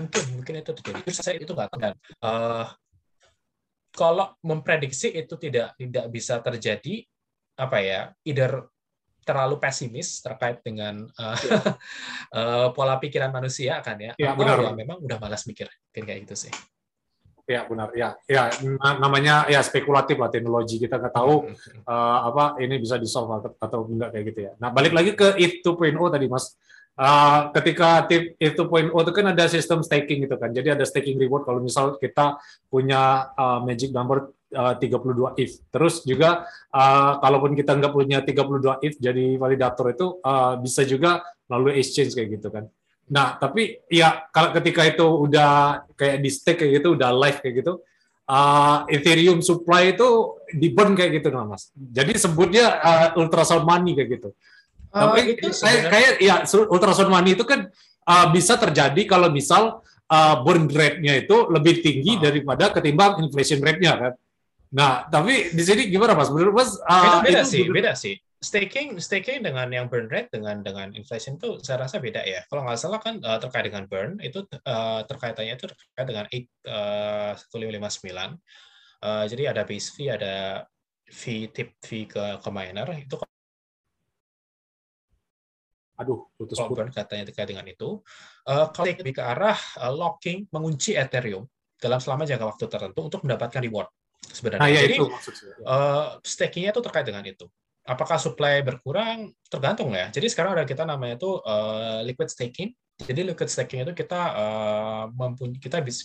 Mungkin 0.00 0.22
mungkin 0.40 0.54
itu 0.64 0.72
terjadi. 0.72 1.00
Terus 1.04 1.18
saya 1.20 1.36
itu 1.36 1.52
nggak 1.52 1.68
tahu. 1.68 1.92
Uh, 2.24 2.66
kalau 3.90 4.32
memprediksi 4.40 5.12
itu 5.12 5.34
tidak 5.36 5.76
tidak 5.76 6.06
bisa 6.08 6.38
terjadi 6.40 7.04
apa 7.60 7.78
ya 7.84 8.00
either 8.24 8.64
terlalu 9.30 9.62
pesimis 9.62 10.18
terkait 10.18 10.58
dengan 10.66 11.06
uh, 11.14 11.38
uh, 12.34 12.68
pola 12.76 12.98
pikiran 12.98 13.30
manusia 13.30 13.78
kan 13.78 13.94
ya. 13.94 14.10
Ya, 14.18 14.34
benar. 14.34 14.58
Ya, 14.58 14.74
memang 14.74 14.98
udah 14.98 15.22
malas 15.22 15.46
mikir 15.46 15.70
kayak 15.94 16.26
gitu 16.26 16.50
sih. 16.50 16.52
Ya 17.50 17.66
benar 17.66 17.90
ya 17.98 18.14
ya 18.30 18.46
namanya 19.02 19.42
ya 19.50 19.58
spekulatif 19.58 20.14
lah 20.22 20.30
teknologi 20.30 20.78
kita 20.78 21.02
nggak 21.02 21.10
tahu 21.10 21.50
uh, 21.82 22.18
apa 22.30 22.54
ini 22.62 22.78
bisa 22.78 22.94
di 22.94 23.10
solve 23.10 23.42
atau, 23.42 23.50
atau 23.58 23.80
enggak 23.90 24.14
kayak 24.14 24.24
gitu 24.30 24.40
ya. 24.46 24.52
Nah 24.62 24.70
balik 24.70 24.94
lagi 24.94 25.18
ke 25.18 25.34
if 25.34 25.58
2.0 25.66 25.98
tadi 26.14 26.26
mas. 26.30 26.54
Uh, 27.00 27.48
ketika 27.56 28.04
tip 28.06 28.36
if 28.38 28.54
2.0 28.54 28.92
itu 28.92 29.12
kan 29.14 29.26
ada 29.34 29.50
sistem 29.50 29.82
staking 29.82 30.30
gitu 30.30 30.38
kan. 30.38 30.54
Jadi 30.54 30.78
ada 30.78 30.84
staking 30.86 31.18
reward 31.18 31.42
kalau 31.42 31.58
misal 31.58 31.98
kita 31.98 32.38
punya 32.70 33.34
uh, 33.34 33.58
magic 33.66 33.90
number 33.90 34.30
uh, 34.54 34.74
32 34.78 35.40
if. 35.40 35.62
Terus 35.70 36.02
juga 36.02 36.46
uh, 36.74 37.12
kalaupun 37.22 37.54
kita 37.54 37.76
nggak 37.78 37.92
punya 37.92 38.18
32 38.22 38.86
if 38.86 38.94
jadi 38.98 39.38
validator 39.38 39.94
itu 39.94 40.06
uh, 40.22 40.58
bisa 40.58 40.82
juga 40.86 41.22
melalui 41.50 41.78
exchange 41.82 42.14
kayak 42.14 42.28
gitu 42.40 42.48
kan. 42.50 42.64
Nah, 43.10 43.34
tapi 43.42 43.82
ya 43.90 44.30
kalau 44.30 44.54
ketika 44.54 44.86
itu 44.86 45.02
udah 45.02 45.82
kayak 45.98 46.22
di 46.22 46.30
stake 46.30 46.62
kayak 46.62 46.72
gitu, 46.78 46.94
udah 46.94 47.10
live 47.10 47.42
kayak 47.42 47.54
gitu, 47.58 47.82
uh, 48.30 48.86
Ethereum 48.86 49.42
supply 49.42 49.98
itu 49.98 50.38
di 50.54 50.70
burn 50.70 50.94
kayak 50.94 51.18
gitu 51.18 51.34
nah, 51.34 51.42
Mas. 51.42 51.74
Jadi 51.74 52.14
sebutnya 52.14 52.78
uh, 52.78 53.18
ultrasound 53.18 53.66
money 53.66 53.98
kayak 53.98 54.10
gitu. 54.14 54.30
Uh, 54.94 55.10
tapi 55.10 55.38
itu 55.38 55.50
saya 55.50 55.90
kayak 55.90 56.22
ya 56.22 56.46
ultrasound 56.70 57.10
money 57.10 57.34
itu 57.34 57.42
kan 57.42 57.66
uh, 58.06 58.26
bisa 58.30 58.54
terjadi 58.54 59.02
kalau 59.10 59.26
misal 59.30 59.82
uh, 60.06 60.34
burn 60.46 60.70
rate-nya 60.70 61.26
itu 61.26 61.50
lebih 61.50 61.82
tinggi 61.82 62.18
uh. 62.18 62.30
daripada 62.30 62.70
ketimbang 62.70 63.26
inflation 63.26 63.58
rate-nya 63.58 63.92
kan. 63.98 64.12
Nah, 64.70 65.10
tapi 65.10 65.50
di 65.50 65.62
sini 65.66 65.90
gimana 65.90 66.14
Mas? 66.14 66.30
Menurut 66.30 66.54
Mas 66.54 66.70
uh, 66.86 67.02
itu 67.02 67.18
beda 67.26 67.42
itu 67.42 67.50
sih, 67.50 67.62
beda 67.66 67.92
sih. 67.98 68.14
Staking 68.40 68.96
staking 69.02 69.42
dengan 69.42 69.66
yang 69.68 69.90
burn 69.90 70.06
rate 70.08 70.30
dengan 70.30 70.62
dengan 70.62 70.94
inflation 70.94 71.36
itu 71.36 71.58
saya 71.60 71.84
rasa 71.84 71.98
beda 71.98 72.22
ya. 72.22 72.46
Kalau 72.46 72.62
nggak 72.62 72.78
salah 72.78 73.02
kan 73.02 73.18
uh, 73.20 73.42
terkait 73.42 73.66
dengan 73.66 73.90
burn 73.90 74.22
itu 74.22 74.46
uh, 74.46 75.02
terkaitannya 75.04 75.58
itu 75.58 75.66
terkait 75.66 76.06
dengan 76.06 76.26
8 76.30 77.34
uh, 77.34 77.34
1559. 77.50 78.38
Uh, 79.00 79.24
jadi 79.26 79.42
ada 79.50 79.62
base 79.66 79.90
fee, 79.90 80.08
ada 80.08 80.64
fee 81.10 81.50
tip 81.50 81.74
fee 81.82 82.06
ke 82.06 82.38
ke 82.38 82.50
miner 82.54 82.86
itu 82.94 83.18
aduh 86.00 86.32
putus 86.32 86.56
burn 86.62 86.88
katanya 86.94 87.28
terkait 87.28 87.50
dengan 87.50 87.66
itu. 87.66 87.98
Uh, 88.46 88.70
kalau 88.70 88.86
lebih 88.86 89.18
ke 89.18 89.22
arah 89.26 89.58
uh, 89.82 89.90
locking 89.90 90.46
mengunci 90.54 90.94
Ethereum 90.94 91.44
dalam 91.76 91.98
selama 91.98 92.22
jangka 92.22 92.46
waktu 92.46 92.64
tertentu 92.70 93.00
untuk 93.10 93.20
mendapatkan 93.26 93.60
reward 93.60 93.90
sebenarnya. 94.28 94.60
Nah, 94.60 94.70
ya 94.70 94.80
Jadi 94.84 94.96
uh, 95.00 96.06
stakingnya 96.20 96.70
itu 96.76 96.82
terkait 96.84 97.06
dengan 97.08 97.24
itu. 97.24 97.48
Apakah 97.84 98.20
supply 98.20 98.60
berkurang? 98.60 99.32
Tergantung 99.48 99.90
ya. 99.96 100.12
Jadi 100.12 100.28
sekarang 100.28 100.60
ada 100.60 100.64
kita 100.68 100.84
namanya 100.84 101.16
itu 101.16 101.40
uh, 101.42 102.04
liquid 102.04 102.28
staking. 102.28 102.76
Jadi 103.00 103.32
liquid 103.32 103.48
staking 103.48 103.88
itu 103.88 103.92
kita 103.96 104.20
uh, 104.36 105.04
mempunyai 105.10 105.58
kita 105.58 105.80
bisa 105.80 106.04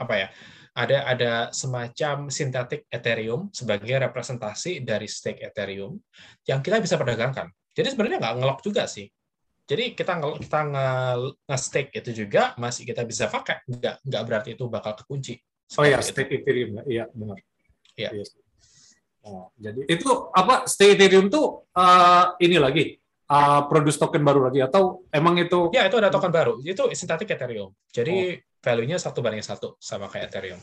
apa 0.00 0.14
ya? 0.16 0.28
Ada 0.70 0.98
ada 1.04 1.32
semacam 1.50 2.30
sintetik 2.30 2.86
Ethereum 2.88 3.50
sebagai 3.52 4.00
representasi 4.00 4.80
dari 4.86 5.10
stake 5.10 5.42
Ethereum 5.44 5.98
yang 6.48 6.64
kita 6.64 6.80
bisa 6.80 6.96
perdagangkan. 6.96 7.50
Jadi 7.74 7.88
sebenarnya 7.94 8.18
nggak 8.22 8.36
ngelok 8.40 8.60
juga 8.64 8.86
sih. 8.86 9.06
Jadi 9.70 9.94
kita 9.94 10.18
nge, 10.18 10.42
kita 10.42 10.60
nge, 10.66 10.88
nge 11.46 11.58
stake 11.62 11.90
itu 11.94 12.10
juga 12.26 12.58
masih 12.58 12.82
kita 12.82 13.06
bisa 13.06 13.30
pakai, 13.30 13.62
nggak 13.70 14.02
nggak 14.02 14.22
berarti 14.26 14.48
itu 14.58 14.66
bakal 14.66 14.98
kekunci. 14.98 15.38
Oh 15.78 15.86
ya, 15.86 16.02
stake 16.02 16.42
Ethereum, 16.42 16.82
iya 16.90 17.06
benar. 17.14 17.38
Iya. 18.00 18.10
Yes. 18.16 18.32
Oh, 19.20 19.52
jadi 19.60 19.84
itu 19.84 20.08
apa 20.32 20.64
stay 20.64 20.96
Ethereum 20.96 21.28
tuh 21.28 21.68
uh, 21.76 22.32
ini 22.40 22.56
lagi 22.56 22.96
uh, 23.28 23.68
produce 23.68 24.00
token 24.00 24.24
baru 24.24 24.48
lagi 24.48 24.64
atau 24.64 25.04
emang 25.12 25.36
itu? 25.36 25.68
Ya 25.76 25.84
itu 25.84 26.00
ada 26.00 26.08
token 26.08 26.32
baru. 26.32 26.56
Itu 26.64 26.88
synthetic 26.96 27.36
Ethereum. 27.36 27.76
Jadi 27.92 28.40
oh. 28.40 28.58
value-nya 28.64 28.96
satu 28.96 29.20
banding 29.20 29.44
satu 29.44 29.76
sama 29.76 30.08
kayak 30.08 30.32
Ethereum. 30.32 30.60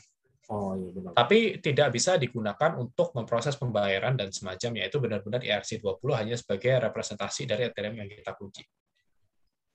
Oh 0.47 0.73
iya 0.79 0.89
benar. 0.89 1.11
Tapi 1.13 1.59
tidak 1.59 1.91
bisa 1.91 2.15
digunakan 2.15 2.71
untuk 2.79 3.11
memproses 3.13 3.59
pembayaran 3.59 4.15
dan 4.15 4.33
semacamnya. 4.33 4.87
Itu 4.87 5.03
benar-benar 5.03 5.43
ERC20 5.43 6.07
hanya 6.15 6.35
sebagai 6.39 6.81
representasi 6.81 7.45
dari 7.45 7.67
Ethereum 7.67 7.99
yang 7.99 8.07
kita 8.07 8.33
kunci. 8.33 8.63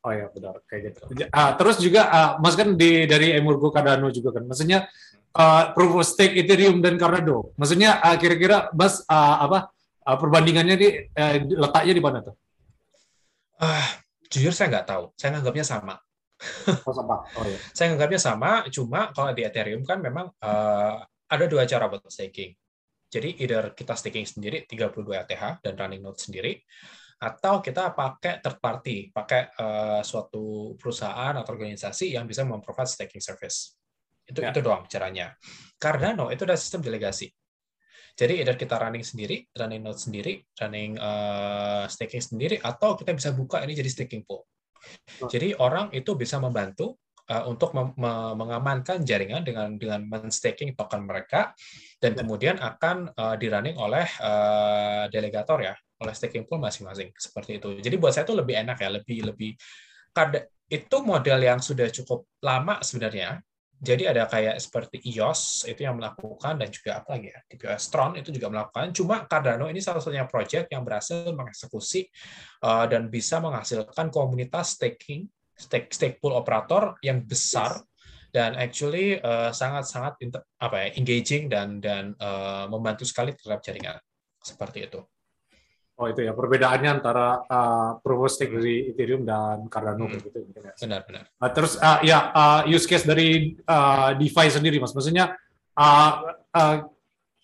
Oh 0.02 0.10
ya 0.10 0.26
benar 0.34 0.58
kayak 0.66 0.82
gitu. 0.90 1.00
Ah, 1.30 1.54
terus 1.54 1.78
juga 1.78 2.10
uh, 2.10 2.30
Mas 2.42 2.58
kan 2.58 2.74
di 2.74 3.06
dari 3.06 3.38
Emurgo 3.38 3.70
Cardano 3.70 4.10
juga 4.10 4.34
kan. 4.34 4.50
Maksudnya 4.50 4.90
uh, 5.38 5.70
proof 5.70 6.02
of 6.02 6.02
stake 6.02 6.34
Ethereum 6.34 6.82
dan 6.82 6.98
Cardano. 6.98 7.54
Maksudnya 7.54 8.02
uh, 8.02 8.18
kira-kira 8.18 8.66
Bas 8.74 9.06
uh, 9.06 9.36
apa 9.46 9.70
uh, 10.02 10.16
perbandingannya 10.18 10.74
di 10.74 10.88
uh, 11.06 11.34
letaknya 11.46 11.94
di 11.94 12.02
mana 12.02 12.18
tuh? 12.18 12.34
Uh, 13.62 13.86
jujur 14.26 14.50
saya 14.50 14.74
nggak 14.74 14.86
tahu. 14.90 15.04
Saya 15.14 15.38
nganggapnya 15.38 15.66
sama. 15.66 15.94
Oh, 16.82 16.90
sama. 16.90 17.22
Oh, 17.38 17.46
iya. 17.46 17.54
saya 17.70 17.94
nganggapnya 17.94 18.18
sama, 18.18 18.66
cuma 18.66 19.14
kalau 19.14 19.30
di 19.30 19.46
Ethereum 19.46 19.86
kan 19.86 20.02
memang 20.02 20.26
uh, 20.42 20.98
ada 21.30 21.44
dua 21.46 21.62
cara 21.70 21.86
buat 21.86 22.02
staking. 22.10 22.50
Jadi 23.06 23.38
either 23.38 23.70
kita 23.78 23.94
staking 23.94 24.26
sendiri 24.26 24.66
32 24.66 25.06
ETH 25.22 25.62
dan 25.62 25.78
running 25.78 26.02
node 26.02 26.18
sendiri 26.18 26.58
atau 27.22 27.62
kita 27.62 27.94
pakai 27.94 28.42
third 28.42 28.58
party, 28.58 29.14
pakai 29.14 29.54
uh, 29.54 30.02
suatu 30.02 30.74
perusahaan 30.74 31.30
atau 31.38 31.54
organisasi 31.54 32.18
yang 32.18 32.26
bisa 32.26 32.42
memprovide 32.42 32.90
staking 32.90 33.22
service. 33.22 33.78
Itu 34.26 34.42
ya. 34.42 34.50
itu 34.50 34.58
doang 34.58 34.90
caranya. 34.90 35.38
Cardano 35.78 36.34
itu 36.34 36.42
ada 36.42 36.58
sistem 36.58 36.82
delegasi. 36.82 37.30
Jadi 38.12 38.42
either 38.42 38.58
kita 38.58 38.76
running 38.76 39.06
sendiri, 39.06 39.46
running 39.56 39.80
node 39.86 40.02
sendiri, 40.02 40.42
running 40.60 40.98
uh, 40.98 41.86
staking 41.86 42.20
sendiri, 42.20 42.58
atau 42.60 42.98
kita 42.98 43.14
bisa 43.14 43.30
buka 43.32 43.62
ini 43.64 43.72
jadi 43.72 43.88
staking 43.88 44.26
pool. 44.26 44.44
Oh. 45.22 45.30
Jadi 45.30 45.54
orang 45.56 45.94
itu 45.94 46.18
bisa 46.18 46.42
membantu 46.42 46.98
uh, 47.32 47.44
untuk 47.48 47.72
mengamankan 48.36 49.00
jaringan 49.08 49.40
dengan 49.40 49.80
dengan 49.80 50.04
men-staking 50.04 50.76
token 50.76 51.08
mereka 51.08 51.56
dan 51.96 52.12
ya. 52.12 52.16
kemudian 52.20 52.56
akan 52.60 53.08
uh, 53.16 53.34
di 53.40 53.48
running 53.48 53.80
oleh 53.80 54.04
uh, 54.20 55.08
delegator 55.08 55.64
ya 55.64 55.74
oleh 56.02 56.12
staking 56.12 56.44
pool 56.44 56.58
masing-masing 56.58 57.14
seperti 57.14 57.62
itu. 57.62 57.78
Jadi 57.78 57.94
buat 57.96 58.12
saya 58.12 58.26
itu 58.26 58.34
lebih 58.34 58.58
enak 58.58 58.76
ya, 58.82 58.90
lebih 58.90 59.18
lebih 59.32 59.54
kada 60.10 60.50
itu 60.66 60.96
model 61.00 61.38
yang 61.40 61.62
sudah 61.62 61.88
cukup 61.88 62.26
lama 62.42 62.82
sebenarnya. 62.82 63.38
Jadi 63.82 64.06
ada 64.06 64.30
kayak 64.30 64.62
seperti 64.62 65.02
EOS 65.10 65.66
itu 65.66 65.82
yang 65.82 65.98
melakukan 65.98 66.54
dan 66.54 66.70
juga 66.70 67.02
apa 67.02 67.18
lagi 67.18 67.34
ya, 67.34 67.40
TPS 67.50 67.90
Tron 67.90 68.14
itu 68.14 68.30
juga 68.30 68.46
melakukan. 68.46 68.94
Cuma 68.94 69.26
Cardano 69.26 69.66
ini 69.66 69.82
salah 69.82 69.98
satunya 69.98 70.22
project 70.22 70.70
yang 70.70 70.86
berhasil 70.86 71.26
mengeksekusi 71.34 72.06
uh, 72.62 72.86
dan 72.86 73.10
bisa 73.10 73.42
menghasilkan 73.42 74.06
komunitas 74.14 74.78
staking 74.78 75.26
stake 75.56 75.92
stake 75.92 76.16
pool 76.18 76.34
operator 76.34 76.96
yang 77.04 77.22
besar 77.24 77.80
dan 78.32 78.56
actually 78.56 79.20
sangat-sangat 79.52 80.16
uh, 80.32 80.40
apa 80.56 80.88
ya 80.88 80.88
engaging 80.96 81.52
dan 81.52 81.84
dan 81.84 82.16
uh, 82.16 82.64
membantu 82.64 83.04
sekali 83.04 83.36
terhadap 83.36 83.60
jaringan 83.60 84.00
seperti 84.40 84.88
itu. 84.88 85.04
Oh 86.00 86.08
itu 86.08 86.24
ya 86.24 86.32
perbedaannya 86.32 86.90
antara 86.98 87.44
uh, 87.44 88.00
proof 88.00 88.24
of 88.24 88.32
stake 88.32 88.56
dari 88.56 88.88
Ethereum 88.88 89.28
dan 89.28 89.68
Cardano 89.68 90.08
hmm. 90.08 90.24
gitu 90.24 90.38
ya. 90.48 90.72
Benar-benar. 90.80 91.28
Uh, 91.36 91.50
terus 91.52 91.76
uh, 91.76 92.00
ya 92.00 92.32
uh, 92.32 92.60
use 92.64 92.88
case 92.88 93.04
dari 93.04 93.52
uh, 93.68 94.16
DeFi 94.16 94.48
sendiri 94.48 94.80
mas, 94.80 94.96
maksudnya 94.96 95.36
uh, 95.76 96.12
uh, 96.56 96.76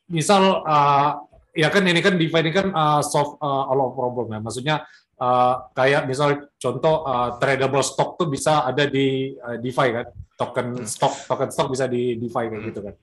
misal 0.08 0.64
uh, 0.64 1.20
ya 1.52 1.68
kan 1.68 1.84
ini 1.84 2.00
kan 2.00 2.16
DeFi 2.16 2.40
ini 2.40 2.52
kan 2.56 2.72
uh, 2.72 3.04
solve 3.04 3.36
uh, 3.44 3.68
all 3.68 3.84
of 3.84 3.92
problem 3.92 4.32
ya, 4.32 4.40
maksudnya 4.40 4.76
uh, 5.18 5.54
kayak 5.74 6.06
misal 6.06 6.48
contoh 6.56 7.04
uh, 7.04 7.36
tradable 7.36 7.84
stock 7.84 8.16
tuh 8.16 8.30
bisa 8.30 8.64
ada 8.64 8.86
di 8.86 9.34
uh, 9.38 9.58
DeFi 9.58 9.88
kan, 9.94 10.06
token 10.38 10.66
hmm. 10.82 10.86
stock 10.88 11.14
token 11.26 11.50
stock 11.50 11.68
bisa 11.70 11.90
di 11.90 12.16
DeFi 12.16 12.44
kayak 12.48 12.62
hmm. 12.62 12.68
gitu 12.72 12.80
kan. 12.82 12.94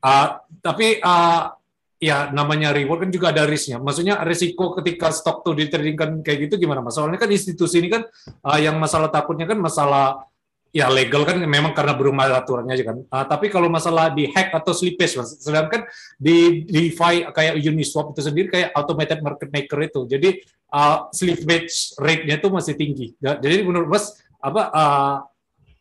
Uh, 0.00 0.28
tapi 0.64 0.96
uh, 1.00 1.52
ya 2.00 2.32
namanya 2.32 2.72
reward 2.72 3.04
kan 3.04 3.10
juga 3.12 3.30
ada 3.30 3.44
risknya. 3.44 3.76
Maksudnya 3.76 4.24
risiko 4.24 4.72
ketika 4.80 5.12
stok 5.12 5.44
tuh 5.44 5.52
ditradingkan 5.52 6.24
kayak 6.24 6.48
gitu 6.48 6.56
gimana 6.56 6.80
mas? 6.80 6.96
Soalnya 6.96 7.20
kan 7.20 7.28
institusi 7.28 7.84
ini 7.84 7.92
kan 7.92 8.08
uh, 8.40 8.58
yang 8.58 8.80
masalah 8.80 9.12
takutnya 9.12 9.44
kan 9.44 9.60
masalah 9.60 10.24
ya 10.70 10.86
legal 10.86 11.26
kan 11.26 11.38
memang 11.42 11.74
karena 11.74 11.94
berumah 11.98 12.30
aturannya 12.30 12.74
aja 12.74 12.84
kan. 12.86 12.96
Uh, 13.06 13.24
tapi 13.26 13.50
kalau 13.50 13.66
masalah 13.66 14.10
di 14.14 14.30
hack 14.30 14.54
atau 14.54 14.70
slippage 14.70 15.18
mas, 15.18 15.34
sedangkan 15.42 15.86
di 16.16 16.66
DeFi 16.66 17.30
kayak 17.34 17.58
Uniswap 17.58 18.14
itu 18.14 18.22
sendiri 18.22 18.48
kayak 18.50 18.70
automated 18.78 19.20
market 19.22 19.50
maker 19.50 19.78
itu. 19.82 20.00
Jadi 20.06 20.30
uh, 20.70 21.10
slippage 21.10 21.98
rate-nya 21.98 22.38
itu 22.38 22.48
masih 22.48 22.74
tinggi. 22.78 23.14
Jadi 23.18 23.66
menurut 23.66 23.90
mas 23.90 24.14
apa 24.40 24.62
uh, 24.72 25.16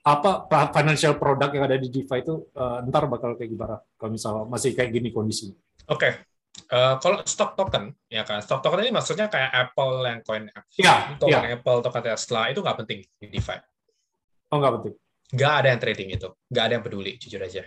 apa 0.04 0.48
financial 0.74 1.20
product 1.20 1.52
yang 1.54 1.66
ada 1.70 1.78
di 1.78 1.92
DeFi 1.92 2.26
itu 2.26 2.50
uh, 2.56 2.82
ntar 2.88 3.06
bakal 3.06 3.36
kayak 3.38 3.52
gimana 3.52 3.78
kalau 4.00 4.12
misalnya 4.16 4.44
masih 4.48 4.74
kayak 4.74 4.90
gini 4.90 5.14
kondisinya? 5.14 5.56
Oke. 5.90 6.00
Okay. 6.00 6.14
Uh, 6.70 6.76
eh, 6.76 6.96
kalau 7.00 7.18
stock 7.24 7.56
token, 7.56 7.96
ya 8.12 8.28
kan, 8.28 8.44
stock 8.44 8.60
token 8.60 8.84
ini 8.84 8.92
maksudnya 8.92 9.32
kayak 9.32 9.48
Apple 9.48 10.04
yang 10.04 10.20
coin 10.28 10.44
ya, 10.76 11.16
token 11.16 11.46
ya. 11.46 11.56
Apple, 11.56 11.80
token 11.80 12.04
Tesla 12.04 12.52
itu 12.52 12.60
nggak 12.60 12.78
penting 12.84 13.00
di 13.16 13.26
DeFi. 13.32 13.58
Oh 14.50 14.58
nggak 14.58 14.74
penting. 14.80 14.96
Nggak 15.30 15.54
ada 15.54 15.68
yang 15.70 15.82
trading 15.82 16.10
itu, 16.10 16.30
nggak 16.50 16.64
ada 16.66 16.74
yang 16.74 16.84
peduli, 16.84 17.12
jujur 17.22 17.42
aja. 17.42 17.64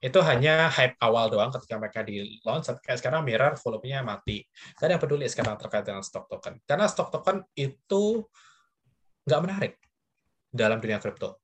Itu 0.00 0.18
hanya 0.24 0.72
hype 0.72 0.96
awal 0.98 1.28
doang 1.28 1.52
ketika 1.54 1.76
mereka 1.76 2.00
di 2.02 2.40
launch. 2.42 2.72
Kayak 2.80 2.98
sekarang 3.04 3.20
Mirror 3.22 3.60
volumenya 3.60 4.00
mati. 4.00 4.42
Nggak 4.74 4.86
ada 4.88 4.92
yang 4.96 5.02
peduli 5.02 5.24
sekarang 5.28 5.54
terkait 5.60 5.84
dengan 5.84 6.02
stock 6.02 6.26
token. 6.26 6.58
Karena 6.64 6.88
stock 6.88 7.12
token 7.12 7.44
itu 7.52 8.24
nggak 9.28 9.40
menarik 9.44 9.74
dalam 10.50 10.80
dunia 10.80 10.98
kripto. 10.98 11.38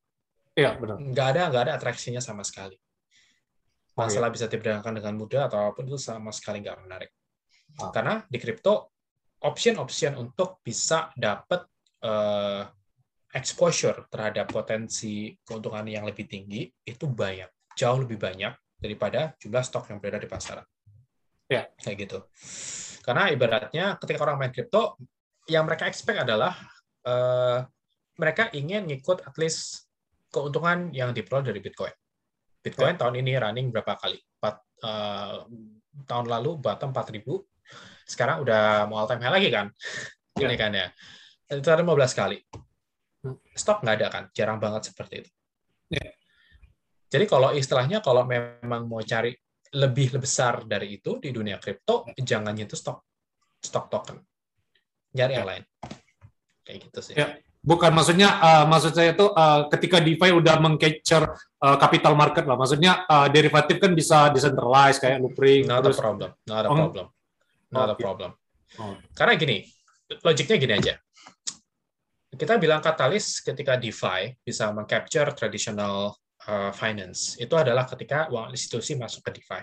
Iya 0.57 0.75
benar. 0.81 0.97
Nggak 0.99 1.27
ada 1.37 1.43
nggak 1.53 1.63
ada 1.69 1.73
atraksinya 1.77 2.25
sama 2.25 2.43
sekali 2.43 2.81
masalah 3.97 4.29
oh, 4.29 4.31
iya. 4.31 4.37
bisa 4.37 4.47
diperdagangkan 4.53 4.95
dengan 5.01 5.15
mudah 5.17 5.49
atau 5.49 5.59
apa 5.59 5.81
pun 5.81 5.89
itu 5.89 5.97
sama 5.97 6.29
sekali 6.31 6.61
nggak 6.61 6.79
menarik. 6.85 7.11
Ah. 7.81 7.91
Karena 7.91 8.15
di 8.29 8.37
kripto 8.37 8.93
option-option 9.41 10.21
untuk 10.21 10.61
bisa 10.61 11.09
dapat 11.17 11.65
uh, 12.05 12.69
exposure 13.37 14.09
terhadap 14.09 14.49
potensi 14.49 15.37
keuntungan 15.45 15.85
yang 15.85 16.09
lebih 16.09 16.25
tinggi 16.25 16.65
itu 16.89 17.05
banyak, 17.05 17.77
jauh 17.77 18.01
lebih 18.01 18.17
banyak 18.17 18.57
daripada 18.81 19.37
jumlah 19.37 19.61
stok 19.61 19.93
yang 19.93 20.01
berada 20.01 20.17
di 20.17 20.29
pasaran. 20.29 20.65
Ya, 21.47 21.69
kayak 21.77 22.09
gitu. 22.09 22.19
Karena 23.05 23.29
ibaratnya 23.31 24.01
ketika 24.01 24.25
orang 24.25 24.41
main 24.41 24.53
kripto, 24.53 24.97
yang 25.47 25.63
mereka 25.63 25.87
expect 25.87 26.27
adalah 26.27 26.59
uh, 27.07 27.63
mereka 28.19 28.51
ingin 28.51 28.89
ngikut 28.89 29.23
at 29.23 29.37
least 29.39 29.87
keuntungan 30.33 30.91
yang 30.91 31.15
diperoleh 31.15 31.55
dari 31.55 31.61
Bitcoin. 31.63 31.95
Bitcoin 32.65 32.99
tahun 32.99 33.23
ini 33.23 33.39
running 33.39 33.71
berapa 33.71 33.95
kali? 33.95 34.19
4, 34.43 34.43
uh, 34.43 34.51
eh, 34.51 35.37
tahun 36.03 36.27
lalu 36.27 36.59
bottom 36.59 36.91
4000, 36.91 37.23
sekarang 38.11 38.43
udah 38.43 38.91
mau 38.91 39.07
all 39.07 39.09
time 39.09 39.23
high 39.23 39.35
lagi 39.39 39.49
kan? 39.55 39.71
Yeah. 40.35 40.51
Ini 40.51 40.57
kan 40.59 40.71
ya. 40.75 40.87
Itu 41.47 41.71
ada 41.71 41.87
15 41.87 42.11
kali. 42.11 42.43
Hmm. 43.27 43.37
Stop 43.59 43.83
nggak 43.83 43.97
ada 43.99 44.07
kan? 44.09 44.25
Jarang 44.31 44.63
banget 44.63 44.95
seperti 44.95 45.27
itu. 45.27 45.31
Yeah. 45.91 46.15
Jadi 47.11 47.25
kalau 47.27 47.51
istilahnya 47.55 47.99
kalau 47.99 48.23
memang 48.23 48.87
mau 48.87 49.03
cari 49.03 49.35
lebih 49.75 50.23
besar 50.23 50.63
dari 50.63 51.03
itu 51.03 51.19
di 51.19 51.35
dunia 51.35 51.59
kripto, 51.59 52.07
jangan 52.15 52.55
nyentuh 52.55 52.79
stok 52.79 53.03
stok 53.59 53.91
token. 53.91 54.17
Nyari 55.19 55.33
yang 55.35 55.47
lain. 55.47 55.63
Kayak 56.63 56.79
gitu 56.87 57.01
sih. 57.03 57.15
Yeah. 57.19 57.43
Bukan 57.67 57.91
maksudnya 57.91 58.31
uh, 58.39 58.65
maksud 58.71 58.95
saya 58.95 59.11
itu 59.11 59.27
uh, 59.27 59.67
ketika 59.75 59.99
DeFi 59.99 60.31
udah 60.31 60.63
mengcapture 60.63 61.35
uh, 61.59 61.75
capital 61.83 62.15
market 62.15 62.47
lah. 62.47 62.55
Maksudnya 62.55 63.03
uh, 63.11 63.27
derivatif 63.27 63.83
kan 63.83 63.91
bisa 63.91 64.31
decentralized 64.31 65.03
kayak 65.03 65.19
Loopring. 65.19 65.67
Not 65.67 65.83
terus, 65.83 65.99
a 65.99 66.03
problem. 66.03 66.31
Not 66.47 66.63
a 66.63 66.71
problem. 66.71 67.07
Not 67.75 67.89
a 67.91 67.97
problem. 67.99 68.31
Oh. 68.79 68.95
Karena 69.19 69.35
gini, 69.35 69.67
logiknya 70.23 70.57
gini 70.63 70.75
aja. 70.79 70.95
Kita 72.37 72.61
bilang 72.61 72.85
katalis 72.85 73.41
ketika 73.41 73.81
DeFi 73.81 74.37
bisa 74.45 74.69
mengcapture 74.71 75.33
traditional 75.33 76.13
uh, 76.47 76.71
finance 76.77 77.41
itu 77.41 77.53
adalah 77.57 77.89
ketika 77.89 78.29
uang 78.29 78.53
institusi 78.53 78.95
masuk 78.95 79.25
ke 79.25 79.41
DeFi. 79.41 79.63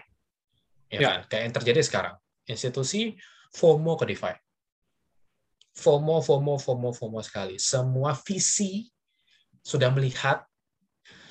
Ya, 0.94 1.00
ya. 1.00 1.10
Kan? 1.10 1.20
Kayak 1.30 1.44
yang 1.46 1.56
terjadi 1.62 1.80
sekarang. 1.86 2.16
Institusi 2.50 3.14
FOMO 3.54 3.94
ke 3.96 4.10
DeFi 4.10 4.34
FOMO, 5.74 6.22
FOMO, 6.22 6.62
FOMO, 6.62 6.90
FOMO 6.94 7.20
sekali. 7.26 7.58
Semua 7.58 8.14
visi 8.14 8.86
sudah 9.66 9.90
melihat, 9.90 10.46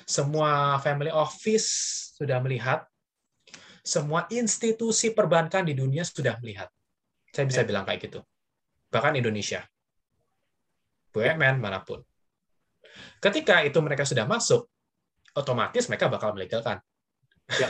semua 0.02 0.78
family 0.82 1.14
office 1.14 1.68
sudah 2.18 2.42
melihat, 2.42 2.82
semua 3.86 4.26
institusi 4.34 5.14
perbankan 5.14 5.66
di 5.66 5.78
dunia 5.78 6.02
sudah 6.02 6.38
melihat. 6.42 6.66
Saya 7.30 7.46
bisa 7.46 7.62
ya. 7.62 7.66
bilang 7.70 7.86
kayak 7.86 8.10
gitu. 8.10 8.20
Bahkan 8.90 9.14
Indonesia. 9.14 9.62
BUMN 11.12 11.60
mana 11.60 11.84
pun. 11.84 12.00
Ketika 13.22 13.62
itu 13.62 13.78
mereka 13.78 14.02
sudah 14.02 14.26
masuk, 14.26 14.66
otomatis 15.36 15.88
mereka 15.88 16.08
bakal 16.08 16.34
melegalkan. 16.36 16.80
Ya. 17.48 17.68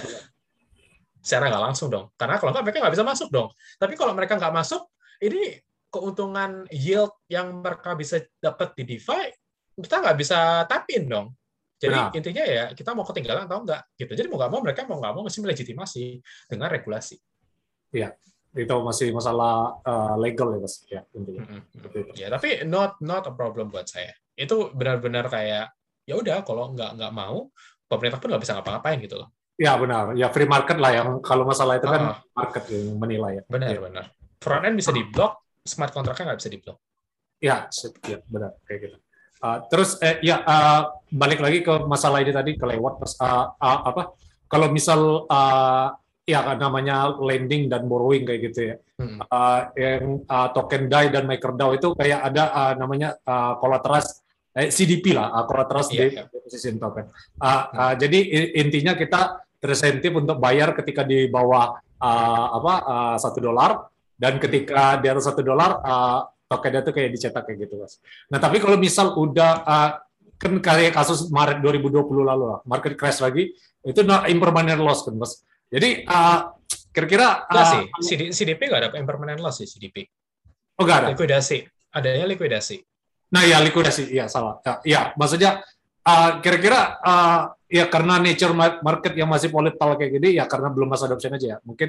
Secara 1.26 1.50
nggak 1.52 1.64
langsung 1.70 1.86
dong. 1.90 2.10
Karena 2.18 2.38
kalau 2.38 2.50
nggak 2.50 2.64
mereka 2.66 2.78
nggak 2.82 2.94
bisa 2.98 3.06
masuk 3.06 3.28
dong. 3.30 3.48
Tapi 3.78 3.94
kalau 3.94 4.12
mereka 4.14 4.34
nggak 4.34 4.54
masuk, 4.54 4.82
ini 5.22 5.58
keuntungan 5.92 6.66
yield 6.72 7.12
yang 7.30 7.62
mereka 7.62 7.94
bisa 7.94 8.24
dapat 8.42 8.74
di 8.74 8.96
DeFi, 8.96 9.30
kita 9.78 10.02
nggak 10.02 10.16
bisa 10.18 10.64
tapin 10.66 11.06
dong. 11.06 11.36
Jadi 11.82 11.98
nah. 11.98 12.14
intinya 12.14 12.44
ya 12.46 12.64
kita 12.72 12.94
mau 12.94 13.02
ketinggalan 13.02 13.46
atau 13.50 13.62
enggak 13.66 13.82
gitu. 13.98 14.12
Jadi 14.14 14.26
mau 14.30 14.38
nggak 14.38 14.50
mau 14.54 14.60
mereka 14.62 14.80
mau 14.86 14.98
nggak 15.02 15.14
mau 15.18 15.22
mesti 15.26 15.38
melegitimasi 15.42 16.04
dengan 16.46 16.70
regulasi. 16.70 17.18
Iya, 17.92 18.14
itu 18.52 18.76
masih 18.84 19.08
masalah 19.16 19.80
uh, 19.80 20.14
legal 20.20 20.52
ya 20.52 20.58
mas. 20.60 20.74
Ya 20.88 21.00
intinya. 21.16 21.42
Mm 21.48 21.60
-hmm. 21.64 22.16
Ya 22.16 22.28
tapi 22.28 22.64
not 22.68 23.00
not 23.00 23.24
a 23.24 23.32
problem 23.32 23.72
buat 23.72 23.88
saya. 23.88 24.12
Itu 24.36 24.72
benar-benar 24.76 25.32
kayak 25.32 25.72
ya 26.04 26.14
udah 26.18 26.44
kalau 26.44 26.72
nggak 26.76 27.00
nggak 27.00 27.12
mau 27.14 27.48
pemerintah 27.88 28.18
pun 28.20 28.28
nggak 28.32 28.42
bisa 28.42 28.52
ngapa-ngapain 28.56 28.98
gitu 29.00 29.16
loh. 29.20 29.28
Ya 29.60 29.76
benar, 29.76 30.16
ya 30.16 30.32
free 30.32 30.48
market 30.48 30.80
lah 30.80 30.90
yang 30.96 31.08
kalau 31.20 31.44
masalah 31.44 31.76
itu 31.76 31.84
kan 31.84 32.16
uh, 32.16 32.18
market 32.32 32.64
yang 32.72 32.96
menilai 32.96 33.32
ya. 33.38 33.42
Benar 33.46 33.68
ya. 33.76 33.80
benar. 33.84 34.04
Front 34.40 34.64
end 34.64 34.76
bisa 34.80 34.90
diblok, 34.90 35.44
smart 35.62 35.92
contract 35.92 36.24
nggak 36.24 36.40
bisa 36.40 36.50
diblok. 36.50 36.80
Ya, 37.42 37.68
ya 38.08 38.18
benar 38.26 38.56
kayak 38.64 38.80
gitu. 38.88 38.96
Uh, 39.42 39.58
terus 39.68 39.98
eh, 39.98 40.22
ya 40.22 40.40
uh, 40.46 41.02
balik 41.10 41.42
lagi 41.42 41.66
ke 41.66 41.74
masalah 41.84 42.22
ini 42.22 42.30
tadi 42.30 42.54
kelewat 42.54 43.02
pas 43.02 43.12
uh, 43.18 43.50
uh, 43.58 43.80
apa 43.90 44.02
kalau 44.46 44.70
misal 44.70 45.26
uh, 45.26 45.90
ya 46.32 46.40
namanya 46.56 47.12
lending 47.20 47.68
dan 47.68 47.84
borrowing 47.84 48.24
kayak 48.24 48.40
gitu 48.50 48.60
ya. 48.72 48.76
Hmm. 48.96 49.18
Uh, 49.28 49.60
yang 49.76 50.04
uh, 50.24 50.48
token 50.56 50.88
DAI 50.88 51.12
dan 51.12 51.28
MakerDAO 51.28 51.76
itu 51.76 51.88
kayak 51.92 52.20
ada 52.32 52.44
uh, 52.50 52.72
namanya 52.80 53.20
uh, 53.28 53.60
collateralized 53.60 54.24
eh, 54.56 54.72
CDP 54.72 55.12
lah, 55.12 55.30
uh, 55.36 55.44
collateralized 55.44 55.92
yeah, 55.92 56.24
yeah. 56.24 56.76
token. 56.80 57.12
Uh, 57.36 57.46
uh, 57.46 57.60
hmm. 57.68 57.92
Jadi 58.00 58.18
intinya 58.56 58.96
kita 58.96 59.44
terinsentif 59.62 60.10
untuk 60.16 60.40
bayar 60.42 60.74
ketika 60.74 61.06
di 61.06 61.30
bawah 61.30 61.78
uh, 62.02 62.46
apa 62.58 62.74
satu 63.22 63.38
uh, 63.38 63.44
dolar 63.52 63.70
dan 64.18 64.42
ketika 64.42 64.98
di 64.98 65.06
atas 65.06 65.30
satu 65.30 65.42
dolar 65.46 65.78
uh, 65.82 66.26
tokennya 66.50 66.82
itu 66.82 66.92
kayak 66.92 67.10
dicetak 67.14 67.42
kayak 67.46 67.68
gitu 67.68 67.78
mas. 67.80 68.02
Nah 68.28 68.42
tapi 68.42 68.58
kalau 68.58 68.76
misal 68.76 69.14
udah 69.14 69.52
uh, 69.62 69.90
kan 70.42 70.58
kayak 70.58 70.98
kasus 70.98 71.30
Maret 71.30 71.62
2020 71.62 72.02
lalu 72.26 72.44
lah, 72.50 72.58
market 72.66 72.98
crash 72.98 73.22
lagi, 73.22 73.54
itu 73.86 74.00
impermanent 74.26 74.82
loss 74.82 75.06
kan 75.06 75.14
mas. 75.14 75.38
Jadi 75.72 76.04
uh, 76.04 76.52
kira-kira 76.92 77.48
uh, 77.48 77.88
sih, 78.04 78.28
CDP 78.28 78.68
nggak 78.68 78.80
ada 78.84 78.88
impermanent 79.00 79.40
loss 79.40 79.64
sih 79.64 79.68
CDP. 79.68 80.04
Oh 80.76 80.84
nggak 80.84 80.98
ada. 81.00 81.08
Likuidasi, 81.16 81.64
adanya 81.96 82.28
likuidasi. 82.28 82.76
Nah 83.32 83.42
ya 83.48 83.56
likuidasi, 83.64 84.12
iya 84.12 84.28
salah. 84.28 84.60
Ya, 84.60 84.72
ya 84.84 85.00
maksudnya 85.16 85.64
uh, 86.04 86.30
kira-kira 86.44 87.00
uh, 87.00 87.56
ya 87.72 87.88
karena 87.88 88.20
nature 88.20 88.52
market 88.84 89.16
yang 89.16 89.32
masih 89.32 89.48
volatile 89.48 89.96
kayak 89.96 90.12
gini 90.20 90.36
ya 90.36 90.44
karena 90.44 90.68
belum 90.68 90.92
masa 90.92 91.08
adoption 91.08 91.32
aja 91.32 91.56
ya. 91.56 91.58
Mungkin 91.64 91.88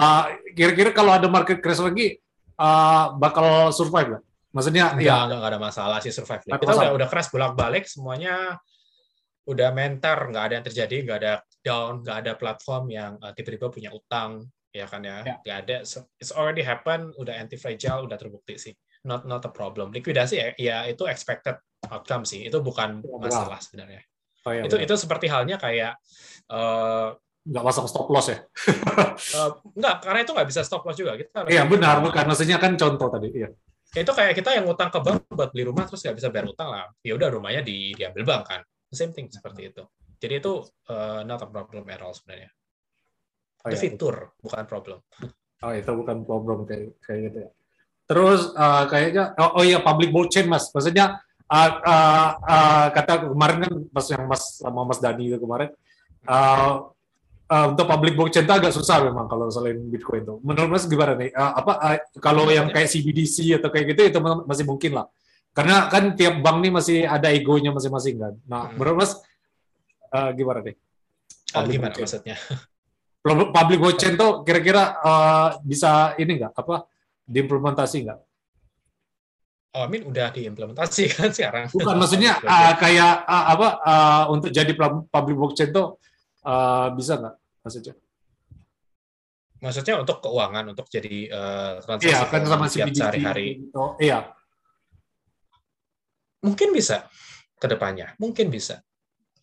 uh, 0.00 0.24
kira-kira 0.56 0.96
kalau 0.96 1.12
ada 1.12 1.28
market 1.28 1.60
crash 1.60 1.84
lagi 1.84 2.16
uh, 2.56 3.12
bakal 3.20 3.68
survive 3.76 4.16
nggak? 4.16 4.24
Maksudnya 4.50 4.96
enggak, 4.96 5.04
ya 5.04 5.28
nggak 5.28 5.50
ada 5.52 5.60
masalah 5.60 5.98
sih 6.00 6.10
survive. 6.10 6.40
Kita 6.40 6.56
udah 6.56 6.96
udah 6.96 7.08
crash 7.12 7.28
bolak-balik 7.28 7.84
semuanya 7.84 8.56
udah 9.50 9.68
mentar, 9.74 10.30
nggak 10.30 10.44
ada 10.46 10.54
yang 10.60 10.66
terjadi, 10.66 10.96
nggak 11.02 11.18
ada 11.20 11.34
down, 11.66 12.06
nggak 12.06 12.16
ada 12.24 12.32
platform 12.38 12.84
yang 12.94 13.18
uh, 13.18 13.34
tiba-tiba 13.34 13.66
punya 13.68 13.90
utang, 13.90 14.46
ya 14.70 14.86
kan 14.86 15.02
ya, 15.02 15.26
ya. 15.26 15.34
nggak 15.42 15.58
ada. 15.66 15.76
So, 15.82 16.06
it's 16.22 16.30
already 16.30 16.62
happen, 16.62 17.10
udah 17.18 17.34
anti 17.34 17.58
fragile, 17.58 18.06
udah 18.06 18.14
terbukti 18.14 18.54
sih. 18.56 18.74
Not 19.04 19.26
not 19.26 19.42
a 19.44 19.50
problem. 19.50 19.90
Likuidasi 19.90 20.34
ya, 20.38 20.46
ya 20.54 20.76
itu 20.86 21.04
expected 21.10 21.58
outcome 21.90 22.22
sih. 22.22 22.46
Itu 22.46 22.62
bukan 22.62 23.02
ya, 23.02 23.16
masalah 23.18 23.58
sebenarnya. 23.58 24.00
Oh, 24.46 24.52
ya, 24.56 24.64
itu 24.64 24.76
benar. 24.80 24.86
itu 24.88 24.94
seperti 24.96 25.26
halnya 25.28 25.56
kayak 25.60 26.00
uh, 26.48 27.12
nggak 27.44 27.64
masuk 27.64 27.84
stop 27.88 28.08
loss 28.08 28.32
ya? 28.32 28.38
uh, 29.36 29.50
nggak, 29.80 29.96
karena 30.04 30.18
itu 30.24 30.32
nggak 30.32 30.48
bisa 30.48 30.60
stop 30.62 30.86
loss 30.86 30.96
juga. 30.96 31.18
Kita 31.18 31.48
iya 31.50 31.66
benar, 31.66 32.00
bukan. 32.00 32.24
Maksudnya 32.24 32.56
kan 32.56 32.76
contoh 32.78 33.08
tadi. 33.10 33.28
Iya. 33.34 33.50
Itu 33.90 34.12
kayak 34.14 34.38
kita 34.38 34.54
yang 34.54 34.70
utang 34.70 34.86
ke 34.86 35.02
bank 35.02 35.26
buat 35.34 35.50
beli 35.50 35.66
rumah 35.66 35.82
terus 35.82 36.06
nggak 36.06 36.16
bisa 36.22 36.28
bayar 36.30 36.46
utang 36.46 36.68
lah. 36.70 36.86
Ya 37.02 37.18
udah 37.18 37.28
rumahnya 37.32 37.66
di, 37.66 37.90
diambil 37.96 38.22
bank 38.22 38.42
kan. 38.46 38.60
Same 38.90 39.14
thing 39.14 39.30
seperti 39.30 39.70
itu. 39.70 39.82
Jadi 40.20 40.34
itu 40.42 40.52
uh, 40.90 41.22
not 41.24 41.40
a 41.40 41.48
problem 41.48 41.86
at 41.88 42.02
all 42.02 42.12
sebenarnya. 42.12 42.50
Oh, 43.64 43.68
itu 43.70 43.76
ya, 43.76 43.80
fitur, 43.80 44.14
itu. 44.34 44.42
bukan 44.44 44.64
problem. 44.68 44.98
Oh 45.60 45.72
itu 45.76 45.92
bukan 45.92 46.16
problem 46.24 46.58
kayak 46.64 46.96
kayak 47.04 47.20
gitu 47.30 47.38
ya. 47.44 47.50
Terus 48.10 48.40
uh, 48.56 48.84
kayaknya 48.90 49.36
oh, 49.38 49.60
oh 49.60 49.64
iya 49.64 49.78
public 49.78 50.10
blockchain 50.10 50.50
mas, 50.50 50.72
maksudnya 50.74 51.22
uh, 51.46 51.70
uh, 51.84 52.28
uh, 52.42 52.86
kata 52.90 53.30
kemarin 53.30 53.58
kan 53.68 53.74
pas 53.92 54.06
yang 54.10 54.24
mas 54.26 54.42
sama 54.58 54.82
mas 54.82 54.98
Dani 54.98 55.30
itu 55.30 55.38
kemarin 55.38 55.70
uh, 56.26 56.90
uh, 57.50 57.66
untuk 57.74 57.86
public 57.90 58.14
blockchain 58.14 58.46
itu 58.46 58.54
agak 58.54 58.72
susah 58.72 59.02
memang 59.04 59.26
kalau 59.26 59.50
selain 59.50 59.76
Bitcoin 59.90 60.22
itu. 60.22 60.34
Menurut 60.40 60.70
Mas 60.78 60.86
gimana 60.86 61.18
nih? 61.18 61.34
Uh, 61.34 61.52
apa 61.58 61.72
uh, 61.82 61.98
kalau 62.22 62.46
yang 62.48 62.70
kayak 62.70 62.88
CBDC 62.88 63.58
atau 63.58 63.68
kayak 63.68 63.94
gitu 63.94 64.00
itu 64.06 64.18
masih 64.46 64.64
mungkin 64.64 65.02
lah. 65.02 65.06
Karena 65.50 65.90
kan 65.90 66.14
tiap 66.14 66.38
bank 66.40 66.62
nih 66.62 66.72
masih 66.72 66.98
ada 67.04 67.28
egonya 67.34 67.74
masing-masing 67.74 68.16
kan. 68.22 68.34
Nah, 68.46 68.70
hmm. 68.70 68.78
menurut 68.78 68.96
Mas 69.02 69.12
uh, 70.14 70.30
gimana 70.32 70.62
nih? 70.62 70.76
Public 71.50 71.74
gimana 71.74 71.94
blockchain? 71.94 72.04
maksudnya? 72.06 72.36
Public 73.58 73.78
blockchain 73.82 74.14
tuh 74.14 74.30
kira-kira 74.46 74.82
uh, 75.02 75.48
bisa 75.66 76.14
ini 76.22 76.38
nggak 76.38 76.54
apa 76.54 76.86
diimplementasi 77.26 77.96
nggak? 78.06 78.20
Oh, 79.70 79.86
Amin 79.86 80.02
udah 80.02 80.34
diimplementasi 80.34 81.10
kan 81.18 81.30
sekarang. 81.34 81.70
Bukan 81.70 81.94
maksudnya 81.98 82.38
uh, 82.42 82.74
kayak 82.78 83.26
uh, 83.26 83.44
apa 83.54 83.68
uh, 83.82 84.24
untuk 84.34 84.50
jadi 84.54 84.70
public 85.10 85.36
blockchain 85.36 85.70
tuh 85.74 85.98
uh, 86.46 86.90
bisa 86.94 87.18
nggak? 87.18 87.36
maksudnya? 87.60 87.94
Maksudnya 89.60 89.94
untuk 90.00 90.24
keuangan, 90.24 90.64
untuk 90.72 90.88
jadi 90.88 91.28
uh, 91.28 91.72
transaksi 91.84 92.16
iya, 92.16 92.24
kan 92.24 92.42
sama 92.48 92.64
sehari-hari. 92.64 93.60
Gitu. 93.60 93.84
Iya. 94.00 94.32
Mungkin 96.40 96.72
bisa 96.72 97.04
ke 97.60 97.66
depannya, 97.68 98.16
mungkin 98.16 98.48
bisa. 98.48 98.80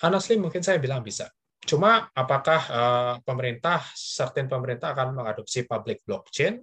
Honestly, 0.01 0.37
mungkin 0.37 0.65
saya 0.65 0.81
bilang 0.81 1.05
bisa. 1.05 1.29
Cuma 1.61 2.09
apakah 2.13 2.61
uh, 2.69 3.13
pemerintah, 3.21 3.81
certain 3.93 4.49
pemerintah 4.49 4.93
akan 4.93 5.13
mengadopsi 5.13 5.65
public 5.65 6.01
blockchain? 6.05 6.57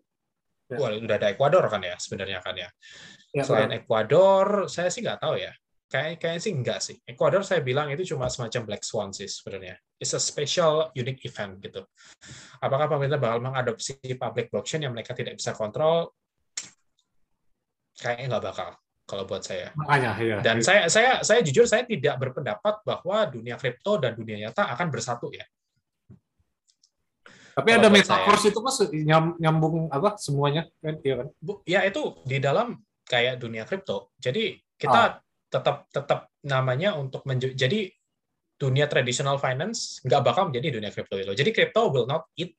Ya. 0.70 0.78
Wah, 0.80 0.90
udah 0.96 1.16
ada 1.18 1.30
Ecuador 1.30 1.62
kan 1.68 1.82
ya 1.84 1.94
sebenarnya 1.98 2.40
kan 2.40 2.54
ya. 2.56 2.68
ya 3.30 3.42
Selain 3.44 3.70
betul. 3.70 3.78
Ecuador, 3.84 4.46
saya 4.66 4.88
sih 4.90 5.04
nggak 5.04 5.20
tahu 5.22 5.38
ya. 5.38 5.52
Kayak 5.86 6.18
kayaknya 6.18 6.40
sih 6.42 6.52
enggak 6.56 6.80
sih. 6.82 6.96
Ecuador 7.06 7.42
saya 7.46 7.60
bilang 7.62 7.92
itu 7.92 8.02
cuma 8.16 8.26
semacam 8.26 8.74
black 8.74 8.82
swan 8.82 9.14
sih 9.14 9.30
sebenarnya. 9.30 9.78
It's 10.00 10.16
a 10.16 10.22
special 10.22 10.90
unique 10.96 11.22
event 11.22 11.62
gitu. 11.62 11.86
Apakah 12.58 12.90
pemerintah 12.90 13.20
bakal 13.20 13.38
mengadopsi 13.44 14.00
public 14.18 14.50
blockchain 14.50 14.88
yang 14.88 14.96
mereka 14.96 15.14
tidak 15.14 15.38
bisa 15.38 15.54
kontrol? 15.54 16.10
Kayaknya 17.94 18.26
nggak 18.34 18.44
bakal 18.50 18.68
kalau 19.04 19.28
buat 19.28 19.44
saya. 19.44 19.70
Makanya, 19.76 20.10
ya. 20.16 20.38
Dan 20.40 20.60
ya. 20.60 20.64
saya 20.64 20.82
saya 20.88 21.10
saya 21.20 21.40
jujur 21.44 21.68
saya 21.68 21.84
tidak 21.84 22.16
berpendapat 22.16 22.80
bahwa 22.84 23.28
dunia 23.28 23.60
kripto 23.60 24.00
dan 24.00 24.16
dunia 24.16 24.48
nyata 24.48 24.68
akan 24.72 24.88
bersatu 24.88 25.28
ya. 25.30 25.44
Tapi 27.54 27.70
kalau 27.70 27.86
ada 27.86 27.88
metaverse 27.92 28.50
itu 28.50 28.58
mas 28.58 28.78
nyambung 29.38 29.86
apa 29.92 30.18
semuanya 30.18 30.66
kan? 30.82 30.98
Iya 31.04 31.14
kan? 31.22 31.28
Ya 31.68 31.80
itu 31.86 32.18
di 32.26 32.42
dalam 32.42 32.82
kayak 33.06 33.38
dunia 33.38 33.62
kripto. 33.68 34.10
Jadi 34.18 34.58
kita 34.74 35.00
ah 35.00 35.24
tetap 35.54 35.86
tetap 35.94 36.20
namanya 36.42 36.98
untuk 36.98 37.22
jadi 37.54 37.86
dunia 38.58 38.90
traditional 38.90 39.38
finance 39.38 40.02
nggak 40.02 40.22
bakal 40.26 40.50
menjadi 40.50 40.82
dunia 40.82 40.90
crypto 40.90 41.14
itu. 41.14 41.30
Jadi 41.30 41.50
crypto 41.54 41.94
will 41.94 42.10
not 42.10 42.26
eat 42.34 42.58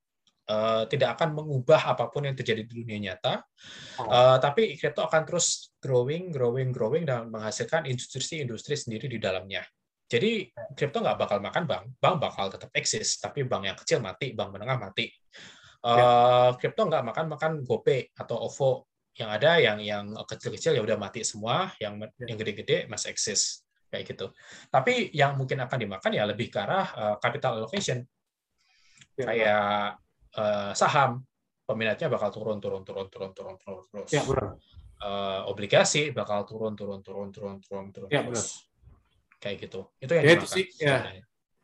uh, 0.50 0.84
tidak 0.90 1.20
akan 1.20 1.38
mengubah 1.38 1.96
apa 1.96 2.10
pun 2.10 2.26
yang 2.26 2.38
terjadi 2.38 2.66
di 2.66 2.86
dunia 2.86 3.12
nyata, 3.12 3.42
uh, 4.02 4.38
tapi 4.38 4.78
crypto 4.78 5.06
akan 5.06 5.24
terus 5.26 5.74
growing, 5.82 6.30
growing, 6.30 6.70
growing 6.70 7.04
dan 7.06 7.30
menghasilkan 7.30 7.86
industri-industri 7.90 8.78
sendiri 8.78 9.10
di 9.10 9.18
dalamnya. 9.18 9.66
Jadi 10.06 10.54
crypto 10.78 11.02
nggak 11.02 11.18
bakal 11.18 11.38
makan 11.42 11.64
bank, 11.66 11.84
bank 11.98 12.16
bakal 12.22 12.46
tetap 12.54 12.70
eksis, 12.78 13.18
tapi 13.18 13.42
bank 13.42 13.66
yang 13.66 13.78
kecil 13.78 14.00
mati, 14.06 14.38
bank 14.38 14.54
menengah 14.54 14.78
mati. 14.78 15.10
Uh, 15.86 16.54
crypto 16.58 16.90
nggak 16.90 17.06
makan 17.06 17.26
makan 17.30 17.52
GoPay 17.62 18.14
atau 18.18 18.50
OVO 18.50 18.90
yang 19.16 19.30
ada 19.32 19.58
yang 19.62 19.78
yang 19.80 20.06
kecil-kecil 20.28 20.76
ya 20.76 20.82
udah 20.84 20.98
mati 21.00 21.24
semua, 21.24 21.72
yang 21.82 21.98
ya. 22.02 22.30
yang 22.30 22.38
gede-gede 22.38 22.86
masih 22.92 23.16
eksis 23.16 23.66
kayak 23.90 24.12
gitu. 24.12 24.28
Tapi 24.68 25.10
yang 25.16 25.40
mungkin 25.40 25.64
akan 25.64 25.78
dimakan 25.78 26.12
ya 26.12 26.28
lebih 26.28 26.52
ke 26.52 26.60
arah 26.60 26.88
uh, 26.94 27.16
capital 27.18 27.64
allocation. 27.64 28.04
Ya, 29.16 29.26
kayak 29.32 30.05
uh, 30.38 30.72
saham 30.78 31.24
peminatnya 31.66 32.08
bakal 32.08 32.30
turun 32.30 32.62
turun 32.62 32.86
turun 32.86 33.08
turun 33.10 33.32
turun 33.34 33.56
turun 33.58 33.84
terus. 33.90 34.12
Ya, 34.12 34.22
benar. 34.24 34.56
Uh, 34.96 35.52
obligasi 35.52 36.16
bakal 36.16 36.48
turun 36.48 36.78
turun 36.78 37.04
turun 37.04 37.30
turun 37.34 37.58
turun 37.60 37.86
turun 37.92 38.10
ya, 38.12 38.24
terus. 38.24 38.64
Benar. 38.64 39.42
Kayak 39.42 39.56
gitu. 39.68 39.80
Itu 40.00 40.12
yang 40.16 40.24
ya. 40.24 40.34
Itu 40.38 40.48
sih, 40.48 40.66
ya. 40.80 40.98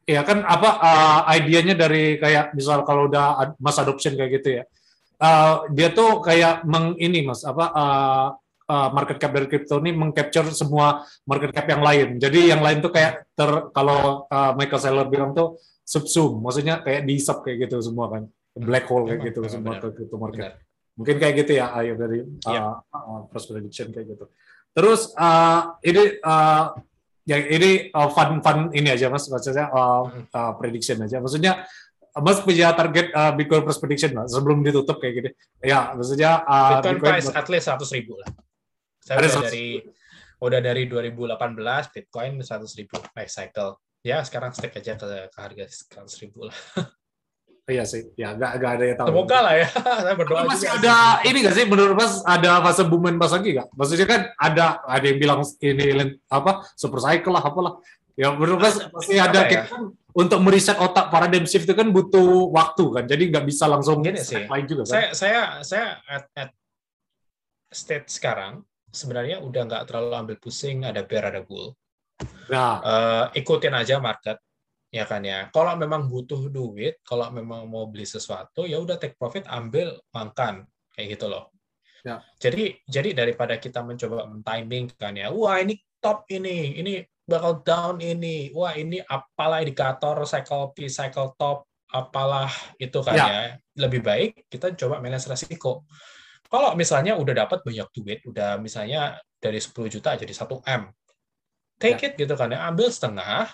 Ya 0.09 0.21
kan 0.25 0.43
apa 0.43 0.69
uh, 0.81 1.21
idenya 1.37 1.77
dari 1.77 2.17
kayak 2.17 2.57
misal 2.57 2.81
kalau 2.83 3.07
udah 3.07 3.55
mass 3.61 3.77
adoption 3.77 4.17
kayak 4.17 4.41
gitu 4.41 4.49
ya 4.59 4.63
uh, 5.21 5.69
dia 5.69 5.93
tuh 5.93 6.19
kayak 6.19 6.65
meng 6.65 6.97
ini 6.97 7.21
mas 7.21 7.45
apa 7.45 7.65
uh, 7.71 8.27
uh, 8.67 8.89
market 8.91 9.21
cap 9.21 9.31
dari 9.31 9.45
crypto 9.45 9.77
ini 9.79 9.93
mengcapture 9.93 10.49
semua 10.51 11.05
market 11.29 11.53
cap 11.53 11.69
yang 11.69 11.85
lain. 11.85 12.17
Jadi 12.17 12.49
yang 12.49 12.65
lain 12.65 12.81
tuh 12.81 12.91
kayak 12.91 13.29
ter 13.37 13.69
kalau 13.71 14.25
uh, 14.27 14.51
Michael 14.57 14.81
Saylor 14.81 15.07
bilang 15.07 15.31
tuh 15.37 15.61
subsum, 15.85 16.41
maksudnya 16.41 16.81
kayak 16.81 17.05
di 17.05 17.21
sub 17.21 17.45
kayak 17.45 17.69
gitu 17.69 17.83
semua 17.83 18.07
kan, 18.09 18.23
black 18.55 18.85
hole 18.87 19.07
kayak 19.07 19.31
gitu 19.31 19.39
benar, 19.43 19.53
semua 19.53 19.73
ke 19.79 19.87
crypto 19.95 20.17
market. 20.19 20.43
Benar. 20.43 20.53
Mungkin 20.99 21.15
kayak 21.17 21.35
gitu 21.45 21.51
ya, 21.55 21.71
ayo 21.79 21.93
dari 21.95 22.19
uh, 22.21 22.51
yep. 22.51 22.63
uh, 22.91 23.21
prediction 23.31 23.87
kayak 23.95 24.07
gitu. 24.11 24.25
Terus 24.71 25.11
uh, 25.15 25.79
ini 25.83 26.19
uh, 26.19 26.75
ya 27.23 27.37
ini 27.39 27.91
uh, 27.91 28.09
fun 28.11 28.43
fun 28.43 28.71
ini 28.75 28.91
aja 28.91 29.07
mas, 29.07 29.27
maksudnya 29.31 29.71
uh, 29.71 30.03
uh, 30.31 30.53
prediction 30.59 30.99
aja. 31.03 31.23
Maksudnya 31.23 31.63
Mas 32.11 32.43
punya 32.43 32.75
target 32.75 33.07
uh, 33.15 33.31
Bitcoin 33.31 33.63
Price 33.63 33.79
Prediction 33.79 34.11
lah, 34.11 34.27
sebelum 34.27 34.59
ditutup 34.67 34.99
kayak 34.99 35.13
gini. 35.15 35.29
Ya, 35.63 35.95
maksudnya 35.95 36.43
uh, 36.43 36.83
Bitcoin, 36.83 36.99
Bitcoin 36.99 37.15
price 37.15 37.31
at 37.31 37.47
least 37.47 37.71
100 37.71 37.87
ribu 37.95 38.19
lah. 38.19 38.29
Saya 38.99 39.23
udah 39.23 39.47
dari 39.47 39.67
udah 40.43 40.59
dari 40.59 40.83
2018 40.91 41.95
Bitcoin 41.95 42.43
100 42.43 42.79
ribu 42.83 42.99
life 43.15 43.31
cycle. 43.31 43.79
Ya, 44.03 44.19
sekarang 44.27 44.51
stick 44.51 44.75
aja 44.75 44.99
ke, 44.99 45.07
ke 45.31 45.39
harga 45.39 45.65
100 46.03 46.23
ribu 46.27 46.51
lah. 46.51 46.57
Iya 47.69 47.85
sih, 47.85 48.09
ya 48.17 48.33
nggak 48.33 48.51
nggak 48.57 48.71
ada 48.73 48.83
yang 48.89 48.97
tahu. 48.97 49.07
Semoga 49.13 49.37
lah 49.45 49.53
ya, 49.53 49.67
saya 50.03 50.15
berdoa. 50.17 50.43
masih 50.49 50.67
juga. 50.73 50.81
ada 50.81 50.95
ini 51.23 51.37
nggak 51.45 51.55
sih 51.55 51.65
menurut 51.69 51.93
Mas 51.93 52.13
ada 52.25 52.57
fase 52.65 52.83
boom 52.89 53.05
and 53.05 53.17
bust 53.21 53.37
lagi 53.37 53.49
nggak? 53.53 53.67
Maksudnya 53.77 54.07
kan 54.09 54.21
ada 54.35 54.65
ada 54.81 55.05
yang 55.05 55.19
bilang 55.21 55.39
ini 55.61 55.85
apa 56.27 56.65
super 56.73 56.99
cycle 56.99 57.31
lah 57.31 57.43
apalah. 57.45 57.73
Ya 58.17 58.33
menurut 58.33 58.59
Mas 58.59 58.75
masih 58.91 59.21
ada, 59.21 59.45
ya? 59.45 59.47
kita 59.47 59.65
kan 59.71 59.81
untuk 60.11 60.39
meriset 60.43 60.75
otak 60.75 61.07
paradigm 61.07 61.45
shift 61.47 61.63
itu 61.63 61.77
kan 61.77 61.87
butuh 61.93 62.49
waktu 62.49 62.83
kan. 62.91 63.03
Jadi 63.05 63.23
nggak 63.29 63.45
bisa 63.45 63.69
langsung 63.69 64.01
Gini 64.03 64.19
sih. 64.19 64.41
lain 64.49 64.65
juga 64.67 64.83
kan. 64.83 64.91
Saya 64.91 65.07
saya 65.13 65.41
saya 65.61 65.85
at, 66.09 66.25
at 66.33 66.51
state 67.71 68.09
sekarang 68.11 68.65
sebenarnya 68.91 69.39
udah 69.39 69.61
nggak 69.63 69.83
terlalu 69.87 70.11
ambil 70.17 70.37
pusing 70.41 70.83
ada 70.83 71.05
bear 71.07 71.29
ada 71.29 71.39
bull. 71.45 71.71
Nah, 72.51 72.83
Eh, 72.83 73.39
ikutin 73.41 73.71
aja 73.71 73.97
market 73.97 74.37
ya 74.91 75.07
kan 75.07 75.23
ya. 75.23 75.47
Kalau 75.55 75.73
memang 75.79 76.11
butuh 76.11 76.51
duit, 76.51 76.99
kalau 77.07 77.31
memang 77.31 77.65
mau 77.65 77.87
beli 77.87 78.03
sesuatu 78.03 78.67
ya 78.67 78.77
udah 78.77 78.99
take 78.99 79.15
profit 79.15 79.47
ambil 79.47 79.95
makan 80.11 80.67
kayak 80.91 81.15
gitu 81.17 81.31
loh. 81.31 81.49
Ya. 82.03 82.19
Jadi 82.37 82.75
jadi 82.85 83.15
daripada 83.15 83.55
kita 83.55 83.81
mencoba 83.81 84.27
timing 84.43 84.91
kan 84.99 85.15
ya. 85.15 85.31
Wah, 85.31 85.63
ini 85.63 85.79
top 86.03 86.27
ini, 86.29 86.75
ini 86.75 86.99
bakal 87.23 87.63
down 87.63 88.03
ini. 88.03 88.51
Wah, 88.51 88.75
ini 88.75 88.99
apalah 88.99 89.63
indikator 89.63 90.19
cycle 90.27 90.75
P, 90.75 90.91
cycle 90.91 91.31
top, 91.39 91.63
apalah 91.87 92.51
itu 92.75 92.99
kan 92.99 93.15
Ya. 93.15 93.25
ya. 93.27 93.41
Lebih 93.87 94.03
baik 94.03 94.51
kita 94.51 94.75
coba 94.75 94.99
manage 94.99 95.31
resiko. 95.31 95.87
Kalau 96.51 96.75
misalnya 96.75 97.15
udah 97.15 97.47
dapat 97.47 97.63
banyak 97.63 97.87
duit, 97.95 98.19
udah 98.27 98.59
misalnya 98.59 99.15
dari 99.39 99.63
10 99.63 99.87
juta 99.87 100.19
jadi 100.19 100.33
1 100.35 100.59
M. 100.67 100.91
Take 101.79 102.11
it 102.11 102.13
gitu 102.19 102.35
kan 102.35 102.51
ya, 102.51 102.67
ambil 102.67 102.91
setengah, 102.91 103.49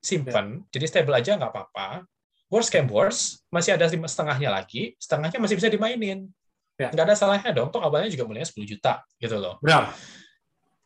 simpan, 0.00 0.64
jadi 0.72 0.84
stable 0.88 1.16
aja 1.16 1.36
nggak 1.36 1.52
apa-apa. 1.52 2.08
Worst 2.50 2.74
came 2.74 2.90
worst, 2.90 3.46
masih 3.52 3.78
ada 3.78 3.86
setengahnya 3.86 4.50
lagi, 4.50 4.98
setengahnya 4.98 5.38
masih 5.38 5.54
bisa 5.54 5.70
dimainin. 5.70 6.26
Ya. 6.74 6.90
Nggak 6.90 7.04
ada 7.12 7.14
salahnya 7.14 7.50
dong, 7.54 7.70
toh 7.70 7.78
awalnya 7.78 8.10
juga 8.10 8.26
mulainya 8.26 8.48
10 8.48 8.64
juta 8.66 9.04
gitu 9.20 9.36
loh. 9.38 9.60
benar. 9.62 9.92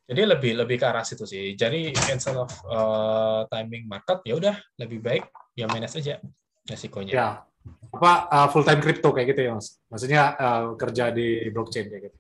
Jadi 0.05 0.21
lebih 0.29 0.53
lebih 0.61 0.77
ke 0.77 0.85
arah 0.85 1.01
situ 1.01 1.25
sih. 1.25 1.57
Jadi 1.57 1.89
instead 2.13 2.37
of 2.37 2.53
uh, 2.69 3.49
timing 3.49 3.89
market, 3.89 4.21
ya 4.29 4.37
udah 4.37 4.57
lebih 4.77 5.01
baik 5.01 5.25
ya 5.57 5.65
manage 5.65 5.97
aja 5.97 6.21
resikonya. 6.69 7.13
Ya. 7.17 7.29
Apa 7.97 8.29
uh, 8.29 8.49
full 8.53 8.67
time 8.67 8.85
crypto 8.85 9.17
kayak 9.17 9.33
gitu 9.33 9.41
ya, 9.49 9.57
Mas? 9.57 9.81
Maksudnya 9.89 10.23
uh, 10.37 10.65
kerja 10.77 11.09
di 11.09 11.49
blockchain 11.49 11.89
kayak 11.89 12.03
gitu. 12.13 12.19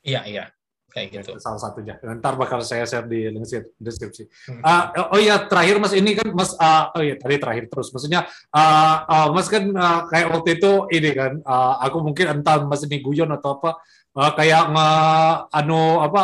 Iya 0.00 0.24
iya 0.24 0.44
kayak 0.90 1.08
gitu. 1.22 1.38
Itu 1.38 1.40
salah 1.40 1.62
satunya. 1.62 1.94
Ntar 2.02 2.34
bakal 2.34 2.60
saya 2.66 2.84
share 2.84 3.06
di 3.06 3.30
link 3.30 3.46
deskripsi. 3.78 4.26
Ah, 4.60 4.90
oh 5.14 5.18
iya 5.22 5.38
terakhir 5.46 5.78
Mas 5.78 5.94
ini 5.94 6.18
kan 6.18 6.28
Mas 6.34 6.52
ah, 6.58 6.90
oh 6.92 7.00
iya 7.00 7.14
tadi 7.14 7.38
terakhir 7.38 7.70
terus. 7.70 7.94
Maksudnya 7.94 8.26
ah, 8.50 9.06
ah, 9.06 9.26
Mas 9.30 9.46
kan 9.46 9.70
ah, 9.78 10.04
kayak 10.10 10.28
waktu 10.34 10.58
itu 10.58 10.72
ini 10.90 11.10
kan 11.14 11.32
ah, 11.46 11.78
aku 11.80 12.02
mungkin 12.02 12.26
entah 12.42 12.60
Mas 12.66 12.82
ini 12.82 12.98
guyon 12.98 13.30
atau 13.30 13.56
apa 13.62 13.78
ah, 14.18 14.30
kayak 14.34 14.74
nge 14.74 14.88
anu 15.54 15.82
apa 16.02 16.22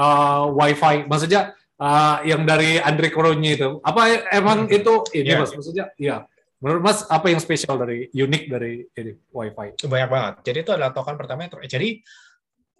ah, 0.00 0.48
wifi 0.50 1.04
maksudnya 1.04 1.52
ah, 1.76 2.24
yang 2.24 2.48
dari 2.48 2.80
Andre 2.80 3.12
Koronyi 3.12 3.60
itu. 3.60 3.78
Apa 3.84 4.32
emang 4.32 4.64
Hmm. 4.66 4.72
itu 4.72 4.92
ini 5.12 5.36
Iya. 5.36 5.44
Mas 5.44 5.52
maksudnya 5.52 5.86
iya. 6.00 6.24
Menurut 6.56 6.88
Mas 6.88 7.04
apa 7.12 7.28
yang 7.28 7.36
spesial 7.36 7.76
dari 7.76 8.08
unik 8.08 8.42
dari 8.48 8.80
ini 8.96 9.12
wifi? 9.28 9.76
banyak 9.76 10.08
banget. 10.08 10.34
Jadi 10.40 10.58
itu 10.64 10.70
adalah 10.72 10.88
token 10.88 11.20
pertama 11.20 11.44
jadi 11.68 12.00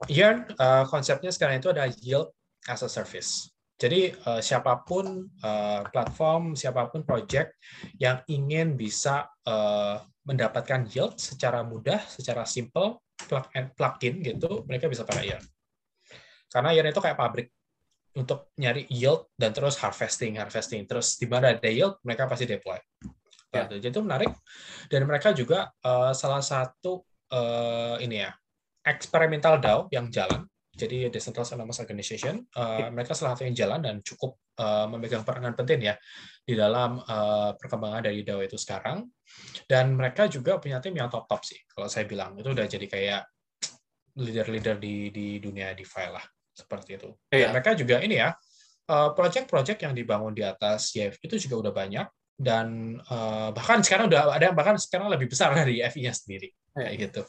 Yearn 0.05 0.45
uh, 0.61 0.85
konsepnya 0.85 1.33
sekarang 1.33 1.65
itu 1.65 1.73
ada 1.73 1.89
yield 2.05 2.29
as 2.69 2.85
a 2.85 2.91
service. 2.93 3.49
Jadi 3.77 4.13
uh, 4.29 4.41
siapa 4.41 4.85
pun 4.85 5.29
uh, 5.45 5.81
platform, 5.89 6.57
siapa 6.57 6.89
pun 6.89 7.05
project 7.05 7.57
yang 8.01 8.21
ingin 8.29 8.77
bisa 8.77 9.29
uh, 9.49 10.01
mendapatkan 10.25 10.89
yield 10.93 11.17
secara 11.17 11.65
mudah, 11.65 12.01
secara 12.09 12.45
simple, 12.45 13.01
plug 13.29 13.49
and 13.57 13.73
plug 13.77 13.97
in 14.05 14.21
gitu, 14.21 14.65
mereka 14.69 14.89
bisa 14.89 15.05
pakai 15.05 15.33
Yearn. 15.33 15.45
Karena 16.53 16.73
Yearn 16.73 16.89
itu 16.93 17.01
kayak 17.01 17.17
pabrik 17.21 17.49
untuk 18.17 18.53
nyari 18.57 18.89
yield 18.89 19.29
dan 19.37 19.53
terus 19.53 19.77
harvesting, 19.77 20.41
harvesting. 20.41 20.89
Terus 20.89 21.21
di 21.21 21.29
mana 21.29 21.53
ada 21.53 21.69
yield, 21.69 22.01
mereka 22.01 22.25
pasti 22.25 22.49
deploy. 22.49 22.81
Ya. 23.53 23.69
Gitu. 23.69 23.85
Jadi 23.85 23.93
itu 23.93 24.03
menarik. 24.05 24.33
Dan 24.89 25.05
mereka 25.05 25.37
juga 25.37 25.69
uh, 25.85 26.17
salah 26.17 26.41
satu 26.41 27.05
uh, 27.33 28.01
ini 28.01 28.25
ya 28.25 28.33
eksperimental 28.87 29.59
DAO 29.59 29.91
yang 29.91 30.07
jalan. 30.09 30.47
Jadi 30.77 31.09
Decentralized 31.09 31.57
Autonomous 31.57 31.81
Organization, 31.81 32.45
uh, 32.53 32.93
mereka 32.93 33.17
salah 33.17 33.33
satu 33.33 33.49
yang 33.49 33.57
jalan 33.57 33.81
dan 33.81 34.05
cukup 34.05 34.37
uh, 34.61 34.85
memegang 34.93 35.25
peranan 35.25 35.57
penting 35.57 35.89
ya 35.89 35.97
di 36.45 36.53
dalam 36.53 37.01
uh, 37.01 37.57
perkembangan 37.57 38.05
dari 38.05 38.21
DAO 38.21 38.45
itu 38.45 38.61
sekarang. 38.61 39.09
Dan 39.65 39.97
mereka 39.97 40.29
juga 40.29 40.61
punya 40.61 40.77
tim 40.85 40.93
yang 40.93 41.09
top-top 41.09 41.43
sih, 41.49 41.57
kalau 41.73 41.89
saya 41.89 42.05
bilang. 42.05 42.37
Itu 42.37 42.53
udah 42.53 42.69
jadi 42.69 42.87
kayak 42.93 43.23
leader-leader 44.21 44.77
di, 44.77 45.09
di 45.09 45.27
dunia 45.41 45.73
DeFi 45.73 46.13
lah, 46.13 46.25
seperti 46.53 47.01
itu. 47.01 47.09
Dan 47.33 47.37
Iya. 47.41 47.49
mereka 47.57 47.71
juga 47.73 47.97
ini 48.05 48.21
ya, 48.21 48.37
uh, 48.93 49.11
project-project 49.17 49.81
yang 49.81 49.97
dibangun 49.97 50.37
di 50.37 50.45
atas 50.45 50.93
YF 50.93 51.25
itu 51.25 51.49
juga 51.49 51.69
udah 51.69 51.73
banyak. 51.73 52.07
Dan 52.37 53.01
uh, 53.01 53.49
bahkan 53.49 53.81
sekarang 53.81 54.13
udah 54.13 54.29
ada 54.29 54.53
yang 54.53 54.57
bahkan 54.57 54.77
sekarang 54.77 55.09
lebih 55.09 55.33
besar 55.33 55.53
dari 55.61 55.81
FI-nya 55.81 56.13
sendiri. 56.13 56.53
Kayak 56.77 56.93
gitu. 57.01 57.23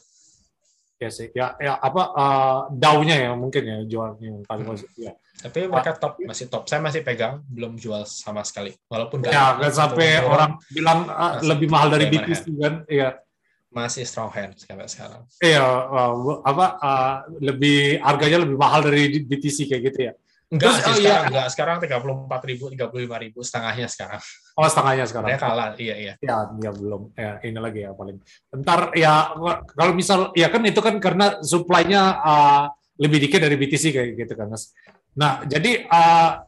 Ya 0.98 1.10
sih. 1.14 1.30
Ya 1.30 1.54
ya 1.62 1.78
apa 1.78 2.02
uh, 2.10 2.58
DAO-nya 2.74 3.16
ya 3.16 3.30
mungkin 3.38 3.62
ya 3.62 3.78
jualnya 3.86 4.26
yang 4.34 4.38
paling 4.42 4.66
Hmm. 4.66 4.82
Ya. 4.98 5.12
Tapi 5.38 5.70
mereka 5.70 5.94
top, 5.94 6.18
masih 6.18 6.50
top. 6.50 6.66
Saya 6.66 6.82
masih 6.82 7.06
pegang, 7.06 7.46
belum 7.46 7.78
jual 7.78 8.02
sama 8.02 8.42
sekali. 8.42 8.74
Walaupun 8.90 9.22
Ya, 9.22 9.54
kan 9.54 9.70
sampai 9.70 10.18
orang 10.18 10.58
bilang 10.74 11.06
ah, 11.06 11.38
Masih 11.38 11.54
lebih 11.54 11.68
mahal 11.70 11.88
dari 11.94 12.10
BTC 12.10 12.42
kan? 12.58 12.74
Iya, 12.90 13.22
masih 13.70 14.02
strong 14.02 14.34
hand 14.34 14.58
sampai 14.58 14.90
sekarang. 14.90 15.22
iya 15.38 15.62
uh, 15.62 16.42
apa 16.42 16.66
uh, 16.82 17.14
lebih 17.38 18.02
harganya 18.02 18.42
lebih 18.42 18.58
mahal 18.58 18.82
dari 18.82 19.22
BTC 19.22 19.70
kayak 19.70 19.82
gitu 19.94 20.00
ya? 20.10 20.12
Enggak 20.48 20.80
Terus, 20.80 20.88
oh, 20.88 20.96
sekarang, 20.96 21.04
iya. 21.04 21.28
enggak. 21.28 21.46
Sekarang 21.52 21.76
34 21.76 22.48
ribu, 22.48 22.64
35 22.72 23.24
ribu, 23.24 23.38
setengahnya 23.44 23.86
sekarang. 23.86 24.22
Oh 24.58 24.66
setengahnya 24.66 25.06
sekarang. 25.06 25.30
Mereka 25.30 25.46
kalah, 25.46 25.70
iya, 25.78 25.94
iya. 25.94 26.12
Ya, 26.18 26.50
ya 26.58 26.70
belum. 26.74 27.14
Ya, 27.14 27.38
ini 27.46 27.58
lagi 27.62 27.86
ya 27.86 27.94
paling. 27.94 28.18
Ntar 28.58 28.90
ya 28.98 29.30
kalau 29.78 29.92
misal 29.94 30.34
ya 30.34 30.50
kan 30.50 30.66
itu 30.66 30.82
kan 30.82 30.98
karena 30.98 31.38
supply-nya 31.46 32.02
uh, 32.18 32.64
lebih 32.98 33.22
dikit 33.22 33.38
dari 33.38 33.54
BTC 33.54 33.84
kayak 33.94 34.08
gitu 34.18 34.34
kan 34.34 34.50
mas. 34.50 34.74
Nah 35.14 35.46
jadi 35.46 35.86
uh, 35.86 36.42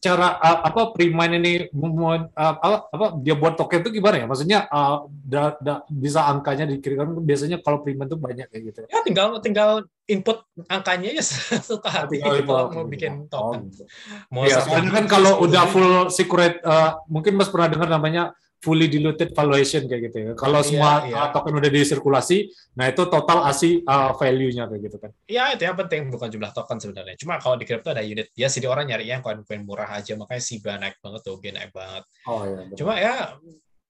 cara 0.00 0.36
uh, 0.38 0.58
apa 0.66 0.92
Prime 0.94 1.16
ini 1.36 1.52
uh, 1.72 2.26
apa, 2.34 2.88
apa 2.92 3.06
dia 3.20 3.34
buat 3.34 3.56
token 3.56 3.80
itu 3.82 4.00
gimana 4.00 4.22
ya? 4.22 4.26
Maksudnya 4.28 4.58
uh, 4.68 5.06
da- 5.10 5.56
da- 5.58 5.82
bisa 5.88 6.24
angkanya 6.26 6.64
dikirimkan 6.66 7.16
biasanya 7.20 7.58
kalau 7.60 7.80
Prime 7.82 8.04
itu 8.04 8.16
banyak 8.16 8.46
kayak 8.48 8.62
gitu. 8.72 8.78
Ya 8.88 9.00
tinggal 9.02 9.38
tinggal 9.40 9.70
input 10.06 10.46
angkanya 10.70 11.10
ya 11.18 11.22
suka 11.70 11.88
hati 11.90 12.22
Tinggal 12.22 12.42
gitu, 12.42 12.52
mau 12.52 12.86
bikin 12.86 13.12
Oh, 13.26 13.52
token. 13.52 13.60
gitu. 13.74 13.84
Mau 14.30 14.46
soalnya 14.46 14.90
kan 14.94 15.04
kalau 15.10 15.42
udah 15.42 15.64
full 15.68 16.08
secret, 16.08 16.62
uh, 16.62 16.96
mungkin 17.10 17.34
Mas 17.34 17.50
pernah 17.50 17.68
dengar 17.68 17.88
namanya 17.90 18.32
fully 18.66 18.90
diluted 18.90 19.30
valuation 19.30 19.86
kayak 19.86 20.10
gitu 20.10 20.16
ya. 20.18 20.30
Kalau 20.34 20.58
Iya, 20.58 20.66
semua 20.66 20.92
iya. 21.06 21.22
uh, 21.22 21.28
token 21.30 21.54
udah 21.62 21.70
disirkulasi, 21.70 22.50
nah 22.74 22.90
itu 22.90 23.06
total 23.06 23.46
ASI 23.46 23.86
uh, 23.86 24.10
value-nya 24.18 24.66
kayak 24.66 24.82
gitu 24.90 24.96
kan. 24.98 25.10
Ya 25.30 25.54
itu 25.54 25.62
yang 25.62 25.78
penting 25.78 26.10
bukan 26.10 26.26
jumlah 26.26 26.50
token 26.50 26.82
sebenarnya. 26.82 27.14
Cuma 27.14 27.38
kalau 27.38 27.54
di 27.54 27.62
crypto 27.62 27.94
ada 27.94 28.02
unit. 28.02 28.26
Ya 28.34 28.50
sih 28.50 28.58
orang 28.66 28.90
nyari 28.90 29.06
yang 29.06 29.22
koin-koin 29.22 29.62
murah 29.62 29.86
aja 29.94 30.18
makanya 30.18 30.42
SIBA 30.42 30.72
naik 30.82 30.98
banget, 30.98 31.22
Doge 31.22 31.50
naik 31.54 31.70
banget. 31.70 32.02
Oh 32.26 32.42
iya. 32.42 32.58
benar. 32.66 32.74
Cuma 32.74 32.92
ya 32.98 33.14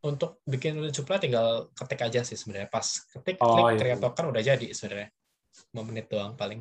untuk 0.04 0.44
bikin 0.44 0.76
unit 0.76 0.92
supply 0.92 1.16
tinggal 1.16 1.72
ketik 1.72 2.04
aja 2.04 2.20
sih 2.20 2.36
sebenarnya. 2.36 2.68
Pas 2.68 2.84
ketik 2.84 3.40
Oh, 3.40 3.56
klik 3.56 3.64
iya. 3.72 3.80
create 3.80 4.02
token 4.04 4.28
udah 4.28 4.42
jadi 4.44 4.68
sebenarnya. 4.76 5.08
5 5.72 5.88
menit 5.88 6.06
doang 6.12 6.36
paling. 6.36 6.60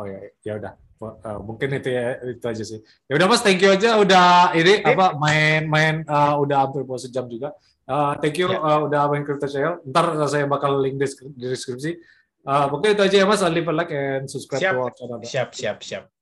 Oh 0.00 0.08
ya, 0.08 0.18
ya 0.40 0.52
udah. 0.56 0.72
Uh, 1.20 1.40
mungkin 1.44 1.68
itu 1.76 1.88
ya 1.92 2.16
itu 2.24 2.44
aja 2.44 2.64
sih. 2.64 2.80
Ya 3.10 3.14
udah 3.18 3.26
Mas, 3.28 3.42
thank 3.44 3.60
you 3.60 3.70
aja 3.72 4.00
udah 4.00 4.54
ini 4.56 4.80
Oke. 4.80 4.92
apa 4.94 5.06
main-main 5.18 6.04
uh, 6.08 6.38
udah 6.40 6.64
hampir 6.64 6.86
mau 6.88 6.96
sejam 6.96 7.28
juga. 7.28 7.52
Uh, 7.84 8.16
thank 8.22 8.40
you 8.40 8.48
Ya. 8.48 8.56
uh, 8.62 8.88
udah 8.88 9.10
main 9.12 9.26
Crypto 9.26 9.44
Channel. 9.50 9.84
Ntar 9.84 10.16
saya 10.30 10.48
bakal 10.48 10.80
link 10.80 10.96
di, 10.96 11.06
di 11.36 11.46
deskripsi. 11.52 11.98
Uh, 12.44 12.68
mungkin 12.72 12.92
itu 12.96 13.02
aja 13.04 13.16
ya 13.20 13.26
Mas, 13.28 13.40
leave 13.44 13.68
a 13.68 13.72
like 13.72 13.92
and 13.92 14.28
subscribe 14.28 14.60
Siap. 14.60 14.72
to 14.72 14.80
our 14.80 14.92
channel. 14.96 15.18
Siap, 15.20 15.48
siap, 15.56 15.78
siap. 15.80 16.13